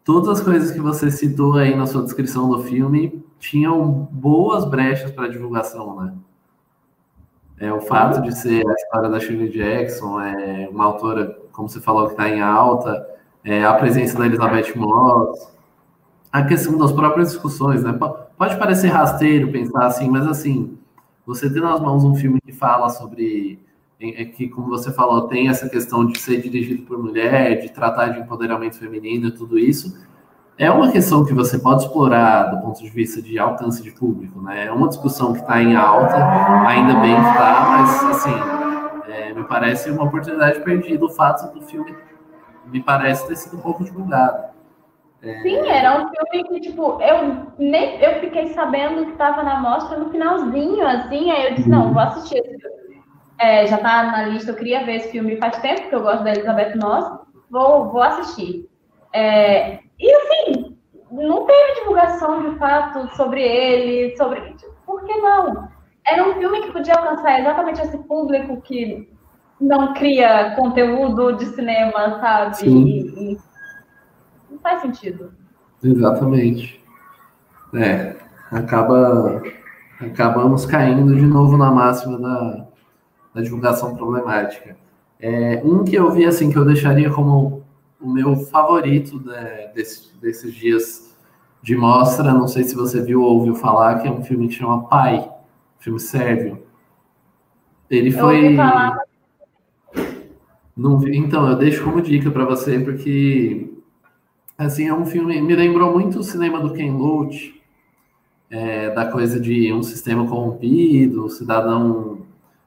Todas 0.04 0.28
as 0.28 0.40
coisas 0.40 0.70
que 0.70 0.80
você 0.80 1.10
citou 1.10 1.54
aí 1.54 1.76
na 1.76 1.86
sua 1.86 2.02
descrição 2.02 2.48
do 2.48 2.62
filme 2.62 3.24
tinham 3.38 4.08
boas 4.10 4.64
brechas 4.64 5.12
para 5.12 5.28
divulgação, 5.28 6.00
né? 6.00 6.14
É, 7.58 7.72
o 7.72 7.80
fato 7.80 8.22
de 8.22 8.36
ser 8.36 8.66
a 8.66 8.72
história 8.72 9.08
da 9.08 9.20
Shirley 9.20 9.50
Jackson, 9.50 10.20
é 10.20 10.68
uma 10.70 10.86
autora, 10.86 11.38
como 11.52 11.68
você 11.68 11.78
falou, 11.78 12.06
que 12.06 12.12
está 12.12 12.28
em 12.28 12.40
alta, 12.40 13.06
é, 13.44 13.64
a 13.64 13.74
presença 13.74 14.18
da 14.18 14.26
Elizabeth 14.26 14.74
Moss, 14.76 15.50
a 16.32 16.42
questão 16.44 16.78
das 16.78 16.92
próprias 16.92 17.32
discussões, 17.32 17.82
né? 17.82 17.92
Pode 18.36 18.56
parecer 18.58 18.88
rasteiro 18.88 19.50
pensar 19.50 19.86
assim, 19.86 20.08
mas 20.08 20.26
assim, 20.26 20.78
você 21.26 21.52
ter 21.52 21.60
nas 21.60 21.80
mãos 21.80 22.04
um 22.04 22.14
filme 22.14 22.40
que 22.40 22.52
fala 22.52 22.88
sobre 22.88 23.58
é 24.02 24.24
que, 24.24 24.48
como 24.48 24.68
você 24.68 24.90
falou, 24.90 25.28
tem 25.28 25.48
essa 25.48 25.68
questão 25.68 26.06
de 26.06 26.18
ser 26.18 26.40
dirigido 26.40 26.84
por 26.84 26.98
mulher, 26.98 27.60
de 27.60 27.68
tratar 27.68 28.08
de 28.08 28.20
empoderamento 28.20 28.78
feminino 28.78 29.28
e 29.28 29.30
tudo 29.30 29.58
isso, 29.58 29.94
é 30.56 30.70
uma 30.70 30.90
questão 30.90 31.22
que 31.22 31.34
você 31.34 31.58
pode 31.58 31.82
explorar 31.82 32.44
do 32.44 32.62
ponto 32.62 32.82
de 32.82 32.88
vista 32.88 33.20
de 33.20 33.38
alcance 33.38 33.82
de 33.82 33.90
público, 33.90 34.40
né? 34.40 34.66
É 34.66 34.72
uma 34.72 34.88
discussão 34.88 35.34
que 35.34 35.40
está 35.40 35.62
em 35.62 35.76
alta, 35.76 36.16
ainda 36.66 36.94
bem 37.00 37.14
que 37.14 37.28
está, 37.28 37.66
mas 37.68 38.04
assim, 38.04 39.10
é, 39.12 39.34
me 39.34 39.44
parece 39.44 39.90
uma 39.90 40.04
oportunidade 40.04 40.60
perdida 40.60 41.04
o 41.04 41.10
fato 41.10 41.52
do 41.52 41.60
filme 41.66 41.94
me 42.66 42.82
parece 42.82 43.26
ter 43.26 43.36
sido 43.36 43.58
um 43.58 43.60
pouco 43.60 43.84
divulgado. 43.84 44.50
É... 45.22 45.40
Sim, 45.40 45.68
era 45.68 46.02
um 46.02 46.08
filme 46.08 46.48
que, 46.48 46.60
tipo, 46.60 47.00
eu, 47.02 47.46
nem, 47.58 48.00
eu 48.00 48.20
fiquei 48.20 48.48
sabendo 48.54 49.04
que 49.04 49.12
estava 49.12 49.42
na 49.42 49.60
mostra 49.60 49.98
no 49.98 50.10
finalzinho, 50.10 50.86
assim, 50.86 51.30
aí 51.30 51.46
eu 51.46 51.54
disse, 51.54 51.68
não, 51.68 51.92
vou 51.92 52.02
assistir 52.02 52.38
esse 52.38 52.58
filme. 52.58 52.80
É, 53.38 53.66
já 53.66 53.78
tá 53.78 54.04
na 54.04 54.22
lista, 54.26 54.50
eu 54.50 54.56
queria 54.56 54.84
ver 54.84 54.96
esse 54.96 55.10
filme 55.10 55.36
faz 55.36 55.58
tempo, 55.58 55.88
que 55.88 55.94
eu 55.94 56.02
gosto 56.02 56.24
da 56.24 56.30
Elizabeth 56.30 56.74
Moss, 56.76 57.20
vou, 57.50 57.90
vou 57.90 58.02
assistir. 58.02 58.68
É, 59.12 59.80
e, 59.98 60.14
assim, 60.14 60.76
não 61.10 61.44
teve 61.44 61.80
divulgação, 61.80 62.50
de 62.50 62.58
fato, 62.58 63.14
sobre 63.16 63.42
ele, 63.42 64.16
sobre... 64.16 64.40
Tipo, 64.54 64.72
por 64.86 65.04
que 65.04 65.14
não? 65.16 65.68
Era 66.06 66.28
um 66.28 66.34
filme 66.34 66.62
que 66.62 66.72
podia 66.72 66.94
alcançar 66.94 67.40
exatamente 67.40 67.82
esse 67.82 67.98
público 67.98 68.60
que 68.62 69.10
não 69.60 69.92
cria 69.94 70.54
conteúdo 70.56 71.32
de 71.32 71.46
cinema, 71.46 72.18
sabe? 72.20 72.66
E, 72.66 73.32
e 73.32 73.38
não 74.50 74.58
faz 74.58 74.80
sentido. 74.82 75.32
Exatamente. 75.82 76.82
É, 77.74 78.16
acaba 78.50 79.42
acabamos 80.00 80.64
caindo 80.64 81.14
de 81.14 81.26
novo 81.26 81.56
na 81.58 81.70
máxima 81.70 82.18
da, 82.18 82.66
da 83.34 83.42
divulgação 83.42 83.94
problemática. 83.94 84.76
É, 85.20 85.60
um 85.62 85.84
que 85.84 85.94
eu 85.94 86.10
vi 86.10 86.24
assim 86.24 86.50
que 86.50 86.56
eu 86.56 86.64
deixaria 86.64 87.10
como 87.10 87.62
o 88.00 88.10
meu 88.10 88.34
favorito 88.34 89.20
né, 89.22 89.70
desse, 89.74 90.16
desses 90.18 90.54
dias 90.54 91.14
de 91.62 91.76
mostra, 91.76 92.32
não 92.32 92.48
sei 92.48 92.64
se 92.64 92.74
você 92.74 93.02
viu 93.02 93.22
ou 93.22 93.36
ouviu 93.36 93.54
falar, 93.54 94.00
que 94.00 94.08
é 94.08 94.10
um 94.10 94.22
filme 94.22 94.48
que 94.48 94.54
chama 94.54 94.88
Pai, 94.88 95.30
filme 95.78 96.00
sérvio. 96.00 96.62
Ele 97.90 98.10
foi. 98.10 98.38
Eu 98.38 98.44
ouvi 98.44 98.56
falar, 98.56 98.98
não 100.76 100.98
vi, 100.98 101.16
então, 101.16 101.48
eu 101.48 101.56
deixo 101.56 101.84
como 101.84 102.00
dica 102.00 102.30
para 102.30 102.44
você, 102.44 102.78
porque 102.78 103.70
assim, 104.56 104.88
é 104.88 104.94
um 104.94 105.06
filme. 105.06 105.40
Me 105.40 105.54
lembrou 105.54 105.92
muito 105.92 106.18
o 106.18 106.22
cinema 106.22 106.60
do 106.60 106.72
Ken 106.72 106.92
Loach, 106.92 107.60
é, 108.50 108.90
da 108.90 109.10
coisa 109.10 109.40
de 109.40 109.72
um 109.72 109.82
sistema 109.82 110.26
corrompido, 110.26 111.24
o 111.24 111.30
cidadão 111.30 112.20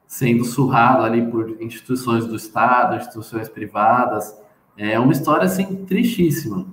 sendo 0.07 0.45
surrado 0.45 1.03
ali 1.03 1.25
por 1.25 1.61
instituições 1.61 2.25
do 2.25 2.35
Estado, 2.35 2.95
instituições 2.97 3.49
privadas. 3.49 4.39
É 4.77 4.99
uma 4.99 5.11
história 5.11 5.45
assim 5.45 5.85
tristíssima. 5.85 6.65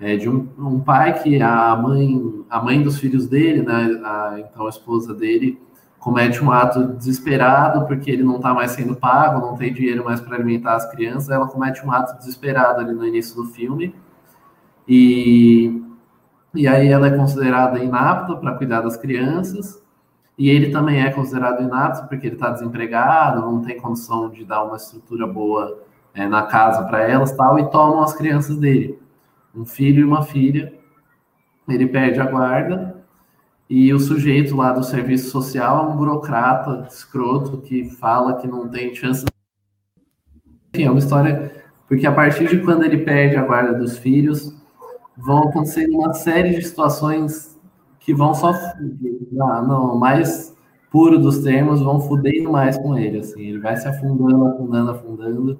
É, 0.00 0.16
de 0.16 0.28
um, 0.28 0.48
um, 0.58 0.80
pai 0.80 1.22
que 1.22 1.40
a 1.40 1.76
mãe, 1.76 2.44
a 2.50 2.60
mãe 2.60 2.82
dos 2.82 2.98
filhos 2.98 3.28
dele, 3.28 3.62
né, 3.62 4.00
a, 4.02 4.36
então 4.40 4.66
a 4.66 4.68
esposa 4.68 5.14
dele, 5.14 5.60
comete 6.02 6.42
um 6.42 6.50
ato 6.50 6.88
desesperado 6.94 7.86
porque 7.86 8.10
ele 8.10 8.24
não 8.24 8.36
está 8.36 8.52
mais 8.52 8.72
sendo 8.72 8.96
pago, 8.96 9.46
não 9.46 9.56
tem 9.56 9.72
dinheiro 9.72 10.04
mais 10.04 10.20
para 10.20 10.34
alimentar 10.34 10.74
as 10.74 10.90
crianças, 10.90 11.30
ela 11.30 11.46
comete 11.46 11.86
um 11.86 11.92
ato 11.92 12.18
desesperado 12.18 12.80
ali 12.80 12.92
no 12.92 13.06
início 13.06 13.36
do 13.36 13.44
filme. 13.44 13.94
E, 14.86 15.80
e 16.52 16.66
aí 16.66 16.88
ela 16.88 17.06
é 17.06 17.16
considerada 17.16 17.78
inapta 17.78 18.34
para 18.34 18.54
cuidar 18.54 18.80
das 18.80 18.96
crianças. 18.96 19.80
E 20.36 20.50
ele 20.50 20.72
também 20.72 21.00
é 21.00 21.10
considerado 21.12 21.62
inapto 21.62 22.08
porque 22.08 22.26
ele 22.26 22.34
está 22.34 22.50
desempregado, 22.50 23.40
não 23.40 23.62
tem 23.62 23.80
condição 23.80 24.28
de 24.28 24.44
dar 24.44 24.64
uma 24.64 24.78
estrutura 24.78 25.24
boa 25.24 25.84
é, 26.12 26.26
na 26.26 26.42
casa 26.42 26.82
para 26.82 27.08
elas 27.08 27.30
tal 27.30 27.60
e 27.60 27.70
tomam 27.70 28.02
as 28.02 28.12
crianças 28.12 28.56
dele, 28.56 28.98
um 29.54 29.64
filho 29.64 30.00
e 30.00 30.04
uma 30.04 30.22
filha, 30.22 30.74
ele 31.68 31.86
perde 31.86 32.20
a 32.20 32.26
guarda 32.26 33.01
e 33.74 33.90
o 33.90 33.98
sujeito 33.98 34.54
lá 34.54 34.70
do 34.70 34.84
serviço 34.84 35.30
social 35.30 35.78
é 35.78 35.88
um 35.88 35.96
burocrata 35.96 36.86
escroto 36.90 37.56
que 37.56 37.88
fala 37.88 38.36
que 38.36 38.46
não 38.46 38.68
tem 38.68 38.94
chance. 38.94 39.24
enfim, 40.74 40.84
é 40.84 40.90
uma 40.90 40.98
história 40.98 41.50
porque 41.88 42.06
a 42.06 42.12
partir 42.12 42.46
de 42.48 42.58
quando 42.58 42.84
ele 42.84 42.98
perde 42.98 43.34
a 43.34 43.42
guarda 43.42 43.72
dos 43.72 43.96
filhos, 43.96 44.54
vão 45.16 45.48
acontecer 45.48 45.88
uma 45.88 46.12
série 46.12 46.50
de 46.50 46.62
situações 46.62 47.58
que 47.98 48.12
vão 48.12 48.34
só 48.34 48.52
no 49.32 49.98
mais 49.98 50.54
puro 50.90 51.18
dos 51.18 51.38
termos, 51.38 51.80
vão 51.80 51.98
fudendo 51.98 52.52
mais 52.52 52.76
com 52.76 52.98
ele, 52.98 53.20
assim, 53.20 53.40
ele 53.40 53.58
vai 53.58 53.74
se 53.78 53.88
afundando, 53.88 54.48
afundando, 54.48 54.90
afundando. 54.90 55.58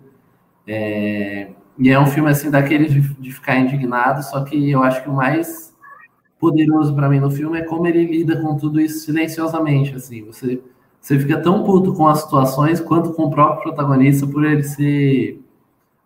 É... 0.66 1.48
E 1.78 1.88
é 1.88 1.98
um 1.98 2.06
filme 2.06 2.28
assim 2.28 2.50
daqueles 2.50 2.92
de, 2.92 3.00
de 3.00 3.32
ficar 3.32 3.56
indignado, 3.56 4.22
só 4.22 4.44
que 4.44 4.70
eu 4.70 4.82
acho 4.82 5.02
que 5.02 5.08
o 5.08 5.14
mais 5.14 5.71
poderoso 6.42 6.92
para 6.92 7.08
mim 7.08 7.20
no 7.20 7.30
filme 7.30 7.60
é 7.60 7.62
como 7.62 7.86
ele 7.86 8.04
lida 8.04 8.42
com 8.42 8.56
tudo 8.56 8.80
isso 8.80 9.04
silenciosamente, 9.04 9.94
assim, 9.94 10.24
você 10.24 10.60
você 11.00 11.18
fica 11.18 11.40
tão 11.40 11.64
puto 11.64 11.94
com 11.94 12.06
as 12.06 12.20
situações 12.20 12.80
quanto 12.80 13.12
com 13.12 13.24
o 13.24 13.30
próprio 13.30 13.62
protagonista 13.62 14.26
por 14.26 14.44
ele 14.44 14.64
ser 14.64 15.40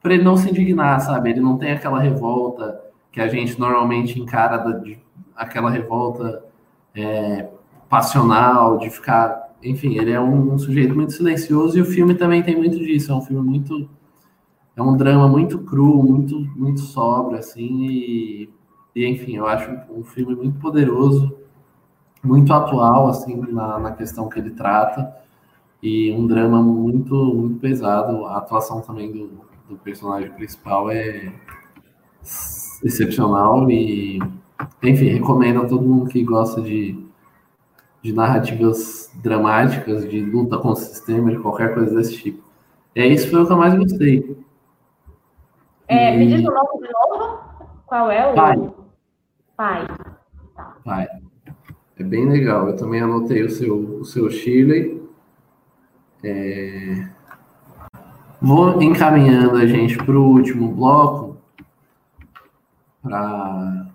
por 0.02 0.10
ele 0.10 0.22
não 0.22 0.36
se 0.36 0.50
indignar, 0.50 1.00
sabe? 1.00 1.30
Ele 1.30 1.40
não 1.40 1.56
tem 1.56 1.72
aquela 1.72 2.00
revolta 2.00 2.78
que 3.10 3.20
a 3.20 3.28
gente 3.28 3.58
normalmente 3.58 4.20
encara 4.20 4.58
da, 4.58 4.72
de, 4.72 4.98
aquela 5.34 5.70
revolta 5.70 6.44
é, 6.94 7.48
passional 7.88 8.78
de 8.78 8.90
ficar, 8.90 9.54
enfim, 9.62 9.98
ele 9.98 10.12
é 10.12 10.20
um, 10.20 10.52
um, 10.52 10.58
sujeito 10.58 10.94
muito 10.94 11.12
silencioso 11.12 11.78
e 11.78 11.80
o 11.82 11.86
filme 11.86 12.14
também 12.14 12.42
tem 12.42 12.56
muito 12.56 12.78
disso. 12.78 13.10
É 13.10 13.14
um 13.14 13.22
filme 13.22 13.42
muito, 13.42 13.88
é 14.76 14.82
um 14.82 14.96
drama 14.96 15.28
muito 15.28 15.58
cru, 15.60 16.02
muito, 16.02 16.38
muito 16.54 16.80
sobra, 16.80 17.38
assim 17.38 17.86
e, 17.86 18.50
e 18.96 19.06
enfim, 19.06 19.36
eu 19.36 19.46
acho 19.46 19.70
um 19.90 20.02
filme 20.02 20.34
muito 20.34 20.58
poderoso 20.58 21.36
muito 22.26 22.52
atual 22.52 23.08
assim 23.08 23.36
na, 23.52 23.78
na 23.78 23.92
questão 23.92 24.28
que 24.28 24.38
ele 24.38 24.50
trata. 24.50 25.14
E 25.82 26.10
um 26.12 26.26
drama 26.26 26.60
muito 26.60 27.14
muito 27.14 27.60
pesado. 27.60 28.26
A 28.26 28.38
atuação 28.38 28.80
também 28.80 29.12
do, 29.12 29.30
do 29.68 29.76
personagem 29.76 30.30
principal 30.32 30.90
é 30.90 31.32
excepcional 32.82 33.70
e 33.70 34.18
enfim 34.82 35.06
recomendo 35.06 35.62
a 35.62 35.66
todo 35.66 35.86
mundo 35.86 36.10
que 36.10 36.22
gosta 36.24 36.60
de, 36.60 36.98
de 38.02 38.12
narrativas 38.12 39.12
dramáticas 39.22 40.08
de 40.08 40.20
luta 40.20 40.56
contra 40.56 40.82
o 40.82 40.86
sistema 40.86 41.30
de 41.30 41.38
qualquer 41.38 41.74
coisa 41.74 41.94
desse 41.94 42.16
tipo. 42.16 42.42
É 42.94 43.06
isso 43.06 43.30
foi 43.30 43.42
o 43.42 43.46
que 43.46 43.52
eu 43.52 43.56
mais 43.56 43.74
gostei. 43.74 44.36
É, 45.86 46.14
e... 46.14 46.18
me 46.18 46.26
diz 46.26 46.40
o 46.40 46.50
nome 46.50 46.86
de 46.86 46.92
novo. 46.92 47.38
Qual 47.86 48.10
é 48.10 48.32
o 48.32 48.34
pai 48.34 48.56
pai 49.56 49.86
pai 50.84 51.08
é 51.98 52.04
bem 52.04 52.28
legal. 52.28 52.68
Eu 52.68 52.76
também 52.76 53.00
anotei 53.00 53.42
o 53.42 53.50
seu, 53.50 54.00
o 54.00 54.04
seu 54.04 54.30
Shirley. 54.30 55.02
É... 56.22 57.08
Vou 58.40 58.82
encaminhando 58.82 59.56
a 59.56 59.66
gente 59.66 59.96
para 59.96 60.14
o 60.14 60.30
último 60.30 60.68
bloco, 60.72 61.38
para 63.02 63.86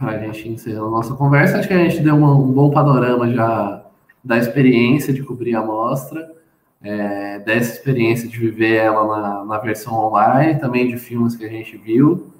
a 0.00 0.18
gente 0.18 0.48
encerrar 0.48 0.86
a 0.86 0.90
nossa 0.90 1.14
conversa. 1.14 1.58
Acho 1.58 1.68
que 1.68 1.74
a 1.74 1.88
gente 1.88 2.00
deu 2.00 2.14
um, 2.14 2.44
um 2.44 2.52
bom 2.52 2.70
panorama 2.70 3.28
já 3.32 3.84
da 4.22 4.38
experiência 4.38 5.12
de 5.12 5.22
cobrir 5.22 5.56
a 5.56 5.62
mostra, 5.64 6.32
é, 6.80 7.40
dessa 7.40 7.72
experiência 7.72 8.28
de 8.28 8.38
viver 8.38 8.76
ela 8.76 9.06
na, 9.06 9.44
na 9.44 9.58
versão 9.58 9.94
online, 9.94 10.60
também 10.60 10.86
de 10.86 10.96
filmes 10.96 11.34
que 11.34 11.44
a 11.44 11.48
gente 11.48 11.76
viu. 11.76 12.30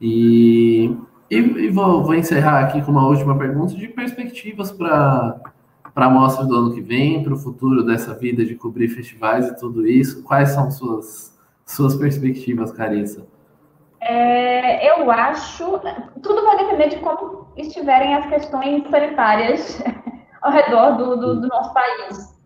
E 0.00 0.96
e, 1.30 1.36
e 1.36 1.68
vou, 1.70 2.02
vou, 2.02 2.14
encerrar 2.14 2.64
aqui 2.64 2.80
com 2.82 2.90
uma 2.90 3.06
última 3.06 3.36
pergunta 3.36 3.74
de 3.74 3.88
perspectivas 3.88 4.72
para 4.72 5.40
a 5.94 6.08
mostra 6.08 6.46
do 6.46 6.54
ano 6.54 6.74
que 6.74 6.80
vem, 6.80 7.22
para 7.22 7.34
o 7.34 7.38
futuro 7.38 7.84
dessa 7.84 8.14
vida 8.14 8.44
de 8.44 8.54
cobrir 8.54 8.88
festivais 8.88 9.46
e 9.48 9.56
tudo 9.58 9.86
isso. 9.86 10.22
Quais 10.22 10.50
são 10.50 10.70
suas, 10.70 11.38
suas 11.66 11.96
perspectivas, 11.96 12.72
Carissa? 12.72 13.26
É, 14.00 14.88
eu 14.90 15.10
acho. 15.10 15.80
Tudo 16.22 16.44
vai 16.44 16.56
depender 16.58 16.88
de 16.88 16.96
como 17.00 17.48
estiverem 17.56 18.14
as 18.14 18.26
questões 18.26 18.88
sanitárias 18.88 19.82
ao 20.40 20.52
redor 20.52 20.92
do, 20.92 21.16
do, 21.16 21.40
do 21.40 21.48
nosso 21.48 21.74
país. 21.74 22.38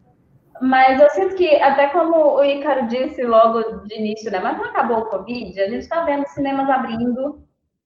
Mas 0.60 1.00
eu 1.00 1.10
sinto 1.10 1.34
que, 1.34 1.56
até 1.60 1.88
como 1.88 2.36
o 2.36 2.44
Icaro 2.44 2.86
disse 2.86 3.22
logo 3.24 3.62
de 3.84 3.94
início, 3.98 4.30
né? 4.30 4.38
Mas 4.40 4.56
não 4.56 4.66
acabou 4.66 4.98
o 4.98 5.06
Covid, 5.06 5.60
a 5.60 5.68
gente 5.68 5.80
está 5.82 6.02
vendo 6.02 6.26
cinemas 6.28 6.70
abrindo 6.70 7.42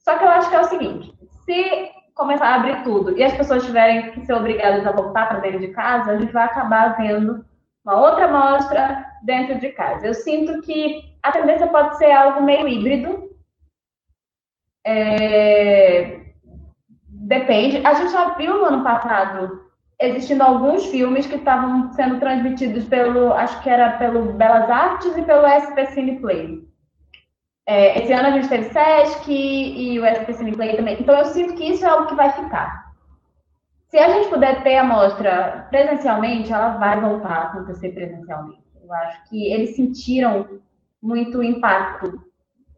só 0.07 0.17
que 0.17 0.25
eu 0.25 0.29
acho 0.29 0.49
que 0.49 0.55
é 0.55 0.61
o 0.61 0.69
seguinte: 0.69 1.13
se 1.45 1.91
começar 2.15 2.47
a 2.47 2.55
abrir 2.55 2.85
tudo 2.85 3.19
e 3.19 3.25
as 3.25 3.37
pessoas 3.37 3.67
tiverem 3.67 4.13
que 4.13 4.25
ser 4.25 4.35
obrigadas 4.35 4.87
a 4.87 4.93
voltar 4.93 5.29
para 5.29 5.41
dentro 5.41 5.59
de 5.59 5.69
casa, 5.69 6.13
a 6.13 6.19
gente 6.19 6.33
vai 6.33 6.45
acabar 6.45 6.97
vendo 6.97 7.45
uma 7.85 8.01
outra 8.01 8.29
mostra 8.29 9.05
dentro 9.25 9.59
de 9.59 9.71
casa. 9.71 10.07
Eu 10.07 10.15
sinto 10.15 10.63
que 10.63 11.03
a 11.25 11.33
tendência 11.33 11.67
pode 11.67 11.99
ser 11.99 12.13
algo 12.13 12.41
meio 12.43 12.69
híbrido. 12.69 13.31
É... 14.85 16.21
Depende. 17.09 17.85
A 17.85 17.95
gente 17.95 18.13
já 18.13 18.35
viu 18.35 18.59
no 18.59 18.65
ano 18.67 18.85
passado 18.85 19.67
existindo 20.01 20.45
alguns 20.45 20.87
filmes 20.87 21.27
que 21.27 21.35
estavam 21.35 21.93
sendo 21.95 22.21
transmitidos 22.21 22.85
pelo, 22.85 23.33
acho 23.33 23.61
que 23.63 23.71
era 23.71 23.97
pelo 23.99 24.35
Belas 24.35 24.71
Artes 24.71 25.17
e 25.17 25.23
pelo 25.23 25.47
SP 25.49 25.87
Cineplay. 25.87 26.76
É, 27.69 28.01
esse 28.01 28.13
ano 28.13 28.29
a 28.29 28.31
gente 28.31 28.49
teve 28.49 28.71
Sesc 28.71 29.29
e 29.29 29.99
o 29.99 30.07
SPC 30.07 30.53
Play 30.53 30.77
também. 30.77 30.97
Então 31.01 31.17
eu 31.17 31.25
sinto 31.27 31.55
que 31.55 31.65
isso 31.65 31.85
é 31.85 31.89
algo 31.89 32.07
que 32.07 32.15
vai 32.15 32.31
ficar. 32.31 32.87
Se 33.89 33.99
a 33.99 34.09
gente 34.11 34.29
puder 34.29 34.63
ter 34.63 34.77
a 34.77 34.85
mostra 34.85 35.67
presencialmente, 35.71 36.53
ela 36.53 36.77
vai 36.77 37.01
voltar 37.01 37.29
a 37.29 37.43
acontecer 37.45 37.91
presencialmente. 37.91 38.63
Eu 38.83 38.93
acho 38.93 39.29
que 39.29 39.53
eles 39.53 39.75
sentiram 39.75 40.61
muito 41.03 41.43
impacto. 41.43 42.21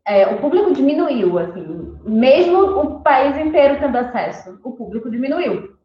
É, 0.07 0.27
o 0.27 0.41
público 0.41 0.73
diminuiu, 0.73 1.39
assim, 1.39 1.99
mesmo 2.05 2.59
o 2.59 3.01
país 3.01 3.37
inteiro 3.37 3.79
tendo 3.79 3.99
acesso, 3.99 4.59
o 4.65 4.73
público 4.73 5.11
diminuiu. 5.11 5.77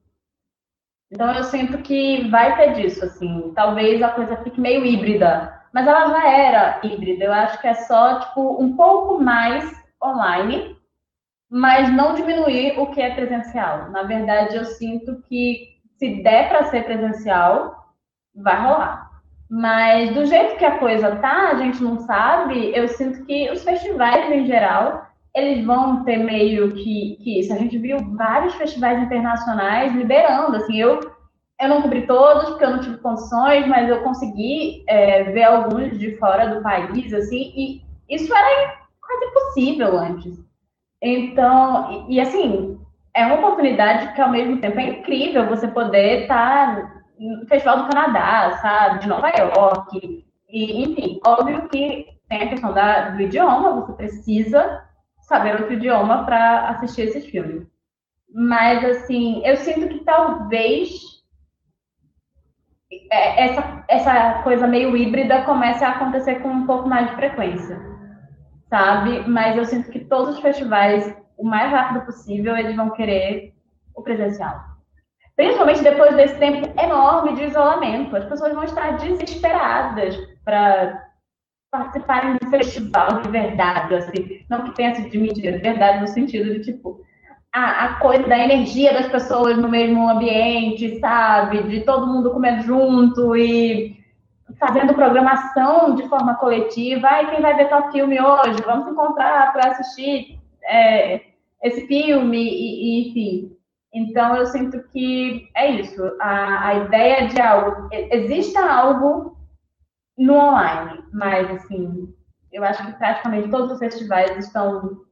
Então 1.12 1.32
eu 1.34 1.44
sinto 1.44 1.78
que 1.80 2.28
vai 2.30 2.56
ter 2.56 2.74
disso, 2.74 3.04
assim. 3.04 3.52
Talvez 3.54 4.02
a 4.02 4.10
coisa 4.10 4.38
fique 4.38 4.60
meio 4.60 4.86
híbrida 4.86 5.63
mas 5.74 5.88
ela 5.88 6.08
já 6.10 6.30
era 6.30 6.80
híbrida. 6.84 7.26
Eu 7.26 7.34
acho 7.34 7.60
que 7.60 7.68
é 7.68 7.74
só 7.74 8.20
tipo 8.20 8.62
um 8.62 8.76
pouco 8.76 9.22
mais 9.22 9.72
online, 10.02 10.78
mas 11.50 11.92
não 11.92 12.14
diminuir 12.14 12.80
o 12.80 12.88
que 12.88 13.02
é 13.02 13.14
presencial. 13.14 13.90
Na 13.90 14.04
verdade, 14.04 14.56
eu 14.56 14.66
sinto 14.66 15.22
que 15.24 15.74
se 15.98 16.22
der 16.22 16.50
para 16.50 16.66
ser 16.66 16.84
presencial, 16.84 17.94
vai 18.36 18.62
rolar. 18.62 19.10
Mas 19.50 20.14
do 20.14 20.26
jeito 20.26 20.58
que 20.58 20.66
a 20.66 20.80
coisa 20.80 21.16
tá, 21.18 21.50
a 21.50 21.56
gente 21.56 21.82
não 21.84 22.00
sabe. 22.00 22.72
Eu 22.76 22.88
sinto 22.88 23.26
que 23.26 23.50
os 23.52 23.64
festivais 23.64 24.32
em 24.32 24.46
geral 24.46 25.08
eles 25.36 25.66
vão 25.66 26.04
ter 26.04 26.18
meio 26.18 26.74
que, 26.76 27.18
que 27.24 27.40
isso. 27.40 27.52
A 27.54 27.58
gente 27.58 27.78
viu 27.78 27.98
vários 28.16 28.54
festivais 28.54 29.02
internacionais 29.02 29.94
liberando, 29.94 30.56
assim, 30.58 30.80
eu 30.80 31.00
eu 31.64 31.70
não 31.70 31.82
cobri 31.82 32.06
todos, 32.06 32.50
porque 32.50 32.66
eu 32.66 32.72
não 32.72 32.80
tive 32.80 32.98
condições, 32.98 33.68
mas 33.68 33.90
eu 33.90 34.04
consegui 34.04 34.84
é, 34.88 35.24
ver 35.24 35.44
alguns 35.44 35.98
de 35.98 36.18
fora 36.18 36.54
do 36.54 36.62
país, 36.62 37.14
assim, 37.14 37.54
e 37.56 37.82
isso 38.10 38.34
era 38.34 38.78
quase 39.02 39.26
impossível 39.26 39.98
antes. 39.98 40.44
Então, 41.02 42.06
e, 42.10 42.16
e 42.16 42.22
assim, 42.22 42.80
é 43.16 43.26
uma 43.26 43.36
oportunidade 43.36 44.14
que 44.14 44.22
ao 44.22 44.30
mesmo 44.30 44.60
tempo 44.60 44.80
é 44.80 45.00
incrível 45.00 45.48
você 45.48 45.68
poder 45.68 46.24
estar 46.24 47.04
no 47.18 47.48
Festival 47.48 47.84
do 47.84 47.90
Canadá, 47.90 48.58
sabe, 48.62 49.00
de 49.00 49.08
Nova 49.08 49.30
York, 49.30 50.26
e 50.50 50.84
enfim, 50.84 51.20
óbvio 51.26 51.68
que 51.70 52.08
tem 52.28 52.44
a 52.44 52.50
questão 52.50 52.74
da, 52.74 53.12
do 53.12 53.22
idioma, 53.22 53.82
você 53.82 53.94
precisa 53.94 54.84
saber 55.22 55.56
outro 55.56 55.74
idioma 55.74 56.26
para 56.26 56.70
assistir 56.70 57.04
esses 57.04 57.26
filmes. 57.26 57.66
Mas, 58.34 58.84
assim, 58.84 59.46
eu 59.46 59.56
sinto 59.58 59.88
que 59.88 60.04
talvez 60.04 61.23
essa, 63.12 63.84
essa 63.88 64.42
coisa 64.44 64.68
meio 64.68 64.96
híbrida 64.96 65.44
começa 65.44 65.86
a 65.86 65.92
acontecer 65.92 66.36
com 66.36 66.50
um 66.50 66.66
pouco 66.66 66.88
mais 66.88 67.10
de 67.10 67.16
frequência, 67.16 67.80
sabe? 68.70 69.28
Mas 69.28 69.58
eu 69.58 69.66
sinto 69.66 69.92
que 69.92 70.00
todos 70.00 70.36
os 70.36 70.42
festivais, 70.42 71.16
o 71.38 71.46
mais 71.46 71.72
rápido 71.72 72.06
possível, 72.06 72.58
eles 72.58 72.76
vão 72.76 72.90
querer 72.92 73.54
o 73.96 74.02
presencial. 74.02 74.74
Principalmente 75.36 75.84
depois 75.84 76.16
desse 76.16 76.36
tempo 76.38 76.70
enorme 76.80 77.36
de 77.36 77.46
isolamento. 77.46 78.16
As 78.16 78.26
pessoas 78.26 78.54
vão 78.54 78.64
estar 78.64 78.98
desesperadas 78.98 80.16
para 80.46 81.08
participarem 81.72 82.38
de 82.38 82.46
um 82.46 82.52
festival 82.52 83.22
de 83.22 83.30
verdade, 83.30 83.96
assim. 83.96 84.46
Não 84.48 84.64
que 84.64 84.76
tenha 84.76 84.94
sido 84.94 85.10
de 85.10 85.18
mentira, 85.18 85.54
de 85.54 85.64
verdade 85.64 86.02
no 86.02 86.08
sentido 86.08 86.54
de, 86.54 86.62
tipo, 86.62 87.03
a, 87.54 87.86
a, 87.86 88.00
coisa 88.00 88.28
da 88.28 88.38
energia 88.38 88.94
das 88.94 89.08
pessoas 89.08 89.58
no 89.58 89.70
mesmo 89.70 90.10
ambiente, 90.10 91.00
sabe? 91.00 91.62
De 91.64 91.82
todo 91.82 92.08
mundo 92.08 92.32
comendo 92.32 92.64
junto 92.64 93.36
e 93.36 93.96
fazendo 94.60 94.96
programação 94.96 95.94
de 95.94 96.08
forma 96.10 96.36
coletiva. 96.36 97.08
Ai, 97.08 97.30
quem 97.30 97.42
vai 97.42 97.56
ver 97.56 97.70
tal 97.70 97.92
filme 97.92 98.20
hoje? 98.20 98.62
Vamos 98.66 98.88
encontrar 98.88 99.54
para 99.54 99.72
assistir 99.72 100.40
é, 100.64 101.22
esse 101.62 101.86
filme, 101.86 102.38
e, 102.38 103.06
e, 103.06 103.10
enfim. 103.10 103.58
Então, 103.94 104.36
eu 104.36 104.48
sinto 104.48 104.82
que 104.92 105.48
é 105.56 105.70
isso. 105.70 106.02
A, 106.20 106.70
a 106.70 106.74
ideia 106.86 107.28
de 107.28 107.40
algo. 107.40 107.88
Exista 107.92 108.66
algo 108.66 109.38
no 110.18 110.34
online, 110.34 111.04
mas, 111.14 111.52
assim, 111.52 112.12
Eu 112.52 112.64
acho 112.64 112.84
que 112.86 112.94
praticamente 112.94 113.50
todos 113.50 113.72
os 113.72 113.80
festivais 113.80 114.36
estão 114.38 115.04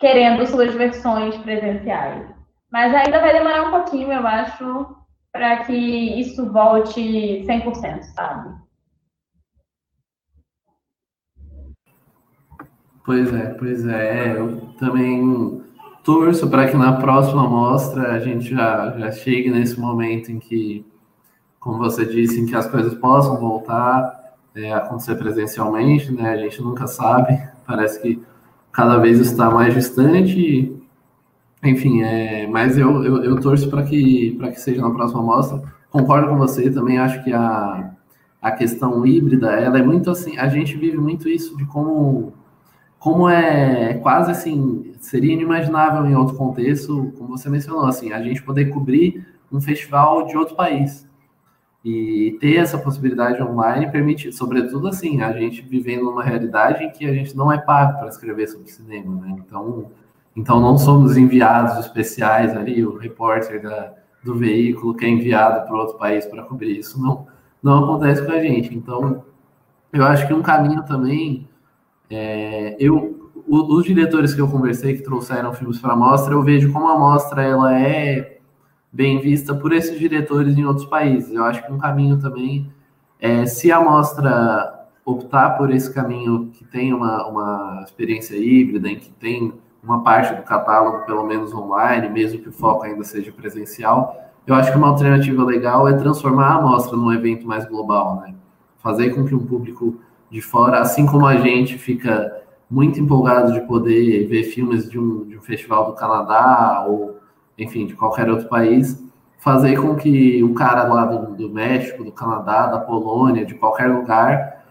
querendo 0.00 0.46
suas 0.46 0.74
versões 0.74 1.36
presenciais. 1.36 2.26
Mas 2.72 2.94
ainda 2.94 3.20
vai 3.20 3.32
demorar 3.32 3.68
um 3.68 3.70
pouquinho, 3.70 4.10
eu 4.10 4.26
acho, 4.26 4.96
para 5.30 5.64
que 5.64 5.72
isso 5.72 6.50
volte 6.50 7.44
100%, 7.46 8.02
sabe? 8.14 8.58
Pois 13.04 13.32
é, 13.32 13.54
pois 13.54 13.86
é. 13.86 14.36
Eu 14.36 14.72
também 14.78 15.62
torço 16.02 16.48
para 16.48 16.68
que 16.68 16.76
na 16.76 16.94
próxima 16.94 17.46
mostra 17.46 18.12
a 18.12 18.18
gente 18.18 18.50
já, 18.54 18.96
já 18.98 19.10
chegue 19.12 19.50
nesse 19.50 19.78
momento 19.78 20.30
em 20.30 20.38
que, 20.38 20.86
como 21.58 21.78
você 21.78 22.06
disse, 22.06 22.40
em 22.40 22.46
que 22.46 22.56
as 22.56 22.68
coisas 22.68 22.94
possam 22.94 23.36
voltar 23.36 24.36
é, 24.54 24.72
a 24.72 24.78
acontecer 24.78 25.16
presencialmente, 25.16 26.10
né? 26.12 26.30
A 26.30 26.36
gente 26.36 26.62
nunca 26.62 26.86
sabe. 26.86 27.36
Parece 27.66 28.00
que 28.00 28.22
cada 28.72 28.98
vez 28.98 29.18
está 29.18 29.50
mais 29.50 29.74
distante. 29.74 30.76
Enfim, 31.62 32.02
é, 32.02 32.46
mas 32.46 32.78
eu, 32.78 33.04
eu, 33.04 33.24
eu 33.24 33.40
torço 33.40 33.68
para 33.68 33.82
que, 33.82 34.38
que 34.38 34.60
seja 34.60 34.80
na 34.80 34.90
próxima 34.90 35.22
mostra. 35.22 35.62
Concordo 35.90 36.28
com 36.28 36.36
você, 36.36 36.70
também 36.70 36.98
acho 36.98 37.22
que 37.24 37.32
a, 37.32 37.90
a 38.40 38.52
questão 38.52 39.04
híbrida, 39.04 39.50
ela 39.50 39.78
é 39.78 39.82
muito 39.82 40.10
assim, 40.10 40.38
a 40.38 40.48
gente 40.48 40.76
vive 40.76 40.96
muito 40.96 41.28
isso 41.28 41.56
de 41.56 41.64
como, 41.66 42.32
como 42.98 43.28
é 43.28 43.94
quase 43.94 44.30
assim, 44.30 44.94
seria 45.00 45.34
inimaginável 45.34 46.06
em 46.06 46.14
outro 46.14 46.36
contexto, 46.36 47.12
como 47.18 47.36
você 47.36 47.50
mencionou, 47.50 47.84
assim, 47.86 48.12
a 48.12 48.22
gente 48.22 48.42
poder 48.42 48.66
cobrir 48.66 49.26
um 49.52 49.60
festival 49.60 50.26
de 50.26 50.36
outro 50.36 50.54
país. 50.54 51.09
E 51.82 52.36
ter 52.40 52.56
essa 52.56 52.76
possibilidade 52.76 53.42
online 53.42 53.90
permite, 53.90 54.30
sobretudo 54.32 54.88
assim, 54.88 55.22
a 55.22 55.32
gente 55.32 55.62
vivendo 55.62 56.10
uma 56.10 56.22
realidade 56.22 56.84
em 56.84 56.90
que 56.90 57.06
a 57.06 57.14
gente 57.14 57.34
não 57.34 57.50
é 57.50 57.56
pago 57.56 57.98
para 57.98 58.08
escrever 58.08 58.48
sobre 58.48 58.70
cinema, 58.70 59.14
né? 59.22 59.36
Então, 59.38 59.90
então 60.36 60.60
não 60.60 60.76
somos 60.76 61.16
enviados 61.16 61.78
especiais 61.78 62.54
ali, 62.54 62.84
o 62.84 62.98
repórter 62.98 63.62
da, 63.62 63.94
do 64.22 64.34
veículo 64.34 64.94
que 64.94 65.06
é 65.06 65.08
enviado 65.08 65.66
para 65.66 65.76
outro 65.76 65.96
país 65.96 66.26
para 66.26 66.42
cobrir 66.42 66.78
isso, 66.78 67.00
não, 67.00 67.26
não 67.62 67.84
acontece 67.84 68.24
com 68.24 68.32
a 68.32 68.40
gente. 68.40 68.74
Então, 68.74 69.24
eu 69.90 70.04
acho 70.04 70.26
que 70.26 70.34
um 70.34 70.42
caminho 70.42 70.84
também, 70.84 71.48
é, 72.10 72.76
eu, 72.78 73.32
os 73.48 73.84
diretores 73.84 74.34
que 74.34 74.40
eu 74.40 74.48
conversei 74.48 74.96
que 74.96 75.02
trouxeram 75.02 75.54
filmes 75.54 75.78
para 75.78 75.94
a 75.94 75.96
mostra, 75.96 76.34
eu 76.34 76.42
vejo 76.42 76.70
como 76.72 76.88
a 76.88 76.98
mostra 76.98 77.42
ela 77.42 77.74
é 77.78 78.39
bem 78.92 79.20
vista 79.20 79.54
por 79.54 79.72
esses 79.72 79.98
diretores 79.98 80.56
em 80.56 80.64
outros 80.64 80.86
países. 80.86 81.32
Eu 81.32 81.44
acho 81.44 81.64
que 81.64 81.72
um 81.72 81.78
caminho 81.78 82.18
também 82.18 82.70
é 83.20 83.46
se 83.46 83.70
a 83.70 83.80
mostra 83.80 84.86
optar 85.04 85.56
por 85.56 85.70
esse 85.70 85.92
caminho 85.92 86.50
que 86.52 86.64
tem 86.64 86.92
uma, 86.92 87.26
uma 87.26 87.82
experiência 87.84 88.36
híbrida, 88.36 88.88
em 88.88 88.96
que 88.96 89.10
tem 89.12 89.52
uma 89.82 90.02
parte 90.02 90.34
do 90.34 90.42
catálogo, 90.42 91.06
pelo 91.06 91.26
menos 91.26 91.54
online, 91.54 92.08
mesmo 92.08 92.40
que 92.40 92.48
o 92.48 92.52
foco 92.52 92.84
ainda 92.84 93.02
seja 93.02 93.32
presencial, 93.32 94.30
eu 94.46 94.54
acho 94.54 94.70
que 94.70 94.78
uma 94.78 94.88
alternativa 94.88 95.44
legal 95.44 95.88
é 95.88 95.92
transformar 95.94 96.56
a 96.56 96.60
mostra 96.60 96.96
num 96.96 97.12
evento 97.12 97.46
mais 97.46 97.64
global, 97.66 98.20
né? 98.20 98.34
Fazer 98.78 99.10
com 99.10 99.24
que 99.24 99.34
um 99.34 99.46
público 99.46 100.00
de 100.30 100.40
fora, 100.40 100.80
assim 100.80 101.06
como 101.06 101.26
a 101.26 101.36
gente 101.36 101.78
fica 101.78 102.40
muito 102.70 103.00
empolgado 103.00 103.52
de 103.52 103.60
poder 103.62 104.26
ver 104.26 104.44
filmes 104.44 104.88
de 104.88 104.98
um, 104.98 105.24
de 105.24 105.36
um 105.36 105.42
festival 105.42 105.86
do 105.86 105.92
Canadá 105.92 106.84
ou 106.88 107.19
enfim, 107.60 107.86
de 107.86 107.94
qualquer 107.94 108.28
outro 108.28 108.48
país, 108.48 109.02
fazer 109.38 109.76
com 109.80 109.94
que 109.94 110.42
o 110.42 110.54
cara 110.54 110.84
lá 110.84 111.04
do, 111.04 111.34
do 111.34 111.50
México, 111.50 112.02
do 112.02 112.10
Canadá, 112.10 112.66
da 112.66 112.78
Polônia, 112.78 113.44
de 113.44 113.54
qualquer 113.54 113.88
lugar, 113.88 114.64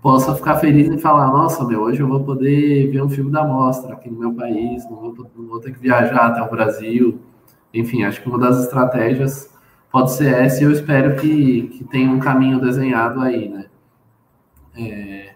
possa 0.00 0.34
ficar 0.34 0.56
feliz 0.56 0.88
e 0.88 0.98
falar: 0.98 1.28
nossa, 1.28 1.64
meu, 1.64 1.82
hoje 1.82 2.00
eu 2.00 2.08
vou 2.08 2.24
poder 2.24 2.90
ver 2.90 3.02
um 3.02 3.08
filme 3.08 3.30
da 3.30 3.44
mostra 3.44 3.92
aqui 3.92 4.08
no 4.10 4.18
meu 4.18 4.34
país, 4.34 4.88
não 4.88 4.96
vou, 4.96 5.30
não 5.36 5.48
vou 5.48 5.60
ter 5.60 5.72
que 5.72 5.78
viajar 5.78 6.28
até 6.28 6.42
o 6.42 6.50
Brasil. 6.50 7.20
Enfim, 7.72 8.04
acho 8.04 8.22
que 8.22 8.28
uma 8.28 8.38
das 8.38 8.64
estratégias 8.64 9.50
pode 9.92 10.12
ser 10.12 10.32
essa 10.34 10.62
e 10.62 10.64
eu 10.64 10.72
espero 10.72 11.16
que, 11.16 11.68
que 11.68 11.84
tenha 11.84 12.10
um 12.10 12.18
caminho 12.18 12.60
desenhado 12.60 13.20
aí, 13.20 13.48
né? 13.48 13.66
É... 14.76 15.34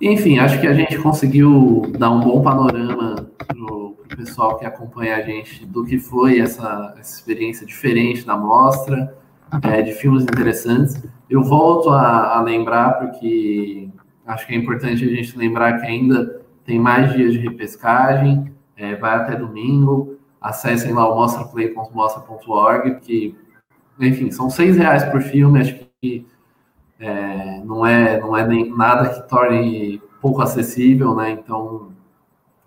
Enfim, 0.00 0.38
acho 0.38 0.60
que 0.60 0.66
a 0.66 0.74
gente 0.74 0.96
conseguiu 0.98 1.82
dar 1.98 2.10
um 2.10 2.20
bom 2.20 2.40
panorama 2.40 3.16
pessoal 4.18 4.58
que 4.58 4.66
acompanha 4.66 5.16
a 5.16 5.22
gente 5.22 5.64
do 5.64 5.84
que 5.84 5.96
foi 5.96 6.40
essa, 6.40 6.92
essa 6.98 7.14
experiência 7.14 7.64
diferente 7.64 8.26
da 8.26 8.36
mostra, 8.36 9.16
é, 9.62 9.80
de 9.80 9.92
filmes 9.92 10.24
interessantes. 10.24 11.00
Eu 11.30 11.42
volto 11.44 11.90
a, 11.90 12.36
a, 12.36 12.42
lembrar, 12.42 12.98
porque 12.98 13.88
acho 14.26 14.44
que 14.44 14.54
é 14.54 14.56
importante 14.56 15.04
a 15.04 15.08
gente 15.08 15.38
lembrar 15.38 15.80
que 15.80 15.86
ainda 15.86 16.42
tem 16.64 16.80
mais 16.80 17.12
dias 17.12 17.32
de 17.32 17.38
repescagem, 17.38 18.52
é, 18.76 18.96
vai 18.96 19.14
até 19.14 19.36
domingo. 19.36 20.18
Acessem 20.40 20.92
lá 20.92 21.08
o 21.08 21.14
mostraplay.mostra.org, 21.14 22.96
que, 23.00 23.36
enfim, 24.00 24.32
são 24.32 24.50
seis 24.50 24.76
reais 24.76 25.04
por 25.04 25.22
filme, 25.22 25.60
acho 25.60 25.78
que 26.00 26.26
é, 26.98 27.62
não 27.64 27.86
é, 27.86 28.20
não 28.20 28.36
é 28.36 28.46
nem 28.46 28.68
nada 28.76 29.08
que 29.10 29.28
torne 29.28 30.02
pouco 30.20 30.42
acessível, 30.42 31.14
né? 31.14 31.30
Então, 31.30 31.92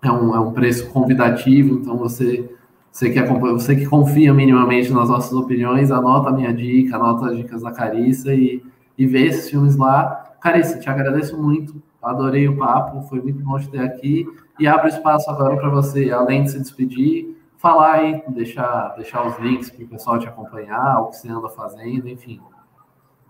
é 0.02 0.10
um, 0.10 0.34
é 0.34 0.40
um 0.40 0.52
preço 0.52 0.90
convidativo, 0.90 1.76
então 1.76 1.96
você, 1.96 2.50
você, 2.90 3.10
que 3.10 3.18
acompanha, 3.18 3.54
você 3.54 3.76
que 3.76 3.86
confia 3.86 4.34
minimamente 4.34 4.92
nas 4.92 5.08
nossas 5.08 5.32
opiniões, 5.32 5.90
anota 5.90 6.28
a 6.28 6.32
minha 6.32 6.52
dica, 6.52 6.96
anota 6.96 7.26
as 7.26 7.36
dicas 7.36 7.62
da 7.62 7.70
Carissa 7.70 8.34
e, 8.34 8.62
e 8.98 9.06
vê 9.06 9.26
esses 9.26 9.48
filmes 9.48 9.76
lá. 9.76 10.34
Carissa, 10.40 10.78
te 10.78 10.90
agradeço 10.90 11.40
muito, 11.40 11.80
adorei 12.02 12.48
o 12.48 12.56
papo, 12.56 13.02
foi 13.02 13.20
muito 13.20 13.42
bom 13.44 13.58
te 13.58 13.70
ter 13.70 13.80
aqui 13.80 14.26
e 14.58 14.66
abro 14.66 14.88
espaço 14.88 15.30
agora 15.30 15.56
para 15.56 15.70
você, 15.70 16.10
além 16.10 16.42
de 16.42 16.50
se 16.50 16.58
despedir, 16.58 17.36
falar 17.56 17.92
aí, 17.92 18.22
deixar, 18.28 18.88
deixar 18.96 19.24
os 19.24 19.38
links 19.38 19.70
para 19.70 19.84
o 19.84 19.88
pessoal 19.88 20.18
te 20.18 20.26
acompanhar, 20.26 21.00
o 21.00 21.10
que 21.10 21.16
você 21.16 21.28
anda 21.28 21.48
fazendo, 21.48 22.08
enfim. 22.08 22.40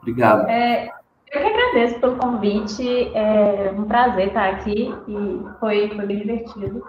Obrigado. 0.01 0.49
É, 0.49 0.91
eu 1.33 1.41
que 1.41 1.47
agradeço 1.47 1.99
pelo 1.99 2.19
convite, 2.19 3.11
é 3.15 3.73
um 3.77 3.85
prazer 3.85 4.29
estar 4.29 4.51
aqui 4.51 4.95
e 5.09 5.59
foi, 5.59 5.89
foi 5.89 6.07
bem 6.07 6.19
divertido. 6.19 6.85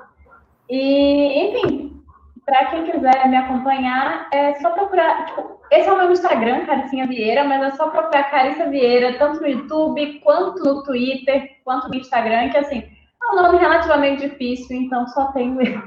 E, 0.69 1.47
enfim, 1.47 2.03
para 2.45 2.65
quem 2.65 2.83
quiser 2.83 3.29
me 3.29 3.37
acompanhar, 3.37 4.27
é 4.33 4.55
só 4.55 4.71
procurar. 4.71 5.25
Tipo, 5.27 5.61
esse 5.71 5.87
é 5.87 5.93
o 5.93 5.97
meu 5.97 6.11
Instagram, 6.11 6.65
Caricinha 6.65 7.07
Vieira, 7.07 7.45
mas 7.45 7.63
é 7.63 7.71
só 7.71 7.89
procurar 7.89 8.29
Carissa 8.29 8.69
Vieira, 8.69 9.17
tanto 9.17 9.39
no 9.39 9.47
YouTube, 9.47 10.19
quanto 10.19 10.61
no 10.63 10.83
Twitter, 10.83 11.57
quanto 11.63 11.87
no 11.87 11.95
Instagram, 11.95 12.49
que 12.49 12.57
assim, 12.57 12.79
é 12.79 13.31
um 13.31 13.41
nome 13.41 13.57
relativamente 13.57 14.27
difícil, 14.27 14.75
então 14.75 15.07
só 15.07 15.31
tenho 15.31 15.59
eu. 15.63 15.81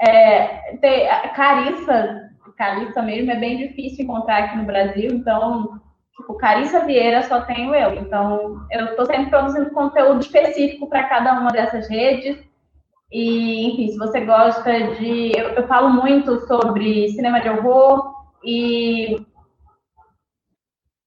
É, 0.00 1.28
Carissa, 1.34 2.30
Carissa 2.56 3.02
mesmo, 3.02 3.30
é 3.30 3.36
bem 3.36 3.58
difícil 3.58 4.04
encontrar 4.04 4.44
aqui 4.44 4.56
no 4.56 4.64
Brasil, 4.64 5.10
então 5.12 5.80
Tipo, 6.16 6.34
Carissa 6.34 6.80
Vieira 6.80 7.22
só 7.22 7.42
tenho 7.42 7.74
eu. 7.74 7.94
Então, 7.94 8.66
eu 8.70 8.86
estou 8.86 9.06
sempre 9.06 9.30
produzindo 9.30 9.70
conteúdo 9.70 10.20
específico 10.20 10.88
para 10.88 11.04
cada 11.04 11.38
uma 11.38 11.50
dessas 11.50 11.88
redes. 11.88 12.38
E, 13.12 13.68
enfim, 13.68 13.88
se 13.88 13.98
você 13.98 14.20
gosta 14.20 14.72
de. 14.94 15.32
Eu, 15.38 15.50
eu 15.50 15.66
falo 15.68 15.90
muito 15.90 16.40
sobre 16.46 17.10
cinema 17.10 17.40
de 17.40 17.48
horror 17.48 18.14
e 18.42 19.24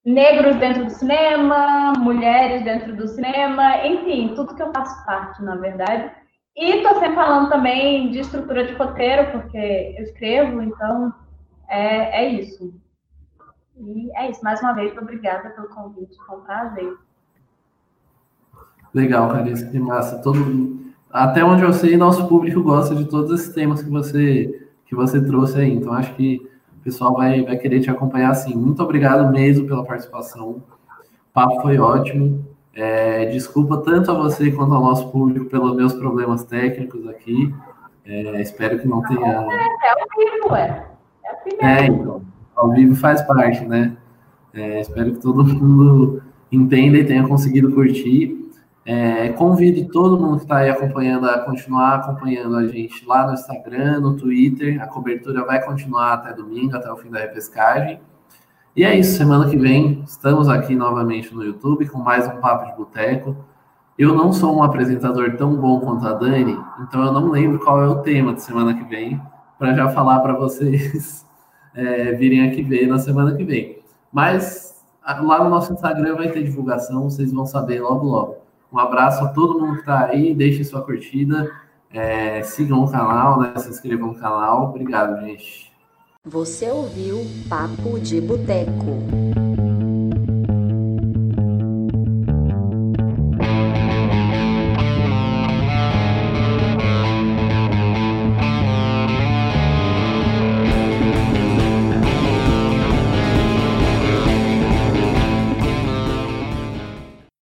negros 0.06 0.56
dentro 0.58 0.86
do 0.86 0.92
cinema, 0.92 1.94
mulheres 1.98 2.64
dentro 2.64 2.96
do 2.96 3.08
cinema, 3.08 3.86
enfim, 3.86 4.34
tudo 4.36 4.56
que 4.56 4.62
eu 4.62 4.72
faço 4.72 5.06
parte, 5.06 5.42
na 5.44 5.56
verdade. 5.56 6.12
E 6.56 6.78
estou 6.78 6.96
sempre 6.96 7.16
falando 7.16 7.50
também 7.50 8.10
de 8.10 8.20
estrutura 8.20 8.66
de 8.66 8.74
roteiro, 8.74 9.32
porque 9.32 9.96
eu 9.98 10.04
escrevo, 10.04 10.62
então 10.62 11.14
é, 11.70 12.24
é 12.24 12.30
isso. 12.30 12.74
E 13.80 14.12
é 14.16 14.30
isso. 14.30 14.44
Mais 14.44 14.60
uma 14.62 14.74
vez, 14.74 14.96
obrigada 14.98 15.50
pelo 15.50 15.70
convite. 15.70 16.18
Foi 16.26 16.38
um 16.38 16.42
prazer. 16.42 16.94
Legal, 18.94 19.30
Carissa, 19.30 19.66
que 19.68 19.80
massa. 19.80 20.20
Todo, 20.22 20.80
até 21.10 21.44
onde 21.44 21.64
eu 21.64 21.72
sei, 21.72 21.96
nosso 21.96 22.28
público 22.28 22.62
gosta 22.62 22.96
de 22.96 23.06
todos 23.06 23.32
esses 23.40 23.54
temas 23.54 23.82
que 23.82 23.90
você, 23.90 24.68
que 24.86 24.96
você 24.96 25.24
trouxe 25.24 25.60
aí. 25.60 25.74
Então, 25.74 25.94
acho 25.94 26.14
que 26.16 26.46
o 26.78 26.84
pessoal 26.84 27.14
vai, 27.14 27.44
vai 27.44 27.58
querer 27.58 27.80
te 27.80 27.90
acompanhar 27.90 28.32
assim. 28.32 28.56
Muito 28.56 28.84
obrigado 28.84 29.32
mesmo 29.32 29.66
pela 29.66 29.86
participação. 29.86 30.50
O 30.50 30.64
papo 31.34 31.62
foi 31.62 31.78
ótimo. 31.78 32.46
É, 32.74 33.26
desculpa 33.28 33.78
tanto 33.78 34.12
a 34.12 34.14
você 34.14 34.52
quanto 34.52 34.74
ao 34.74 34.82
nosso 34.82 35.10
público 35.12 35.46
pelos 35.48 35.76
meus 35.76 35.94
problemas 35.94 36.44
técnicos 36.44 37.08
aqui. 37.08 37.54
É, 38.06 38.42
espero 38.42 38.80
que 38.80 38.88
não 38.88 39.02
tenha. 39.04 39.28
É, 39.28 39.38
é 39.38 39.94
o 39.94 40.42
vivo, 40.42 40.56
é. 40.56 40.86
É, 41.24 41.32
o 41.32 41.66
é 41.66 41.86
então 41.86 42.29
ao 42.60 42.72
vivo 42.72 42.94
faz 42.96 43.22
parte, 43.22 43.64
né? 43.66 43.96
É, 44.54 44.82
espero 44.82 45.14
que 45.14 45.22
todo 45.22 45.44
mundo 45.44 46.22
entenda 46.52 46.98
e 46.98 47.06
tenha 47.06 47.26
conseguido 47.26 47.72
curtir. 47.72 48.38
É, 48.86 49.30
convido 49.30 49.88
todo 49.92 50.20
mundo 50.20 50.38
que 50.38 50.44
está 50.44 50.58
aí 50.58 50.70
acompanhando 50.70 51.30
a 51.30 51.40
continuar 51.40 51.96
acompanhando 51.96 52.56
a 52.58 52.68
gente 52.68 53.06
lá 53.06 53.28
no 53.28 53.34
Instagram, 53.34 54.02
no 54.02 54.18
Twitter. 54.18 54.82
A 54.82 54.88
cobertura 54.88 55.46
vai 55.46 55.64
continuar 55.64 56.14
até 56.14 56.34
domingo, 56.34 56.76
até 56.76 56.92
o 56.92 56.98
fim 56.98 57.10
da 57.10 57.20
repescagem. 57.20 58.02
E 58.76 58.84
é 58.84 58.98
isso, 58.98 59.18
semana 59.18 59.50
que 59.50 59.58
vem 59.58 60.04
estamos 60.06 60.50
aqui 60.50 60.76
novamente 60.76 61.34
no 61.34 61.44
YouTube 61.44 61.88
com 61.88 62.00
mais 62.00 62.28
um 62.28 62.38
Papo 62.42 62.66
de 62.70 62.78
Boteco. 62.78 63.36
Eu 63.98 64.16
não 64.16 64.34
sou 64.34 64.58
um 64.58 64.64
apresentador 64.64 65.36
tão 65.36 65.56
bom 65.56 65.80
quanto 65.82 66.08
a 66.08 66.14
Dani, 66.14 66.58
então 66.82 67.04
eu 67.04 67.12
não 67.12 67.30
lembro 67.30 67.60
qual 67.60 67.82
é 67.82 67.88
o 67.88 67.98
tema 67.98 68.34
de 68.34 68.42
semana 68.42 68.74
que 68.74 68.84
vem, 68.86 69.22
para 69.58 69.74
já 69.74 69.90
falar 69.90 70.20
para 70.22 70.34
vocês 70.34 71.29
é, 71.80 72.14
virem 72.14 72.48
aqui 72.48 72.62
ver 72.62 72.88
na 72.88 73.00
semana 73.00 73.36
que 73.36 73.44
vem. 73.44 73.80
Mas 74.12 74.84
lá 75.06 75.44
no 75.44 75.50
nosso 75.50 75.74
Instagram 75.74 76.16
vai 76.16 76.30
ter 76.30 76.44
divulgação, 76.44 77.10
vocês 77.10 77.32
vão 77.32 77.46
saber 77.46 77.82
logo 77.82 78.06
logo. 78.06 78.38
Um 78.72 78.78
abraço 78.78 79.24
a 79.24 79.30
todo 79.30 79.60
mundo 79.60 79.76
que 79.76 79.80
está 79.80 80.06
aí, 80.06 80.34
deixe 80.34 80.64
sua 80.64 80.82
curtida, 80.82 81.52
é, 81.92 82.44
sigam 82.44 82.84
o 82.84 82.92
canal, 82.92 83.40
né, 83.40 83.54
se 83.58 83.70
inscrevam 83.70 84.10
no 84.10 84.16
canal. 84.16 84.70
Obrigado, 84.70 85.20
gente. 85.22 85.72
Você 86.26 86.70
ouviu 86.70 87.26
Papo 87.50 88.00
de 88.00 88.22
Boteco. 88.22 89.39